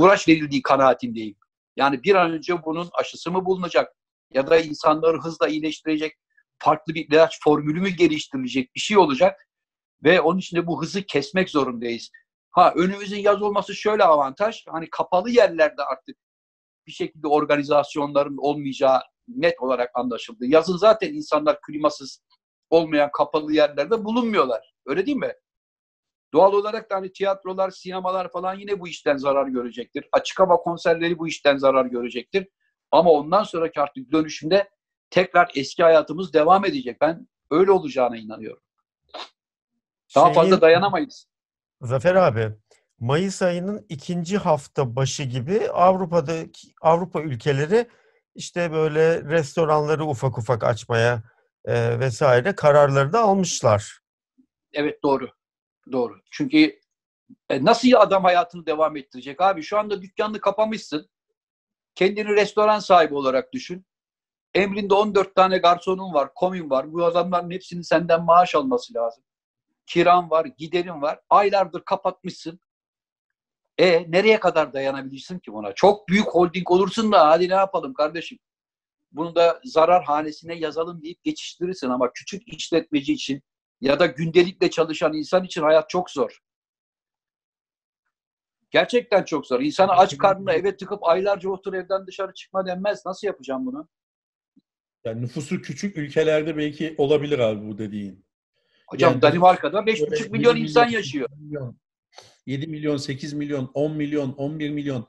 uğraş 0.00 0.28
verildiği 0.28 0.62
kanaatindeyim. 0.62 1.36
Yani 1.76 2.02
bir 2.02 2.14
an 2.14 2.32
önce 2.32 2.64
bunun 2.64 2.88
aşısı 2.92 3.30
mı 3.30 3.44
bulunacak 3.44 3.92
ya 4.34 4.50
da 4.50 4.58
insanları 4.58 5.18
hızla 5.18 5.48
iyileştirecek 5.48 6.18
farklı 6.58 6.94
bir 6.94 7.08
ilaç 7.08 7.38
formülü 7.44 7.80
mü 7.80 7.88
geliştirilecek 7.88 8.74
bir 8.74 8.80
şey 8.80 8.96
olacak 8.96 9.48
ve 10.04 10.20
onun 10.20 10.38
için 10.38 10.56
de 10.56 10.66
bu 10.66 10.82
hızı 10.82 11.02
kesmek 11.02 11.50
zorundayız. 11.50 12.10
Ha 12.50 12.72
önümüzün 12.76 13.20
yaz 13.20 13.42
olması 13.42 13.74
şöyle 13.74 14.04
avantaj. 14.04 14.64
Hani 14.68 14.90
kapalı 14.90 15.30
yerlerde 15.30 15.82
artık 15.82 16.16
bir 16.86 16.92
şekilde 16.92 17.28
organizasyonların 17.28 18.36
olmayacağı 18.38 19.00
net 19.28 19.54
olarak 19.60 19.90
anlaşıldı. 19.94 20.46
Yazın 20.46 20.76
zaten 20.76 21.14
insanlar 21.14 21.60
klimasız 21.60 22.22
olmayan 22.70 23.10
kapalı 23.12 23.52
yerlerde 23.52 24.04
bulunmuyorlar. 24.04 24.74
Öyle 24.88 25.06
değil 25.06 25.16
mi? 25.16 25.32
Doğal 26.32 26.52
olarak 26.52 26.90
da 26.90 26.94
hani 26.94 27.12
tiyatrolar, 27.12 27.70
sinemalar 27.70 28.32
falan 28.32 28.54
yine 28.54 28.80
bu 28.80 28.88
işten 28.88 29.16
zarar 29.16 29.46
görecektir. 29.46 30.08
Açık 30.12 30.40
hava 30.40 30.56
konserleri 30.56 31.18
bu 31.18 31.28
işten 31.28 31.56
zarar 31.56 31.86
görecektir. 31.86 32.48
Ama 32.90 33.10
ondan 33.10 33.42
sonraki 33.44 33.80
artık 33.80 34.12
dönüşümde 34.12 34.68
tekrar 35.10 35.50
eski 35.54 35.82
hayatımız 35.82 36.32
devam 36.32 36.64
edecek. 36.64 37.00
Ben 37.00 37.28
öyle 37.50 37.70
olacağına 37.70 38.16
inanıyorum. 38.16 38.62
Daha 40.16 40.24
Şeyi- 40.24 40.34
fazla 40.34 40.60
dayanamayız. 40.60 41.26
Zafer 41.80 42.14
abi, 42.14 42.50
Mayıs 43.00 43.42
ayının 43.42 43.86
ikinci 43.88 44.38
hafta 44.38 44.96
başı 44.96 45.22
gibi 45.22 45.70
Avrupa'daki 45.70 46.68
Avrupa 46.82 47.22
ülkeleri 47.22 47.86
işte 48.34 48.72
böyle 48.72 49.22
restoranları 49.24 50.06
ufak 50.06 50.38
ufak 50.38 50.64
açmaya 50.64 51.22
e, 51.64 52.00
vesaire 52.00 52.54
kararları 52.54 53.12
da 53.12 53.20
almışlar. 53.20 53.98
Evet 54.72 55.02
doğru. 55.02 55.30
Doğru. 55.92 56.20
Çünkü 56.30 56.80
e, 57.48 57.64
nasıl 57.64 57.88
adam 57.96 58.24
hayatını 58.24 58.66
devam 58.66 58.96
ettirecek 58.96 59.40
abi? 59.40 59.62
Şu 59.62 59.78
anda 59.78 60.02
dükkanını 60.02 60.40
kapamışsın. 60.40 61.10
Kendini 61.94 62.28
restoran 62.28 62.78
sahibi 62.78 63.14
olarak 63.14 63.52
düşün. 63.52 63.86
Emrinde 64.54 64.94
14 64.94 65.34
tane 65.34 65.58
garsonun 65.58 66.14
var, 66.14 66.34
komin 66.34 66.70
var. 66.70 66.92
Bu 66.92 67.04
adamların 67.04 67.50
hepsinin 67.50 67.82
senden 67.82 68.24
maaş 68.24 68.54
alması 68.54 68.94
lazım. 68.94 69.24
Kiran 69.86 70.30
var, 70.30 70.44
giderin 70.44 71.02
var. 71.02 71.20
Aylardır 71.30 71.84
kapatmışsın. 71.84 72.60
E 73.78 74.10
nereye 74.10 74.40
kadar 74.40 74.72
dayanabilirsin 74.72 75.38
ki 75.38 75.52
buna? 75.52 75.72
Çok 75.74 76.08
büyük 76.08 76.26
holding 76.26 76.70
olursun 76.70 77.12
da 77.12 77.28
hadi 77.28 77.48
ne 77.48 77.54
yapalım 77.54 77.94
kardeşim? 77.94 78.38
Bunu 79.12 79.34
da 79.34 79.60
zarar 79.64 80.04
hanesine 80.04 80.54
yazalım 80.54 81.02
deyip 81.02 81.24
geçiştirirsin 81.24 81.88
ama 81.88 82.12
küçük 82.12 82.48
işletmeci 82.48 83.12
için 83.12 83.42
ya 83.80 83.98
da 84.00 84.06
gündelikle 84.06 84.70
çalışan 84.70 85.12
insan 85.12 85.44
için 85.44 85.62
hayat 85.62 85.90
çok 85.90 86.10
zor. 86.10 86.38
Gerçekten 88.70 89.24
çok 89.24 89.46
zor. 89.46 89.60
İnsana 89.60 89.92
aç 89.92 90.18
karnına 90.18 90.52
eve 90.52 90.76
tıkıp 90.76 91.04
aylarca 91.08 91.48
otur 91.50 91.74
evden 91.74 92.06
dışarı 92.06 92.34
çıkma 92.34 92.66
denmez. 92.66 93.06
Nasıl 93.06 93.26
yapacağım 93.26 93.66
bunu? 93.66 93.88
Yani 95.04 95.22
nüfusu 95.22 95.62
küçük 95.62 95.96
ülkelerde 95.96 96.56
belki 96.56 96.94
olabilir 96.98 97.38
abi 97.38 97.68
bu 97.68 97.78
dediğin. 97.78 98.24
Hocam 98.88 99.12
Yani- 99.12 99.22
Danimarka'da 99.22 99.86
5,5 99.86 100.10
Böyle 100.10 100.28
milyon 100.28 100.56
7 100.56 100.64
insan 100.64 100.86
milyon, 100.86 100.98
yaşıyor. 100.98 101.28
8 101.28 101.42
milyon, 101.44 101.78
7 102.46 102.66
milyon, 102.66 102.96
8 102.96 103.32
milyon, 103.32 103.70
10 103.74 103.92
milyon, 103.92 104.32
11 104.32 104.70
milyon 104.70 105.06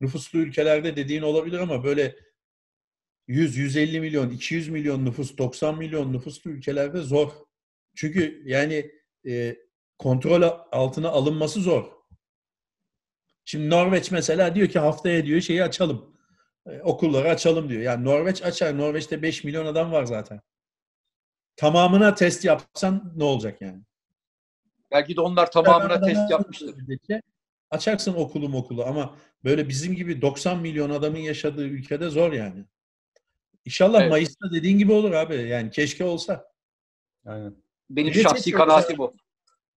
nüfuslu 0.00 0.38
ülkelerde 0.38 0.96
dediğin 0.96 1.22
olabilir 1.22 1.58
ama 1.58 1.84
böyle 1.84 2.16
100, 3.28 3.56
150 3.56 4.00
milyon, 4.00 4.30
200 4.30 4.68
milyon 4.68 5.04
nüfus, 5.04 5.38
90 5.38 5.78
milyon 5.78 6.12
nüfuslu 6.12 6.50
ülkelerde 6.50 7.00
zor. 7.00 7.30
Çünkü 7.94 8.42
yani 8.46 8.90
e, 9.26 9.56
kontrol 9.98 10.42
altına 10.72 11.08
alınması 11.08 11.60
zor. 11.60 11.92
Şimdi 13.44 13.70
Norveç 13.70 14.10
mesela 14.10 14.54
diyor 14.54 14.68
ki 14.68 14.78
haftaya 14.78 15.26
diyor 15.26 15.40
şeyi 15.40 15.62
açalım. 15.64 16.16
E, 16.66 16.80
okulları 16.80 17.28
açalım 17.28 17.68
diyor. 17.68 17.82
Yani 17.82 18.04
Norveç 18.04 18.42
açar. 18.42 18.78
Norveç'te 18.78 19.22
5 19.22 19.44
milyon 19.44 19.66
adam 19.66 19.92
var 19.92 20.04
zaten. 20.04 20.40
Tamamına 21.56 22.14
test 22.14 22.44
yapsan 22.44 23.12
ne 23.16 23.24
olacak 23.24 23.60
yani? 23.60 23.82
Belki 24.90 25.16
de 25.16 25.20
onlar 25.20 25.50
tamamına 25.50 26.00
test 26.00 26.30
yapmıştır. 26.30 26.76
müddetçe 26.76 27.22
Açarsın 27.70 28.14
okulu 28.14 28.58
okulu 28.58 28.84
ama 28.84 29.18
böyle 29.44 29.68
bizim 29.68 29.94
gibi 29.94 30.22
90 30.22 30.58
milyon 30.58 30.90
adamın 30.90 31.18
yaşadığı 31.18 31.64
ülkede 31.64 32.10
zor 32.10 32.32
yani. 32.32 32.64
İnşallah 33.64 34.00
Evet. 34.00 34.10
Mayıs'ta 34.10 34.52
dediğin 34.52 34.78
gibi 34.78 34.92
olur 34.92 35.12
abi. 35.12 35.34
Yani 35.34 35.70
keşke 35.70 36.04
olsa. 36.04 36.46
Aynen. 37.26 37.63
Benim 37.96 38.14
Bir 38.14 38.22
şahsi 38.22 38.50
kanaatim 38.50 38.98
bu. 38.98 39.14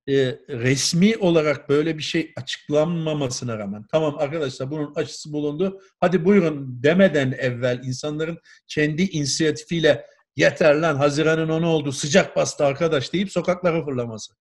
Ee, 0.09 0.39
resmi 0.49 1.17
olarak 1.17 1.69
böyle 1.69 1.97
bir 1.97 2.03
şey 2.03 2.33
açıklanmamasına 2.37 3.57
rağmen 3.57 3.85
tamam 3.91 4.15
arkadaşlar 4.17 4.71
bunun 4.71 4.93
aşısı 4.95 5.33
bulundu. 5.33 5.81
Hadi 5.99 6.25
buyurun 6.25 6.83
demeden 6.83 7.31
evvel 7.31 7.81
insanların 7.83 8.37
kendi 8.67 9.01
inisiyatifiyle 9.03 10.05
yeter 10.35 10.75
lan 10.75 10.95
Haziran'ın 10.95 11.49
onu 11.49 11.67
oldu 11.69 11.91
sıcak 11.91 12.35
bastı 12.35 12.65
arkadaş 12.65 13.13
deyip 13.13 13.31
sokaklara 13.31 13.85
fırlaması. 13.85 14.33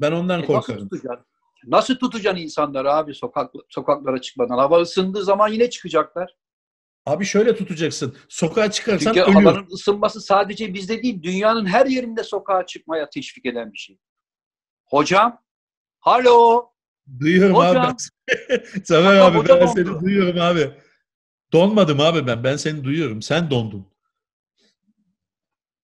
Ben 0.00 0.12
ondan 0.12 0.38
E 0.38 0.42
nasıl 0.42 0.52
korkarım. 0.54 0.88
tutacaksın? 0.88 1.24
Nasıl 1.66 1.94
tutacaksın 1.98 2.42
insanları 2.42 2.92
abi 2.92 3.14
sokak, 3.14 3.52
sokaklara 3.68 4.20
çıkmadan? 4.20 4.58
Hava 4.58 4.80
ısındığı 4.80 5.24
zaman 5.24 5.48
yine 5.48 5.70
çıkacaklar. 5.70 6.34
Abi 7.08 7.24
şöyle 7.24 7.56
tutacaksın. 7.56 8.16
Sokağa 8.28 8.70
çıkarsan 8.70 9.14
Çünkü 9.14 9.20
ölüyor. 9.30 9.42
havanın 9.42 9.66
ısınması 9.72 10.20
sadece 10.20 10.74
bizde 10.74 11.02
değil, 11.02 11.22
dünyanın 11.22 11.66
her 11.66 11.86
yerinde 11.86 12.24
sokağa 12.24 12.66
çıkmaya 12.66 13.10
teşvik 13.10 13.46
eden 13.46 13.72
bir 13.72 13.78
şey. 13.78 13.98
Hocam, 14.86 15.42
halo. 15.98 16.68
Duyuyorum 17.20 17.56
Hocam. 17.56 17.76
abi. 17.86 17.94
Hocam, 18.88 19.06
abi 19.06 19.38
hocam 19.38 19.58
ben 19.60 19.66
oldu. 19.66 19.72
seni 19.76 20.00
duyuyorum 20.00 20.40
abi. 20.40 20.70
Donmadım 21.52 22.00
abi 22.00 22.26
ben. 22.26 22.44
Ben 22.44 22.56
seni 22.56 22.84
duyuyorum. 22.84 23.22
Sen 23.22 23.50
dondun. 23.50 23.86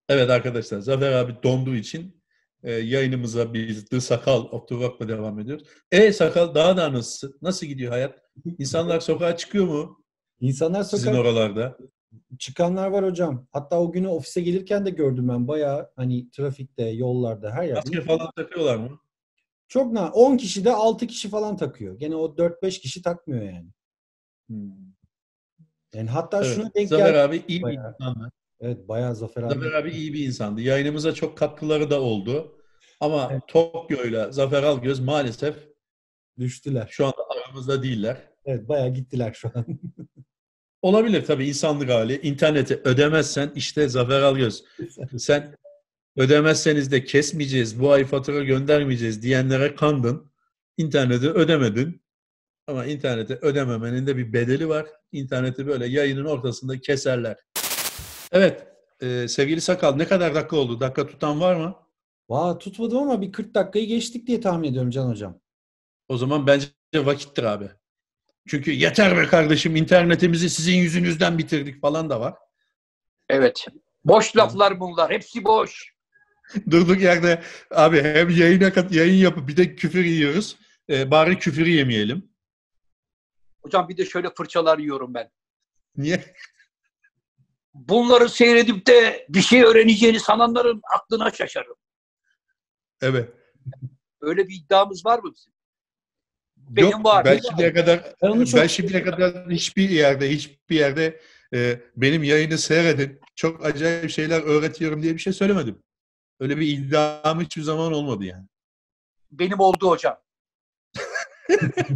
Evet 0.08 0.30
arkadaşlar 0.30 0.78
Zafer 0.80 1.12
abi 1.12 1.34
donduğu 1.42 1.74
için 1.74 2.22
e, 2.62 2.72
yayınımıza 2.72 3.54
biz 3.54 3.84
The 3.84 4.00
Sakal 4.00 4.44
Oturvak'la 4.44 5.08
devam 5.08 5.38
ediyoruz. 5.40 5.66
E 5.92 6.12
Sakal 6.12 6.54
daha 6.54 6.76
da 6.76 6.92
nasıl? 6.92 7.32
Nasıl 7.42 7.66
gidiyor 7.66 7.92
hayat? 7.92 8.18
İnsanlar 8.58 9.00
sokağa 9.00 9.36
çıkıyor 9.36 9.64
mu 9.64 10.03
İnsanlar 10.40 10.82
sizin 10.82 11.04
sokak 11.04 11.20
oralarda? 11.20 11.76
çıkanlar 12.38 12.88
var 12.88 13.04
hocam. 13.04 13.46
Hatta 13.52 13.80
o 13.80 13.92
günü 13.92 14.08
ofise 14.08 14.40
gelirken 14.40 14.86
de 14.86 14.90
gördüm 14.90 15.28
ben 15.28 15.48
bayağı 15.48 15.90
hani 15.96 16.30
trafikte, 16.30 16.82
yollarda 16.88 17.50
her 17.50 17.62
yerde. 17.64 17.74
Maske 17.90 18.00
falan 18.00 18.30
takıyorlar 18.36 18.76
mı? 18.76 19.00
Çok 19.68 19.92
na 19.92 20.10
10 20.10 20.36
kişi 20.36 20.64
de 20.64 20.72
6 20.72 21.06
kişi 21.06 21.28
falan 21.28 21.56
takıyor. 21.56 21.98
Gene 21.98 22.16
o 22.16 22.36
4-5 22.36 22.80
kişi 22.80 23.02
takmıyor 23.02 23.42
yani. 23.42 23.68
Hmm. 24.48 24.70
Yani 25.94 26.10
hatta 26.10 26.44
Evet. 26.44 26.54
şuna 26.56 26.74
denk 26.74 26.88
Zafer 26.88 27.06
geldi. 27.06 27.18
abi 27.18 27.42
iyi 27.48 27.58
bir 27.58 27.62
bayağı. 27.62 27.94
insandı. 28.00 28.30
Evet 28.60 28.88
bayağı 28.88 29.14
Zafer 29.16 29.42
abi. 29.42 29.54
Zafer 29.54 29.72
abi 29.72 29.90
iyi 29.90 30.12
bir 30.12 30.26
insandı. 30.26 30.60
Yayınımıza 30.60 31.14
çok 31.14 31.38
katkıları 31.38 31.90
da 31.90 32.00
oldu. 32.00 32.56
Ama 33.00 33.28
Evet. 33.32 33.42
Tokyo'yla 33.48 34.32
Zafer 34.32 34.62
Algöz 34.62 35.00
maalesef 35.00 35.68
Düştüler. 36.38 36.88
şu 36.90 37.06
anda 37.06 37.16
aramızda 37.30 37.82
değiller. 37.82 38.28
Evet 38.44 38.68
bayağı 38.68 38.94
gittiler 38.94 39.32
şu 39.32 39.50
an. 39.54 39.66
Olabilir 40.82 41.24
tabii 41.24 41.48
insanlık 41.48 41.90
hali. 41.90 42.20
İnterneti 42.20 42.80
ödemezsen 42.84 43.52
işte 43.54 43.88
Zafer 43.88 44.22
Algöz. 44.22 44.64
Sen 45.18 45.56
ödemezseniz 46.16 46.92
de 46.92 47.04
kesmeyeceğiz, 47.04 47.80
bu 47.80 47.92
ay 47.92 48.04
fatura 48.04 48.44
göndermeyeceğiz 48.44 49.22
diyenlere 49.22 49.74
kandın. 49.74 50.32
İnterneti 50.76 51.30
ödemedin. 51.30 52.04
Ama 52.66 52.86
interneti 52.86 53.34
ödememenin 53.42 54.06
de 54.06 54.16
bir 54.16 54.32
bedeli 54.32 54.68
var. 54.68 54.86
İnterneti 55.12 55.66
böyle 55.66 55.86
yayının 55.86 56.24
ortasında 56.24 56.80
keserler. 56.80 57.36
Evet, 58.32 58.66
e, 59.00 59.28
sevgili 59.28 59.60
Sakal 59.60 59.96
ne 59.96 60.06
kadar 60.08 60.34
dakika 60.34 60.56
oldu? 60.56 60.80
Dakika 60.80 61.06
tutan 61.06 61.40
var 61.40 61.54
mı? 61.56 61.76
Vaa 62.28 62.58
tutmadım 62.58 62.98
ama 62.98 63.22
bir 63.22 63.32
40 63.32 63.54
dakikayı 63.54 63.86
geçtik 63.86 64.26
diye 64.26 64.40
tahmin 64.40 64.68
ediyorum 64.70 64.90
Can 64.90 65.08
Hocam. 65.08 65.40
O 66.08 66.16
zaman 66.16 66.46
bence 66.46 66.68
vakittir 66.94 67.42
abi. 67.42 67.70
Çünkü 68.48 68.70
yeter 68.70 69.16
be 69.16 69.26
kardeşim 69.26 69.76
internetimizi 69.76 70.50
sizin 70.50 70.76
yüzünüzden 70.76 71.38
bitirdik 71.38 71.80
falan 71.80 72.10
da 72.10 72.20
var. 72.20 72.34
Evet. 73.28 73.66
Boş 74.04 74.36
laflar 74.36 74.80
bunlar. 74.80 75.12
Hepsi 75.12 75.44
boş. 75.44 75.94
Durduk 76.70 77.00
yerde 77.00 77.42
abi 77.70 78.02
hem 78.02 78.30
yayına 78.30 78.72
kat 78.72 78.92
yayın 78.92 79.22
yapıp 79.22 79.48
bir 79.48 79.56
de 79.56 79.76
küfür 79.76 80.04
yiyoruz. 80.04 80.56
Ee, 80.90 81.10
bari 81.10 81.38
küfür 81.38 81.66
yemeyelim. 81.66 82.30
Hocam 83.62 83.88
bir 83.88 83.96
de 83.96 84.04
şöyle 84.04 84.30
fırçalar 84.34 84.78
yiyorum 84.78 85.14
ben. 85.14 85.30
Niye? 85.96 86.34
Bunları 87.74 88.28
seyredip 88.28 88.86
de 88.86 89.26
bir 89.28 89.42
şey 89.42 89.62
öğreneceğini 89.62 90.20
sananların 90.20 90.80
aklına 90.94 91.30
şaşarım. 91.30 91.76
Evet. 93.02 93.30
Öyle 94.20 94.48
bir 94.48 94.54
iddiamız 94.54 95.06
var 95.06 95.18
mı 95.18 95.32
bizim? 95.34 95.53
Benim 96.68 96.90
Yok, 96.90 97.04
var. 97.04 97.24
ben 97.24 97.40
şimdiye 97.48 97.72
kadar 97.72 98.00
Ben 98.22 98.40
ben 98.40 98.44
çok- 98.44 98.70
şimdiye 98.70 99.02
kadar 99.02 99.50
hiçbir 99.50 99.90
yerde 99.90 100.30
hiçbir 100.30 100.76
yerde 100.76 101.20
e, 101.54 101.80
benim 101.96 102.22
yayını 102.22 102.58
seyredin. 102.58 103.20
Çok 103.36 103.66
acayip 103.66 104.10
şeyler 104.10 104.40
öğretiyorum 104.42 105.02
diye 105.02 105.14
bir 105.14 105.18
şey 105.18 105.32
söylemedim. 105.32 105.82
Öyle 106.40 106.56
bir 106.56 106.66
iddiam 106.66 107.40
hiçbir 107.40 107.62
zaman 107.62 107.92
olmadı 107.92 108.24
yani. 108.24 108.46
Benim 109.32 109.60
oldu 109.60 109.88
hocam. 109.90 110.16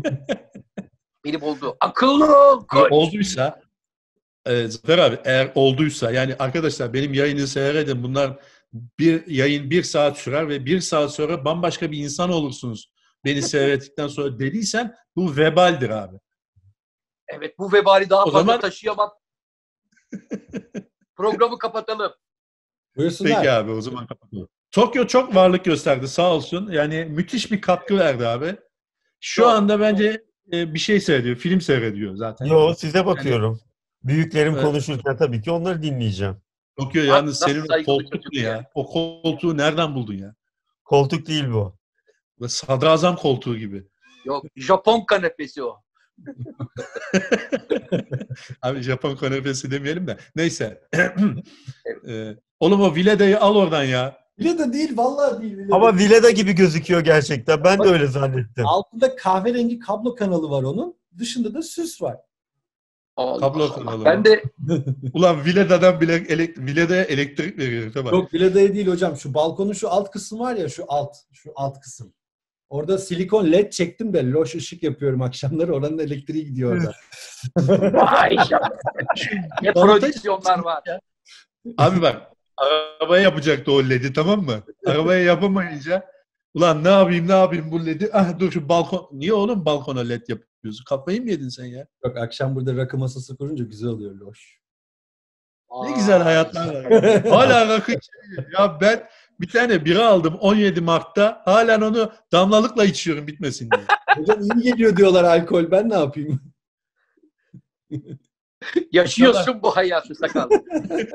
Benim 1.25 1.43
oldu. 1.43 1.77
Akıllı 1.81 2.39
ol. 2.53 2.66
Koç. 2.66 2.93
olduysa 2.93 3.61
e, 4.47 4.66
Zafer 4.69 4.99
abi 4.99 5.19
eğer 5.25 5.53
olduysa 5.55 6.11
yani 6.11 6.37
arkadaşlar 6.39 6.93
benim 6.95 7.14
yayını 7.14 7.47
seyredin 7.47 8.03
bunlar 8.03 8.39
bir 8.73 9.27
yayın 9.27 9.71
bir 9.71 9.83
saat 9.83 10.19
sürer 10.19 10.49
ve 10.49 10.66
bir 10.66 10.81
saat 10.81 11.14
sonra 11.14 11.45
bambaşka 11.45 11.91
bir 11.91 11.99
insan 11.99 12.31
olursunuz. 12.31 12.91
Beni 13.25 13.43
seyrettikten 13.43 14.09
sonra 14.09 14.39
dediysen 14.39 14.97
bu 15.16 15.37
vebaldir 15.37 15.91
abi. 15.91 16.16
Evet 17.29 17.59
bu 17.59 17.73
vebali 17.73 18.11
daha 18.11 18.23
O 18.23 18.25
fazla 18.25 18.39
zaman- 18.39 18.61
taşıyamam. 18.61 19.11
Programı 21.16 21.59
kapatalım. 21.59 22.12
Buyursunlar. 22.97 23.35
Peki 23.37 23.51
abi 23.51 23.71
o 23.71 23.81
zaman 23.81 24.07
kapatalım. 24.07 24.49
Tokyo 24.71 25.07
çok 25.07 25.35
varlık 25.35 25.64
gösterdi 25.64 26.09
sağ 26.09 26.33
olsun. 26.35 26.71
Yani 26.73 27.05
müthiş 27.05 27.53
bir 27.53 27.61
katkı 27.61 27.99
verdi 27.99 28.27
abi. 28.27 28.57
Şu 29.21 29.43
Çok. 29.43 29.51
anda 29.51 29.81
bence 29.81 30.25
e, 30.53 30.75
bir 30.75 30.79
şey 30.79 31.01
seyrediyor, 31.01 31.37
film 31.37 31.61
seyrediyor 31.61 32.16
zaten. 32.16 32.47
Yo 32.47 32.75
size 32.75 33.07
bakıyorum. 33.07 33.61
Büyüklerim 34.03 34.53
Evet. 34.55 34.64
konuşurken 34.64 35.16
tabii 35.16 35.43
ki 35.43 35.51
onları 35.51 35.83
dinleyeceğim. 35.83 36.37
Tokyo 36.79 37.03
yalnız 37.03 37.39
senin 37.39 37.85
koltuk 37.85 38.35
ya? 38.35 38.43
ya? 38.43 38.71
O 38.75 38.87
koltuğu 38.87 39.57
nereden 39.57 39.95
buldun 39.95 40.14
ya? 40.14 40.35
Koltuk 40.85 41.27
değil 41.27 41.49
bu. 41.53 41.78
Ve 42.41 42.49
Sadrazam 42.49 43.16
koltuğu 43.16 43.57
gibi. 43.57 43.86
Yok 44.24 44.45
Japon 44.57 45.05
kanepesi 45.05 45.62
o. 45.62 45.76
Abi 48.62 48.82
Japon 48.82 49.16
kanepesi 49.16 49.70
demeyelim 49.70 50.07
de. 50.07 50.16
Neyse. 50.36 50.82
Ee, 52.09 52.36
oğlum 52.61 52.80
o 52.80 52.95
Vileda'yı 52.95 53.41
al 53.41 53.57
oradan 53.57 53.84
ya. 53.84 54.16
Bile 54.39 54.59
de 54.59 54.72
değil 54.72 54.97
vallahi 54.97 55.43
değil. 55.43 55.59
Bile 55.59 55.74
Ama. 55.74 55.99
Vileda 55.99 56.30
gibi 56.30 56.53
gözüküyor 56.53 57.01
gerçekten. 57.01 57.64
Ben 57.64 57.78
de 57.78 57.89
öyle 57.89 58.07
zannettim. 58.07 58.66
Altında 58.66 59.16
kahverengi 59.16 59.78
kablo 59.78 60.14
kanalı 60.14 60.51
var 60.51 60.62
onun. 60.62 60.95
Dışında 61.18 61.55
da 61.55 61.62
süs 61.62 62.03
var. 62.03 62.16
Allah 63.16 63.41
Kablo 63.41 63.62
Allah. 63.64 63.74
takalım. 63.74 64.05
Ben 64.05 64.24
de 64.24 64.43
Ulan 65.12 65.45
Vileda'dan 65.45 66.01
bile 66.01 66.14
elek, 66.14 66.59
Vileda'ya 66.59 67.03
elektrik 67.03 67.59
veriyor. 67.59 67.93
Tamam. 67.95 68.14
Yok 68.14 68.32
biledaya 68.32 68.74
değil 68.74 68.86
hocam. 68.86 69.16
Şu 69.16 69.34
balkonun 69.34 69.72
şu 69.72 69.91
alt 69.91 70.11
kısmı 70.11 70.39
var 70.39 70.55
ya 70.57 70.68
şu 70.68 70.84
alt. 70.89 71.16
Şu 71.32 71.53
alt 71.57 71.80
kısım. 71.80 72.12
Orada 72.71 72.99
silikon 72.99 73.53
led 73.53 73.73
çektim 73.73 74.12
de 74.12 74.31
loş 74.31 74.55
ışık 74.55 74.83
yapıyorum 74.83 75.23
akşamları. 75.23 75.73
Oranın 75.73 75.99
elektriği 75.99 76.45
gidiyor 76.45 76.77
orada. 76.77 76.95
vay 77.97 78.37
ne 79.62 79.73
prodüksiyonlar 79.73 80.59
var. 80.59 80.83
Abi 81.79 82.03
bak 82.03 82.23
arabaya 82.57 83.23
yapacaktı 83.23 83.73
o 83.73 83.83
LED'i 83.83 84.12
tamam 84.12 84.45
mı? 84.45 84.62
Arabaya 84.87 85.25
yapamayınca 85.25 86.07
ulan 86.55 86.85
ne 86.85 86.89
yapayım 86.89 87.29
ne 87.29 87.33
yapayım 87.33 87.71
bu 87.71 87.87
LED'i? 87.87 88.11
Ah 88.12 88.39
dur 88.39 88.53
şu 88.53 88.69
balkon. 88.69 89.09
Niye 89.12 89.33
oğlum 89.33 89.64
balkona 89.64 90.01
LED 90.01 90.29
yapıyorsun? 90.29 90.85
Kafayı 90.85 91.23
mı 91.23 91.31
yedin 91.31 91.49
sen 91.49 91.64
ya? 91.64 91.87
Yok 92.05 92.16
akşam 92.16 92.55
burada 92.57 92.77
rakı 92.77 92.99
masası 92.99 93.37
kurunca 93.37 93.64
güzel 93.64 93.89
oluyor 93.89 94.14
loş. 94.14 94.59
Ne 95.85 95.93
güzel 95.93 96.23
hayatlar 96.23 96.91
var. 96.91 97.23
Hala 97.29 97.69
rakı 97.69 97.93
içiyor. 97.93 98.45
Ya 98.59 98.79
ben 98.81 99.09
bir 99.41 99.49
tane 99.49 99.84
bira 99.84 100.07
aldım 100.07 100.34
17 100.34 100.80
Mart'ta. 100.80 101.43
Halen 101.45 101.80
onu 101.80 102.12
damlalıkla 102.32 102.84
içiyorum 102.84 103.26
bitmesin 103.26 103.70
diye. 103.70 103.84
Hocam 104.16 104.41
iyi 104.43 104.62
geliyor 104.62 104.97
diyorlar 104.97 105.24
alkol. 105.24 105.70
Ben 105.70 105.91
ne 105.91 105.95
yapayım? 105.95 106.41
Yaşıyorsun 108.93 109.62
bu 109.62 109.76
hayatı 109.76 110.14
sakal. 110.14 110.51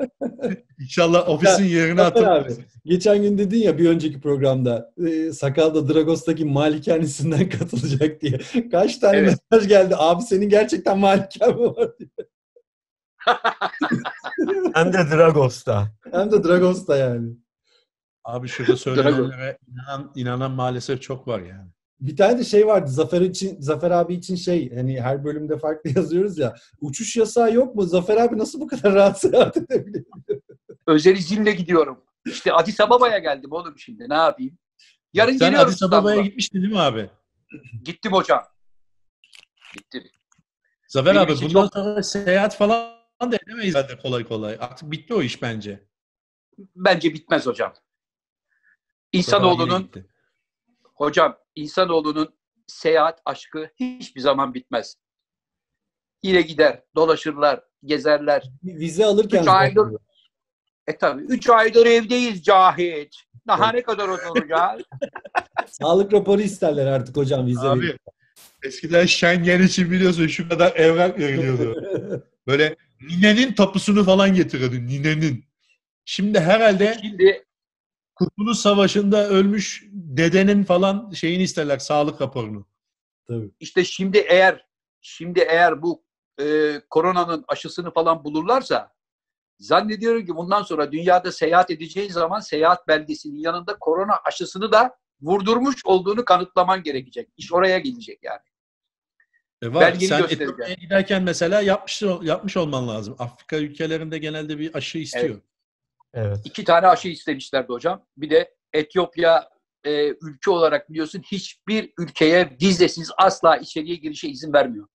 İnşallah 0.80 1.28
ofisin 1.28 1.64
yerine 1.64 2.00
Zafer 2.00 2.22
abi, 2.22 2.30
atıp 2.30 2.64
geçen 2.84 3.22
gün 3.22 3.38
dedin 3.38 3.58
ya 3.58 3.78
bir 3.78 3.88
önceki 3.88 4.20
programda 4.20 4.92
e, 5.06 5.32
Sakal'da 5.32 5.94
Dragos'taki 5.94 6.44
malikanesinden 6.44 7.48
katılacak 7.48 8.20
diye. 8.20 8.40
Kaç 8.70 8.98
tane 8.98 9.16
Evet. 9.16 9.38
mesaj 9.50 9.68
geldi. 9.68 9.94
Abi 9.98 10.22
senin 10.22 10.48
gerçekten 10.48 10.98
malikan 10.98 11.56
mı 11.56 11.76
var 11.76 11.98
diye. 11.98 12.08
Hem 14.74 14.92
de 14.92 14.98
Dragos'ta. 15.10 15.88
Hem 16.12 16.32
de 16.32 16.44
Dragos'ta 16.44 16.96
yani. 16.96 17.28
Abi 18.24 18.48
şurada 18.48 18.76
söylenenlere 18.76 19.58
inanan, 19.72 20.12
inanan 20.14 20.50
maalesef 20.50 21.02
çok 21.02 21.28
var 21.28 21.40
yani. 21.40 21.70
Bir 22.00 22.16
tane 22.16 22.38
de 22.38 22.44
şey 22.44 22.66
vardı. 22.66 22.90
Zafer 22.90 23.20
için 23.20 23.60
Zafer 23.60 23.90
abi 23.90 24.14
için 24.14 24.36
şey 24.36 24.74
hani 24.74 25.00
her 25.00 25.24
bölümde 25.24 25.58
farklı 25.58 25.90
yazıyoruz 25.96 26.38
ya. 26.38 26.54
Uçuş 26.80 27.16
yasağı 27.16 27.54
yok 27.54 27.74
mu? 27.74 27.82
Zafer 27.82 28.16
abi 28.16 28.38
nasıl 28.38 28.60
bu 28.60 28.66
kadar 28.66 28.94
rahat 28.94 29.20
seyahat 29.20 29.56
edebiliyor? 29.56 30.04
Özel 30.86 31.16
izinle 31.16 31.52
gidiyorum. 31.52 32.04
İşte 32.26 32.52
Addis 32.52 32.80
Ababa'ya 32.80 33.18
geldim 33.18 33.52
oğlum 33.52 33.78
şimdi. 33.78 34.08
Ne 34.08 34.14
yapayım? 34.14 34.58
Yarın 35.12 35.32
Sen 35.36 35.38
geliyorum 35.50 35.68
Addis 35.68 35.82
Ababa'ya 35.82 36.20
gitmiştin 36.22 36.62
değil 36.62 36.72
mi 36.72 36.80
abi? 36.80 37.10
Gittim 37.84 38.12
hocam. 38.12 38.42
Gittim. 39.76 40.02
Zafer 40.88 41.14
Benim 41.14 41.22
abi 41.26 41.32
bundan 41.42 41.48
çok- 41.62 41.72
sonra 41.74 42.02
seyahat 42.02 42.56
falan 42.56 42.92
da 43.22 43.36
edemeyiz 43.46 43.72
zaten 43.72 43.98
kolay 43.98 44.24
kolay. 44.24 44.56
Artık 44.60 44.90
bitti 44.90 45.14
o 45.14 45.22
iş 45.22 45.42
bence. 45.42 45.84
Bence 46.76 47.14
bitmez 47.14 47.46
hocam. 47.46 47.74
İnsanoğlunun 49.18 49.90
hocam 50.94 51.36
insanoğlunun 51.54 52.34
seyahat 52.66 53.22
aşkı 53.24 53.70
hiçbir 53.80 54.20
zaman 54.20 54.54
bitmez. 54.54 54.96
Yine 56.22 56.42
gider, 56.42 56.82
dolaşırlar, 56.96 57.60
gezerler. 57.84 58.42
Vize 58.64 59.04
alırken 59.04 59.42
Üç 59.42 59.48
aydır- 59.48 59.96
E 60.86 60.96
tabi 60.98 61.22
3 61.22 61.48
aydır 61.50 61.86
evdeyiz 61.86 62.42
Cahit. 62.44 63.14
Daha 63.46 63.72
ne 63.72 63.82
kadar 63.82 64.08
oturacağız? 64.08 64.82
sağlık 65.66 66.12
raporu 66.12 66.40
isterler 66.40 66.86
artık 66.86 67.16
hocam 67.16 67.46
vize 67.46 67.60
Abi 67.68 67.96
eskiden 68.62 69.06
Schengen 69.06 69.62
için 69.62 69.90
biliyorsun 69.90 70.26
şu 70.26 70.48
kadar 70.48 70.76
evrak 70.76 71.18
veriliyordu. 71.18 71.84
Böyle 72.46 72.76
ninenin 73.00 73.52
tapusunu 73.52 74.04
falan 74.04 74.34
getiriyordu 74.34 74.74
ninenin. 74.74 75.44
Şimdi 76.04 76.40
herhalde 76.40 76.98
Şimdi 77.02 77.43
Kurtuluş 78.14 78.58
Savaşı'nda 78.58 79.28
ölmüş 79.28 79.84
dedenin 79.92 80.64
falan 80.64 81.10
şeyini 81.10 81.42
isterler 81.42 81.78
sağlık 81.78 82.20
raporunu. 82.20 82.66
Tabii. 83.26 83.50
işte 83.60 83.84
şimdi 83.84 84.18
eğer 84.18 84.66
şimdi 85.00 85.40
eğer 85.40 85.82
bu 85.82 86.04
e, 86.40 86.74
koronanın 86.90 87.44
aşısını 87.48 87.92
falan 87.92 88.24
bulurlarsa 88.24 88.92
zannediyorum 89.58 90.26
ki 90.26 90.36
bundan 90.36 90.62
sonra 90.62 90.92
dünyada 90.92 91.32
seyahat 91.32 91.70
edeceği 91.70 92.10
zaman 92.10 92.40
seyahat 92.40 92.88
belgesinin 92.88 93.38
yanında 93.38 93.78
korona 93.78 94.14
aşısını 94.24 94.72
da 94.72 94.96
vurdurmuş 95.20 95.76
olduğunu 95.84 96.24
kanıtlaman 96.24 96.82
gerekecek. 96.82 97.28
İş 97.36 97.52
oraya 97.52 97.78
gelecek 97.78 98.18
yani. 98.22 98.40
E 99.62 99.74
var. 99.74 99.80
Belgeni 99.80 100.08
Sen. 100.08 100.22
Etiyopya'ya 100.22 100.74
giderken 100.74 101.22
mesela 101.22 101.60
yapmış, 101.60 102.02
yapmış 102.22 102.56
olman 102.56 102.88
lazım. 102.88 103.16
Afrika 103.18 103.56
ülkelerinde 103.56 104.18
genelde 104.18 104.58
bir 104.58 104.74
aşı 104.74 104.98
istiyor. 104.98 105.24
Evet. 105.24 105.42
İki 106.44 106.64
tane 106.64 106.86
aşı 106.86 107.08
istemişlerdi 107.08 107.72
hocam. 107.72 108.04
Bir 108.16 108.30
de 108.30 108.54
Etiyopya 108.72 109.48
e, 109.84 110.08
ülke 110.08 110.50
olarak 110.50 110.90
biliyorsun 110.90 111.22
hiçbir 111.32 111.92
ülkeye 111.98 112.56
vizesiz 112.62 113.10
asla 113.18 113.56
içeriye 113.56 113.96
girişe 113.96 114.28
izin 114.28 114.52
vermiyor. 114.52 114.86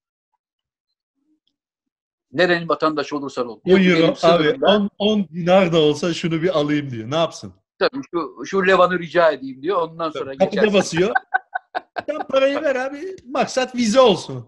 Nerenin 2.32 2.70
vatandaşı 2.70 3.18
olursan 3.18 3.48
ol. 3.48 3.60
10 3.60 3.62
Diyor 3.66 3.80
ki 3.80 3.90
euro 3.90 4.12
abi 4.12 4.16
sınırımda- 4.18 4.66
10, 4.68 4.90
10 4.98 5.28
dinar 5.28 5.74
da 5.74 5.80
olsa 5.80 6.14
şunu 6.14 6.42
bir 6.42 6.60
alayım 6.60 6.90
diyor. 6.92 7.12
Ne 7.12 7.16
yapsın? 7.16 7.54
Tabii 7.80 8.02
şu, 8.14 8.44
şu 8.46 8.68
levanı 8.68 9.00
rica 9.00 9.32
edeyim 9.32 9.62
diyor. 9.62 9.82
Ondan 9.82 10.10
sonra 10.12 10.32
Kapıda 10.32 10.46
geçersin. 10.46 10.74
basıyor. 10.74 11.14
Sen 12.08 12.18
parayı 12.28 12.62
ver 12.62 12.76
abi. 12.76 13.16
Maksat 13.26 13.76
vize 13.76 14.00
olsun. 14.00 14.48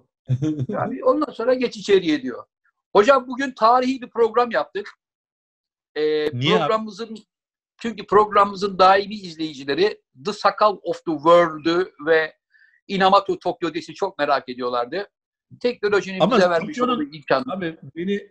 Yani 0.68 1.04
ondan 1.04 1.32
sonra 1.32 1.54
geç 1.54 1.78
içeriye 1.78 2.22
diyor. 2.22 2.44
Hocam 2.94 3.28
bugün 3.28 3.52
tarihi 3.52 4.02
bir 4.02 4.10
program 4.10 4.52
yaptık. 4.52 4.90
Ee, 5.96 6.02
Niye 6.34 6.54
abi? 6.54 6.60
programımızın 6.60 7.18
çünkü 7.82 8.08
programımızın 8.08 8.80
daimi 8.80 9.16
izleyicileri 9.16 10.02
The 10.26 10.34
Sakal 10.34 10.78
of 10.84 11.06
the 11.06 11.12
World'ü 11.12 11.94
ve 12.06 12.34
Inamatu 12.88 13.40
Tokyo 13.40 13.74
Desi 13.74 13.94
çok 13.94 14.18
merak 14.18 14.50
ediyorlardı. 14.50 15.10
Teknolojinin 15.60 16.20
Ama 16.20 16.38
bize 16.38 16.50
vermiş 16.50 16.82
olduğu 16.82 17.04
imkan. 17.04 17.44
Abi 17.50 17.78
beni 17.96 18.28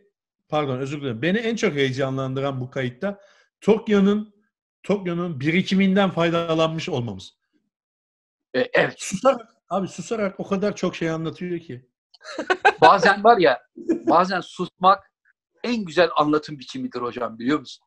pardon 0.48 0.78
özür 0.78 1.00
dilerim. 1.00 1.22
Beni 1.22 1.38
en 1.38 1.56
çok 1.56 1.74
heyecanlandıran 1.74 2.60
bu 2.60 2.70
kayıtta 2.70 3.20
Tokyo'nun 3.60 4.34
Tokyo'nun 4.82 5.40
birikiminden 5.40 6.10
faydalanmış 6.10 6.88
olmamız. 6.88 7.38
Ee, 8.54 8.60
evet. 8.72 8.94
Susarak 8.98 9.48
abi 9.68 9.88
susarak 9.88 10.40
o 10.40 10.48
kadar 10.48 10.76
çok 10.76 10.96
şey 10.96 11.10
anlatıyor 11.10 11.58
ki. 11.58 11.88
Bazen 12.80 13.24
var 13.24 13.38
ya 13.38 13.62
bazen 13.88 14.40
susmak 14.40 15.09
en 15.64 15.84
güzel 15.84 16.10
anlatım 16.16 16.58
biçimidir 16.58 17.00
hocam 17.00 17.38
biliyor 17.38 17.58
musun? 17.58 17.86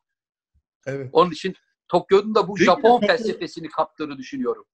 Evet. 0.86 1.10
Onun 1.12 1.30
için 1.30 1.54
Tokyo'nun 1.88 2.34
da 2.34 2.48
bu 2.48 2.54
Peki, 2.54 2.64
Japon 2.64 3.00
Tokyo- 3.00 3.06
felsefesini 3.06 3.68
kaptığını 3.68 4.18
düşünüyorum. 4.18 4.64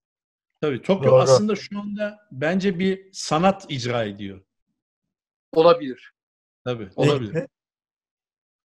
Tabii 0.60 0.82
Tokyo 0.82 1.10
Doğru. 1.10 1.20
aslında 1.20 1.56
şu 1.56 1.80
anda 1.80 2.18
bence 2.32 2.78
bir 2.78 3.08
sanat 3.12 3.66
icra 3.68 4.04
ediyor. 4.04 4.40
Olabilir. 5.52 6.12
Tabii 6.64 6.90
olabilir. 6.96 7.46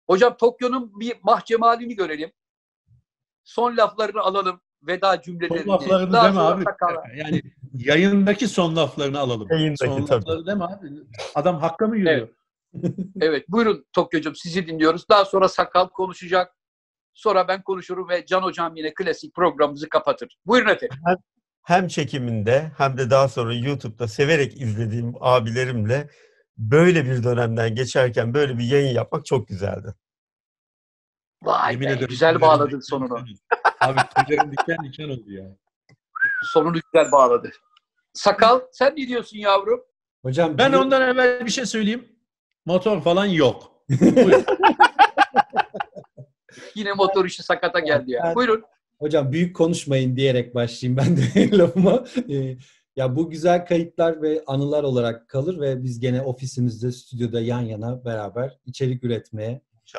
Hocam 0.07 0.37
Tokyo'nun 0.37 1.01
bir 1.01 1.17
mahcemalini 1.23 1.97
görelim. 1.97 2.33
Son 3.45 3.77
laflarını 3.77 4.21
alalım. 4.21 4.61
Veda 4.83 5.23
cümlelerini. 5.23 5.63
Son 5.65 5.73
laflarını 5.73 6.13
Daha 6.13 6.29
deme 6.29 6.41
abi. 6.41 6.65
Yani 7.17 7.43
yayındaki 7.75 8.49
son 8.49 8.77
laflarını 8.77 9.19
alalım. 9.19 9.49
Yayındaki, 9.51 9.87
son 9.87 10.07
tabii. 10.07 10.21
lafları 10.21 10.47
deme 10.47 10.65
abi. 10.65 10.89
Adam 11.35 11.59
hakka 11.61 11.87
mı 11.87 11.97
yürüyor? 11.97 12.15
Evet 12.17 12.35
buyurun 13.49 13.87
Tokyo'cum 13.93 14.35
sizi 14.37 14.67
dinliyoruz. 14.67 15.09
Daha 15.09 15.25
sonra 15.25 15.49
sakal 15.49 15.89
konuşacak. 15.89 16.57
Sonra 17.15 17.49
ben 17.49 17.63
konuşurum 17.63 18.09
ve 18.09 18.27
Can 18.27 18.43
Hocam 18.43 18.77
yine 18.77 18.95
klasik 18.95 19.35
programımızı 19.35 19.89
kapatır. 19.89 20.39
Buyurun 20.47 20.69
efendim. 20.71 20.99
Hem 21.63 21.89
çekiminde 21.89 22.73
hem 22.79 22.99
de 22.99 23.11
daha 23.11 23.29
sonra 23.29 23.55
YouTube'da 23.55 24.09
severek 24.09 24.61
izlediğim 24.61 25.13
abilerimle 25.21 26.11
böyle 26.57 27.05
bir 27.05 27.25
dönemden 27.25 27.75
geçerken 27.75 28.35
böyle 28.35 28.59
bir 28.59 28.65
yayın 28.65 28.95
yapmak 28.95 29.27
çok 29.27 29.49
güzeldi. 29.49 29.95
Vay 31.43 31.73
Yemin 31.73 31.87
be, 31.89 31.93
ederim 31.93 32.09
güzel 32.09 32.41
bağladın 32.41 32.67
diken 32.69 32.81
sonunu. 32.81 33.25
Abi 33.81 33.99
tüylerim 34.27 34.53
diken 34.53 34.77
diken 34.85 35.09
oldu 35.09 35.31
ya. 35.33 35.45
Sonunu 36.53 36.73
güzel 36.93 37.13
bağladı. 37.13 37.51
Sakal 38.13 38.61
sen 38.73 38.93
ne 38.97 39.09
diyorsun 39.09 39.39
yavrum? 39.39 39.81
Hocam 40.23 40.59
Ben 40.59 40.73
bir- 40.73 40.77
ondan 40.79 41.03
evvel 41.03 41.47
bir 41.47 41.51
şey 41.51 41.67
söyleyeyim. 41.67 42.12
Motor 42.67 43.01
falan 43.03 43.27
yok. 43.27 43.73
Yine 46.75 46.93
motor 46.93 47.25
işi 47.25 47.43
sakata 47.43 47.81
geldi 47.81 48.11
ya. 48.11 48.23
Ben- 48.25 48.35
Buyurun. 48.35 48.63
Hocam 48.99 49.33
büyük 49.33 49.57
konuşmayın 49.57 50.17
diyerek 50.17 50.55
başlayayım 50.55 50.97
ben 50.97 51.17
de 51.17 51.23
lafıma. 51.59 52.05
Ee, 52.31 52.57
ya 52.97 53.17
bu 53.17 53.31
güzel 53.31 53.67
kayıtlar 53.67 54.23
ve 54.23 54.43
anılar 54.47 54.83
olarak 54.83 55.29
kalır 55.29 55.61
ve 55.61 55.83
biz 55.83 56.01
gene 56.01 56.23
ofisimizde, 56.23 56.93
stüdyoda 56.93 57.41
yan 57.41 57.61
yana 57.61 58.05
beraber 58.05 58.59
içerik 58.67 59.05
üretmeye, 59.05 59.61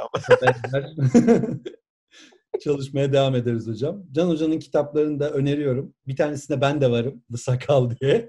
çalışmaya 2.63 3.13
devam 3.13 3.35
ederiz 3.35 3.67
hocam. 3.67 4.03
Can 4.11 4.27
Hoca'nın 4.29 4.59
kitaplarını 4.59 5.19
da 5.19 5.29
öneriyorum. 5.29 5.93
Bir 6.07 6.15
tanesinde 6.15 6.61
ben 6.61 6.81
de 6.81 6.91
varım. 6.91 7.23
The 7.31 7.37
Sakal 7.37 7.89
diye. 7.89 8.27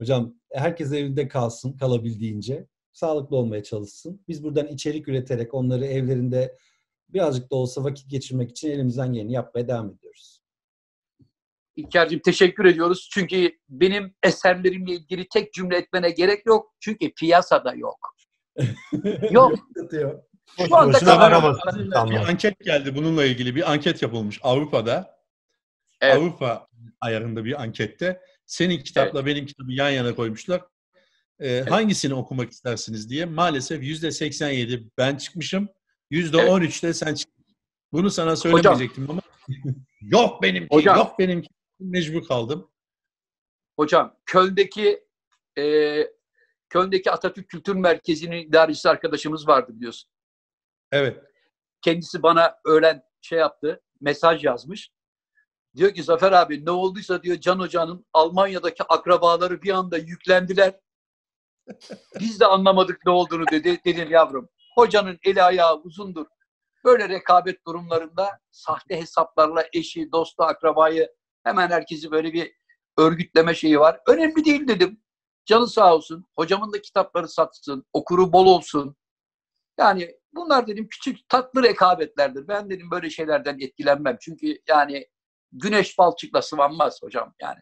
hocam 0.00 0.34
herkes 0.52 0.92
evinde 0.92 1.28
kalsın 1.28 1.72
kalabildiğince. 1.72 2.66
Sağlıklı 2.96 3.36
olmaya 3.36 3.62
çalışsın. 3.62 4.20
Biz 4.28 4.44
buradan 4.44 4.66
içerik 4.66 5.08
üreterek 5.08 5.54
onları 5.54 5.86
evlerinde 5.86 6.58
birazcık 7.08 7.50
da 7.50 7.56
olsa 7.56 7.84
vakit 7.84 8.10
geçirmek 8.10 8.50
için 8.50 8.70
elimizden 8.70 9.12
geleni 9.12 9.32
yapmaya 9.32 9.68
devam 9.68 9.90
ediyoruz. 9.90 10.42
İlker'cim 11.76 12.20
teşekkür 12.20 12.64
ediyoruz. 12.64 13.08
Çünkü 13.12 13.50
benim 13.68 14.14
eserlerimle 14.22 14.92
ilgili 14.92 15.28
tek 15.28 15.52
cümle 15.52 15.76
etmene 15.76 16.10
gerek 16.10 16.46
yok. 16.46 16.74
Çünkü 16.80 17.14
piyasada 17.14 17.74
yok. 17.74 18.16
Yok. 19.30 19.52
Şu 20.68 20.76
anda 20.76 21.18
aramasın 21.18 21.90
Bir 21.90 22.28
anket 22.28 22.60
geldi 22.60 22.94
bununla 22.96 23.24
ilgili. 23.24 23.56
Bir 23.56 23.72
anket 23.72 24.02
yapılmış 24.02 24.40
Avrupa'da. 24.42 25.16
Evet. 26.00 26.16
Avrupa 26.16 26.68
ayarında 27.00 27.44
bir 27.44 27.62
ankette. 27.62 28.20
Senin 28.46 28.78
kitapla 28.82 29.26
benim 29.26 29.46
kitabı 29.46 29.72
yan 29.72 29.90
yana 29.90 30.14
koymuşlar. 30.14 30.62
Ee, 31.40 31.64
Hangisini 31.68 32.14
okumak 32.14 32.50
istersiniz 32.50 33.10
diye. 33.10 33.24
Maalesef 33.24 33.82
yüzde 33.82 34.10
87 34.10 34.90
ben 34.98 35.16
çıkmışım. 35.16 35.68
Yüzde 36.10 36.36
13 36.36 36.82
de 36.82 36.94
sen 36.94 37.14
çıkmışsın. 37.14 37.56
Bunu 37.92 38.10
sana 38.10 38.36
söylemeyecektim 38.36 39.10
ama 39.10 39.20
yok 40.00 40.42
benimki, 40.42 40.76
Hocam. 40.76 40.96
yok 40.98 41.18
benimki. 41.18 41.48
Mecbur 41.80 42.24
kaldım. 42.24 42.70
Hocam 43.76 44.16
Köln'deki 44.26 45.04
e, 45.58 45.62
Köln'deki 46.68 47.10
Atatürk 47.10 47.48
Kültür 47.48 47.74
Merkezi'nin 47.74 48.48
idarecisi 48.48 48.88
arkadaşımız 48.88 49.48
vardı 49.48 49.72
biliyorsun. 49.76 50.10
Evet. 50.92 51.22
Kendisi 51.82 52.22
bana 52.22 52.56
öğlen 52.64 53.02
şey 53.20 53.38
yaptı, 53.38 53.82
mesaj 54.00 54.44
yazmış. 54.44 54.90
Diyor 55.76 55.94
ki 55.94 56.02
Zafer 56.02 56.32
abi 56.32 56.64
ne 56.64 56.70
olduysa 56.70 57.22
diyor 57.22 57.36
Can 57.36 57.58
Hoca'nın 57.58 58.06
Almanya'daki 58.12 58.82
akrabaları 58.82 59.62
bir 59.62 59.70
anda 59.70 59.98
yüklendiler. 59.98 60.74
Biz 62.20 62.40
de 62.40 62.46
anlamadık 62.46 63.06
ne 63.06 63.12
olduğunu 63.12 63.44
dedi. 63.52 63.80
Dedim 63.84 64.10
yavrum 64.10 64.48
hocanın 64.74 65.18
eli 65.24 65.42
ayağı 65.42 65.76
uzundur. 65.76 66.26
Böyle 66.84 67.08
rekabet 67.08 67.66
durumlarında 67.66 68.38
sahte 68.50 69.00
hesaplarla 69.00 69.64
eşi, 69.72 70.12
dostu, 70.12 70.42
akrabayı 70.42 71.08
hemen 71.44 71.70
herkesi 71.70 72.10
böyle 72.10 72.32
bir 72.32 72.52
örgütleme 72.98 73.54
şeyi 73.54 73.80
var. 73.80 74.00
Önemli 74.06 74.44
değil 74.44 74.68
dedim. 74.68 75.02
Canı 75.44 75.66
sağ 75.66 75.94
olsun. 75.94 76.26
Hocamın 76.36 76.72
da 76.72 76.82
kitapları 76.82 77.28
satsın. 77.28 77.84
Okuru 77.92 78.32
bol 78.32 78.46
olsun. 78.46 78.96
Yani 79.78 80.16
bunlar 80.34 80.66
dedim 80.66 80.88
küçük 80.88 81.28
tatlı 81.28 81.62
rekabetlerdir. 81.62 82.48
Ben 82.48 82.70
dedim 82.70 82.90
böyle 82.90 83.10
şeylerden 83.10 83.58
etkilenmem. 83.60 84.16
Çünkü 84.20 84.58
yani 84.68 85.06
güneş 85.52 85.98
balçıkla 85.98 86.42
sıvanmaz 86.42 87.02
hocam 87.02 87.34
yani. 87.40 87.60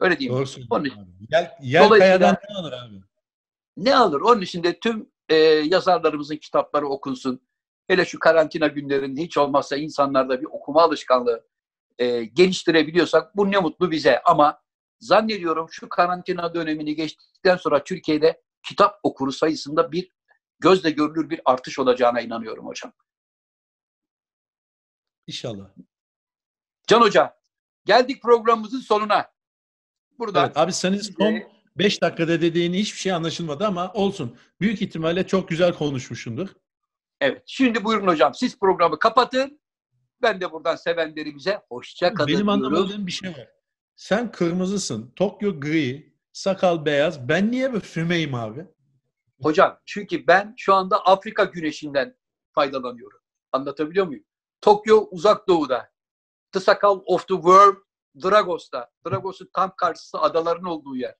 Öyle 0.00 0.18
diyeyim. 0.18 0.38
Doğru 0.38 0.46
söylüyorsun. 0.46 1.16
Yel, 1.32 1.56
yel 1.62 1.88
kayadan 1.88 2.36
ne 2.50 2.56
alır 2.56 2.72
abi? 2.72 3.07
Ne 3.78 3.96
alır? 3.96 4.20
Onun 4.20 4.40
için 4.40 4.62
de 4.62 4.80
tüm 4.80 5.10
e, 5.28 5.34
yazarlarımızın 5.44 6.36
kitapları 6.36 6.88
okunsun. 6.88 7.40
Hele 7.86 8.04
şu 8.04 8.18
karantina 8.18 8.66
günlerinde 8.66 9.22
hiç 9.22 9.36
olmazsa 9.38 9.76
insanlarda 9.76 10.40
bir 10.40 10.46
okuma 10.46 10.82
alışkanlığı 10.82 11.46
e, 11.98 12.24
geliştirebiliyorsak 12.24 13.36
bu 13.36 13.50
ne 13.50 13.58
mutlu 13.58 13.90
bize. 13.90 14.22
Ama 14.22 14.62
zannediyorum 15.00 15.66
şu 15.70 15.88
karantina 15.88 16.54
dönemini 16.54 16.94
geçtikten 16.94 17.56
sonra 17.56 17.84
Türkiye'de 17.84 18.42
kitap 18.62 19.00
okuru 19.02 19.32
sayısında 19.32 19.92
bir 19.92 20.10
gözle 20.60 20.90
görülür 20.90 21.30
bir 21.30 21.40
artış 21.44 21.78
olacağına 21.78 22.20
inanıyorum 22.20 22.66
hocam. 22.66 22.92
İnşallah. 25.26 25.68
Can 26.86 27.00
Hoca, 27.00 27.36
geldik 27.84 28.22
programımızın 28.22 28.80
sonuna. 28.80 29.32
Burada 30.18 30.44
Evet, 30.44 30.56
abi 30.56 30.72
senin 30.72 30.98
son 30.98 31.57
5 31.78 32.02
dakikada 32.02 32.40
dediğin 32.40 32.72
hiçbir 32.72 32.98
şey 32.98 33.12
anlaşılmadı 33.12 33.66
ama 33.66 33.92
olsun. 33.92 34.36
Büyük 34.60 34.82
ihtimalle 34.82 35.26
çok 35.26 35.48
güzel 35.48 35.72
konuşmuşsundur. 35.72 36.48
Evet. 37.20 37.42
Şimdi 37.46 37.84
buyurun 37.84 38.06
hocam. 38.06 38.34
Siz 38.34 38.58
programı 38.58 38.98
kapatın. 38.98 39.60
Ben 40.22 40.40
de 40.40 40.52
buradan 40.52 40.76
sevenlerimize 40.76 41.60
hoşça 41.68 42.14
kalın 42.14 42.28
Benim 42.28 42.48
anlamadığım 42.48 43.06
bir 43.06 43.12
şey 43.12 43.30
var. 43.30 43.48
Sen 43.96 44.32
kırmızısın, 44.32 45.12
Tokyo 45.16 45.60
gri, 45.60 46.14
sakal 46.32 46.84
beyaz. 46.84 47.28
Ben 47.28 47.50
niye 47.50 47.72
böyle 47.72 47.84
fümeyim 47.84 48.34
abi? 48.34 48.66
Hocam 49.42 49.78
çünkü 49.86 50.26
ben 50.26 50.54
şu 50.56 50.74
anda 50.74 51.04
Afrika 51.04 51.44
güneşinden 51.44 52.16
faydalanıyorum. 52.52 53.18
Anlatabiliyor 53.52 54.06
muyum? 54.06 54.24
Tokyo 54.60 55.08
uzak 55.10 55.48
doğuda. 55.48 55.90
The 56.52 56.60
Sakal 56.60 57.00
of 57.06 57.28
the 57.28 57.34
World 57.34 57.76
Dragos'ta. 58.22 58.90
Dragos'un 59.06 59.50
tam 59.52 59.72
karşısı 59.76 60.18
adaların 60.20 60.64
olduğu 60.64 60.96
yer. 60.96 61.14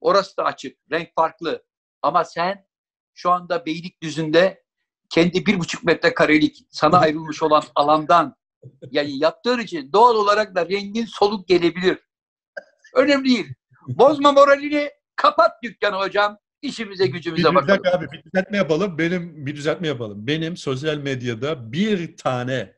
Orası 0.00 0.36
da 0.36 0.44
açık. 0.44 0.78
Renk 0.92 1.08
farklı. 1.14 1.64
Ama 2.02 2.24
sen 2.24 2.66
şu 3.14 3.30
anda 3.30 3.66
Beylikdüzü'nde 3.66 4.64
kendi 5.10 5.46
bir 5.46 5.58
buçuk 5.58 5.84
metrekarelik 5.84 6.66
sana 6.70 6.98
ayrılmış 6.98 7.42
olan 7.42 7.62
alandan 7.74 8.36
yayın 8.90 9.20
yaptığın 9.20 9.58
için 9.58 9.92
doğal 9.92 10.14
olarak 10.14 10.54
da 10.54 10.68
rengin 10.68 11.06
soluk 11.06 11.48
gelebilir. 11.48 11.98
Önemli 12.94 13.28
değil. 13.28 13.46
Bozma 13.88 14.32
moralini 14.32 14.90
kapat 15.16 15.62
dükkanı 15.62 15.96
hocam. 15.96 16.38
İşimize 16.62 17.06
gücümüze 17.06 17.50
bir 17.50 17.54
bakalım. 17.54 17.82
abi 17.92 18.06
bir 18.12 18.22
düzeltme 18.24 18.56
yapalım. 18.56 18.98
Benim 18.98 19.46
bir 19.46 19.56
düzeltme 19.56 19.88
yapalım. 19.88 20.26
Benim 20.26 20.56
sosyal 20.56 20.96
medyada 20.96 21.72
bir 21.72 22.16
tane 22.16 22.76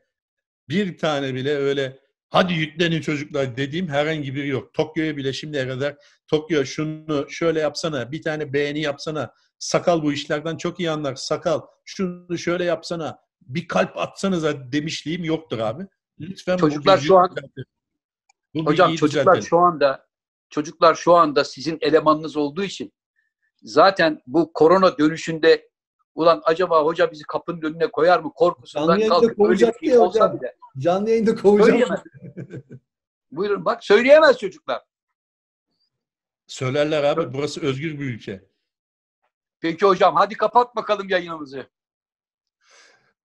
bir 0.69 0.97
tane 0.97 1.33
bile 1.35 1.55
öyle 1.55 1.99
hadi 2.29 2.53
yüklenin 2.53 3.01
çocuklar 3.01 3.57
dediğim 3.57 3.87
herhangi 3.87 4.35
biri 4.35 4.47
yok. 4.47 4.73
Tokyo'ya 4.73 5.17
bile 5.17 5.33
şimdiye 5.33 5.67
kadar 5.67 5.95
Tokyo 6.27 6.65
şunu 6.65 7.29
şöyle 7.29 7.59
yapsana 7.59 8.11
bir 8.11 8.21
tane 8.21 8.53
beğeni 8.53 8.81
yapsana 8.81 9.33
sakal 9.59 10.03
bu 10.03 10.13
işlerden 10.13 10.57
çok 10.57 10.79
iyi 10.79 10.91
anlar 10.91 11.15
sakal 11.15 11.61
şunu 11.85 12.37
şöyle 12.37 12.63
yapsana 12.63 13.19
bir 13.41 13.67
kalp 13.67 13.97
atsanıza 13.97 14.71
demişliğim 14.71 15.23
yoktur 15.23 15.59
abi. 15.59 15.87
Lütfen 16.19 16.57
Çocuklar 16.57 16.97
şu 16.97 17.17
an-. 17.17 17.35
Bu 18.53 18.65
Hocam 18.65 18.95
çocuklar 18.95 19.23
düzeltelim. 19.25 19.47
şu 19.47 19.57
anda 19.57 20.05
çocuklar 20.49 20.95
şu 20.95 21.13
anda 21.13 21.43
sizin 21.43 21.77
elemanınız 21.81 22.37
olduğu 22.37 22.63
için 22.63 22.93
zaten 23.61 24.21
bu 24.27 24.53
korona 24.53 24.97
dönüşünde 24.97 25.69
ulan 26.15 26.41
acaba 26.45 26.83
hoca 26.85 27.11
bizi 27.11 27.23
kapının 27.23 27.61
önüne 27.61 27.91
koyar 27.91 28.19
mı 28.19 28.31
korkusundan 28.35 29.07
kalkıp 29.07 29.39
öyle 29.39 29.67
bir 29.81 29.87
şey 29.87 29.95
ya 29.95 30.01
olsa 30.01 30.25
hocam. 30.25 30.39
bile. 30.39 30.55
Canlı 30.77 31.09
yayında 31.09 31.35
kovacağım. 31.35 31.95
Buyurun 33.31 33.65
bak 33.65 33.83
söyleyemez 33.83 34.37
çocuklar. 34.37 34.81
Söylerler 36.47 37.03
abi 37.03 37.33
burası 37.33 37.61
özgür 37.61 37.99
bir 37.99 38.05
ülke. 38.05 38.49
Peki 39.59 39.85
hocam 39.85 40.15
hadi 40.15 40.37
kapat 40.37 40.75
bakalım 40.75 41.09
yayınımızı. 41.09 41.69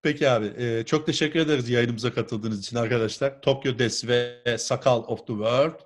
Peki 0.01 0.29
abi. 0.29 0.53
e, 0.57 0.85
çok 0.85 1.05
teşekkür 1.05 1.39
ederiz 1.39 1.69
yayınımıza 1.69 2.13
katıldığınız 2.13 2.59
için 2.59 2.77
arkadaşlar. 2.77 3.41
Tokyo 3.41 3.79
Des 3.79 4.07
ve 4.07 4.43
Sakal 4.57 5.03
of 5.03 5.19
the 5.19 5.33
World 5.33 5.79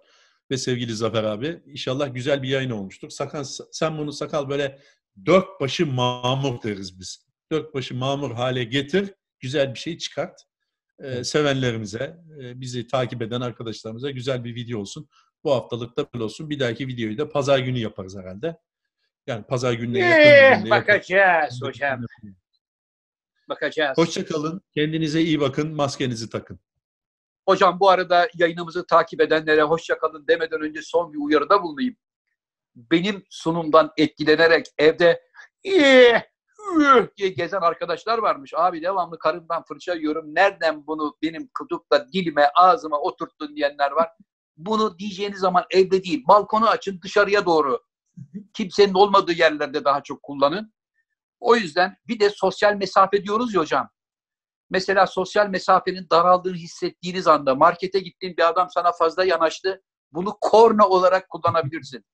ve 0.51 0.57
sevgili 0.57 0.95
Zafer 0.95 1.23
abi. 1.23 1.63
İnşallah 1.65 2.13
güzel 2.13 2.43
bir 2.43 2.49
yayın 2.49 2.69
olmuştur. 2.69 3.09
Sakal, 3.09 3.43
sen 3.71 3.97
bunu 3.97 4.13
sakal 4.13 4.49
böyle 4.49 4.79
dört 5.25 5.61
başı 5.61 5.85
mamur 5.85 6.63
deriz 6.63 6.99
biz. 6.99 7.27
Dört 7.51 7.73
başı 7.73 7.95
mamur 7.95 8.31
hale 8.31 8.63
getir. 8.63 9.13
Güzel 9.39 9.73
bir 9.73 9.79
şey 9.79 9.97
çıkart. 9.97 10.41
E, 10.99 11.23
sevenlerimize, 11.23 12.17
e, 12.41 12.61
bizi 12.61 12.87
takip 12.87 13.21
eden 13.21 13.41
arkadaşlarımıza 13.41 14.11
güzel 14.11 14.43
bir 14.43 14.55
video 14.55 14.79
olsun. 14.79 15.09
Bu 15.43 15.51
haftalık 15.53 15.97
da 15.97 16.07
böyle 16.13 16.23
olsun. 16.23 16.49
Bir 16.49 16.59
dahaki 16.59 16.87
videoyu 16.87 17.17
da 17.17 17.29
pazar 17.29 17.59
günü 17.59 17.79
yaparız 17.79 18.17
herhalde. 18.17 18.57
Yani 19.27 19.43
pazar 19.43 19.73
gününe 19.73 19.99
yakın 19.99 20.19
Eh, 20.21 20.55
günde 20.57 20.69
yaparız. 20.69 20.87
bakacağız 20.87 21.59
hocam. 21.63 22.01
Bakacağız. 23.49 23.97
Hoşça 23.97 24.25
kalın. 24.25 24.61
Kendinize 24.75 25.21
iyi 25.21 25.39
bakın. 25.39 25.73
Maskenizi 25.75 26.29
takın. 26.29 26.59
Hocam 27.47 27.79
bu 27.79 27.89
arada 27.89 28.29
yayınımızı 28.37 28.87
takip 28.87 29.21
edenlere 29.21 29.61
hoşça 29.63 29.97
kalın 29.97 30.27
demeden 30.27 30.61
önce 30.61 30.81
son 30.81 31.13
bir 31.13 31.17
uyarıda 31.17 31.63
bulunayım. 31.63 31.95
Benim 32.75 33.23
sunumdan 33.29 33.91
etkilenerek 33.97 34.65
evde 34.77 35.21
diye 37.17 37.29
gezen 37.29 37.61
arkadaşlar 37.61 38.17
varmış. 38.17 38.53
Abi 38.55 38.81
devamlı 38.81 39.19
karımdan 39.19 39.63
fırça 39.63 39.93
yiyorum. 39.93 40.35
Nereden 40.35 40.87
bunu 40.87 41.17
benim 41.21 41.49
kutukla 41.57 42.07
dilime, 42.13 42.49
ağzıma 42.55 42.99
oturttun 42.99 43.55
diyenler 43.55 43.91
var. 43.91 44.09
Bunu 44.57 44.99
diyeceğiniz 44.99 45.39
zaman 45.39 45.65
evde 45.71 46.03
değil, 46.03 46.23
balkonu 46.27 46.69
açın 46.69 46.99
dışarıya 47.03 47.45
doğru. 47.45 47.79
Kimsenin 48.53 48.93
olmadığı 48.93 49.31
yerlerde 49.31 49.85
daha 49.85 50.03
çok 50.03 50.23
kullanın. 50.23 50.73
O 51.39 51.55
yüzden 51.55 51.97
bir 52.07 52.19
de 52.19 52.29
sosyal 52.29 52.75
mesafe 52.75 53.23
diyoruz 53.23 53.53
ya 53.53 53.61
hocam. 53.61 53.89
Mesela 54.69 55.07
sosyal 55.07 55.47
mesafenin 55.47 56.07
daraldığını 56.11 56.55
hissettiğiniz 56.55 57.27
anda 57.27 57.55
markete 57.55 57.99
gittiğin 57.99 58.37
bir 58.37 58.49
adam 58.49 58.67
sana 58.69 58.91
fazla 58.91 59.25
yanaştı. 59.25 59.81
Bunu 60.11 60.37
korna 60.41 60.87
olarak 60.87 61.29
kullanabilirsin. 61.29 62.05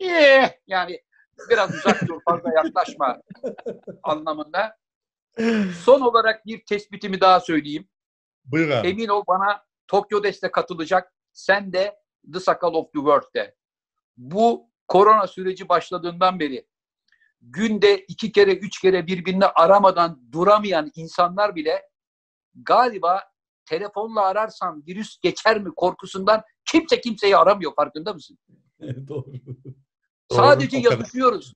Eh, 0.00 0.50
yani 0.66 1.00
biraz 1.50 1.74
uzak 1.74 2.08
dur 2.08 2.20
fazla 2.28 2.50
yaklaşma 2.54 3.20
anlamında. 4.02 4.76
Son 5.84 6.00
olarak 6.00 6.46
bir 6.46 6.64
tespitimi 6.64 7.20
daha 7.20 7.40
söyleyeyim. 7.40 7.88
Buyur 8.44 8.70
abi. 8.70 8.88
Emin 8.88 9.08
ol 9.08 9.24
bana 9.28 9.64
Tokyo 9.88 10.22
Deste 10.22 10.50
katılacak. 10.50 11.12
Sen 11.32 11.72
de 11.72 11.96
The 12.32 12.40
Sakal 12.40 12.74
of 12.74 12.92
the 12.92 12.98
World'de. 12.98 13.54
Bu 14.16 14.70
korona 14.88 15.26
süreci 15.26 15.68
başladığından 15.68 16.40
beri 16.40 16.66
günde 17.40 17.98
iki 17.98 18.32
kere, 18.32 18.54
üç 18.54 18.80
kere 18.80 19.06
birbirini 19.06 19.46
aramadan 19.46 20.22
duramayan 20.32 20.90
insanlar 20.94 21.56
bile 21.56 21.82
galiba 22.54 23.22
telefonla 23.66 24.26
ararsan 24.26 24.82
virüs 24.86 25.20
geçer 25.20 25.60
mi 25.60 25.70
korkusundan 25.76 26.42
kimse 26.64 27.00
kimseyi 27.00 27.36
aramıyor 27.36 27.74
farkında 27.74 28.12
mısın? 28.12 28.38
Doğru. 29.08 29.32
Sadece 30.32 30.82
kadar. 30.82 30.98
yazışıyoruz. 30.98 31.54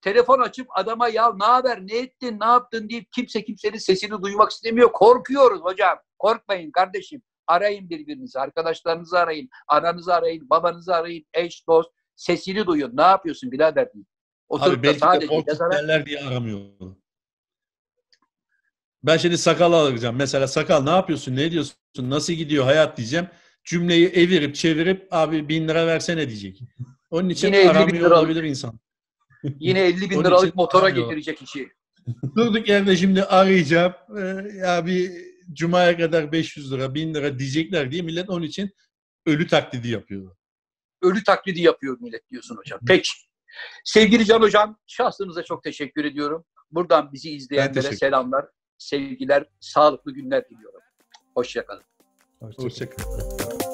Telefon 0.00 0.40
açıp 0.40 0.66
adama 0.70 1.08
ya 1.08 1.32
ne 1.34 1.44
haber, 1.44 1.80
ne 1.86 1.98
ettin, 1.98 2.40
ne 2.40 2.44
yaptın 2.44 2.88
deyip 2.88 3.12
kimse 3.12 3.44
kimsenin 3.44 3.78
sesini 3.78 4.22
duymak 4.22 4.50
istemiyor. 4.50 4.92
Korkuyoruz 4.92 5.60
hocam. 5.60 5.98
Korkmayın 6.18 6.70
kardeşim. 6.70 7.22
Arayın 7.46 7.90
birbirinizi, 7.90 8.38
arkadaşlarınızı 8.38 9.18
arayın, 9.18 9.48
ananızı 9.68 10.14
arayın, 10.14 10.50
babanızı 10.50 10.94
arayın, 10.94 11.24
eş, 11.34 11.66
dost. 11.68 11.90
Sesini 12.16 12.66
duyun. 12.66 12.96
Ne 12.96 13.02
yapıyorsun 13.02 13.52
birader? 13.52 13.88
Oturup 14.48 14.72
Abi 14.78 14.82
belki 14.82 14.94
de 14.94 14.98
sadece 14.98 15.26
korkup 15.26 15.48
yazara- 15.48 16.06
diye 16.06 16.20
aramıyorum. 16.24 16.98
Ben 19.02 19.16
şimdi 19.16 19.38
sakal 19.38 19.72
alacağım. 19.72 20.16
Mesela 20.16 20.48
sakal 20.48 20.82
ne 20.82 20.90
yapıyorsun? 20.90 21.36
Ne 21.36 21.50
diyorsun? 21.50 21.76
Nasıl 21.98 22.32
gidiyor 22.32 22.64
hayat 22.64 22.96
diyeceğim. 22.96 23.28
Cümleyi 23.64 24.08
evirip 24.08 24.54
çevirip 24.54 25.08
abi 25.10 25.48
bin 25.48 25.68
lira 25.68 25.86
versene 25.86 26.28
diyecek. 26.28 26.60
Onun 27.16 27.28
için 27.28 27.46
Yine 27.46 27.58
50 27.58 27.64
bin 27.64 27.70
aramıyor 27.70 28.04
lira 28.04 28.20
olabilir 28.20 28.42
insan. 28.42 28.80
Yine 29.60 29.80
50 29.86 30.10
bin 30.10 30.16
Onun 30.16 30.24
liralık 30.24 30.48
için 30.48 30.56
motora 30.56 30.90
getirecek 30.90 31.42
işi. 31.42 31.68
Durduk 32.36 32.68
yerde 32.68 32.96
şimdi 32.96 33.24
arayacağım. 33.24 33.92
Ee, 34.18 34.20
ya 34.56 34.86
bir 34.86 35.12
cumaya 35.52 35.96
kadar 35.96 36.32
500 36.32 36.72
lira, 36.72 36.94
1000 36.94 37.14
lira 37.14 37.38
diyecekler 37.38 37.90
diye 37.90 38.02
millet 38.02 38.30
onun 38.30 38.42
için 38.42 38.70
ölü 39.26 39.46
taklidi 39.46 39.88
yapıyor. 39.88 40.36
ölü 41.02 41.24
taklidi 41.24 41.62
yapıyor 41.62 41.96
millet 42.00 42.30
diyorsun 42.30 42.56
hocam. 42.56 42.80
Peki. 42.86 43.10
Sevgili 43.84 44.24
Can 44.24 44.40
Hocam, 44.40 44.78
şahsınıza 44.86 45.42
çok 45.42 45.62
teşekkür 45.62 46.04
ediyorum. 46.04 46.44
Buradan 46.70 47.12
bizi 47.12 47.30
izleyenlere 47.30 47.96
selamlar, 47.96 48.46
sevgiler, 48.78 49.44
sağlıklı 49.60 50.12
günler 50.12 50.48
diliyorum. 50.50 50.80
Hoşçakalın. 51.34 51.82
Hoşçakalın. 52.40 53.10
Hoşçakalın. 53.10 53.65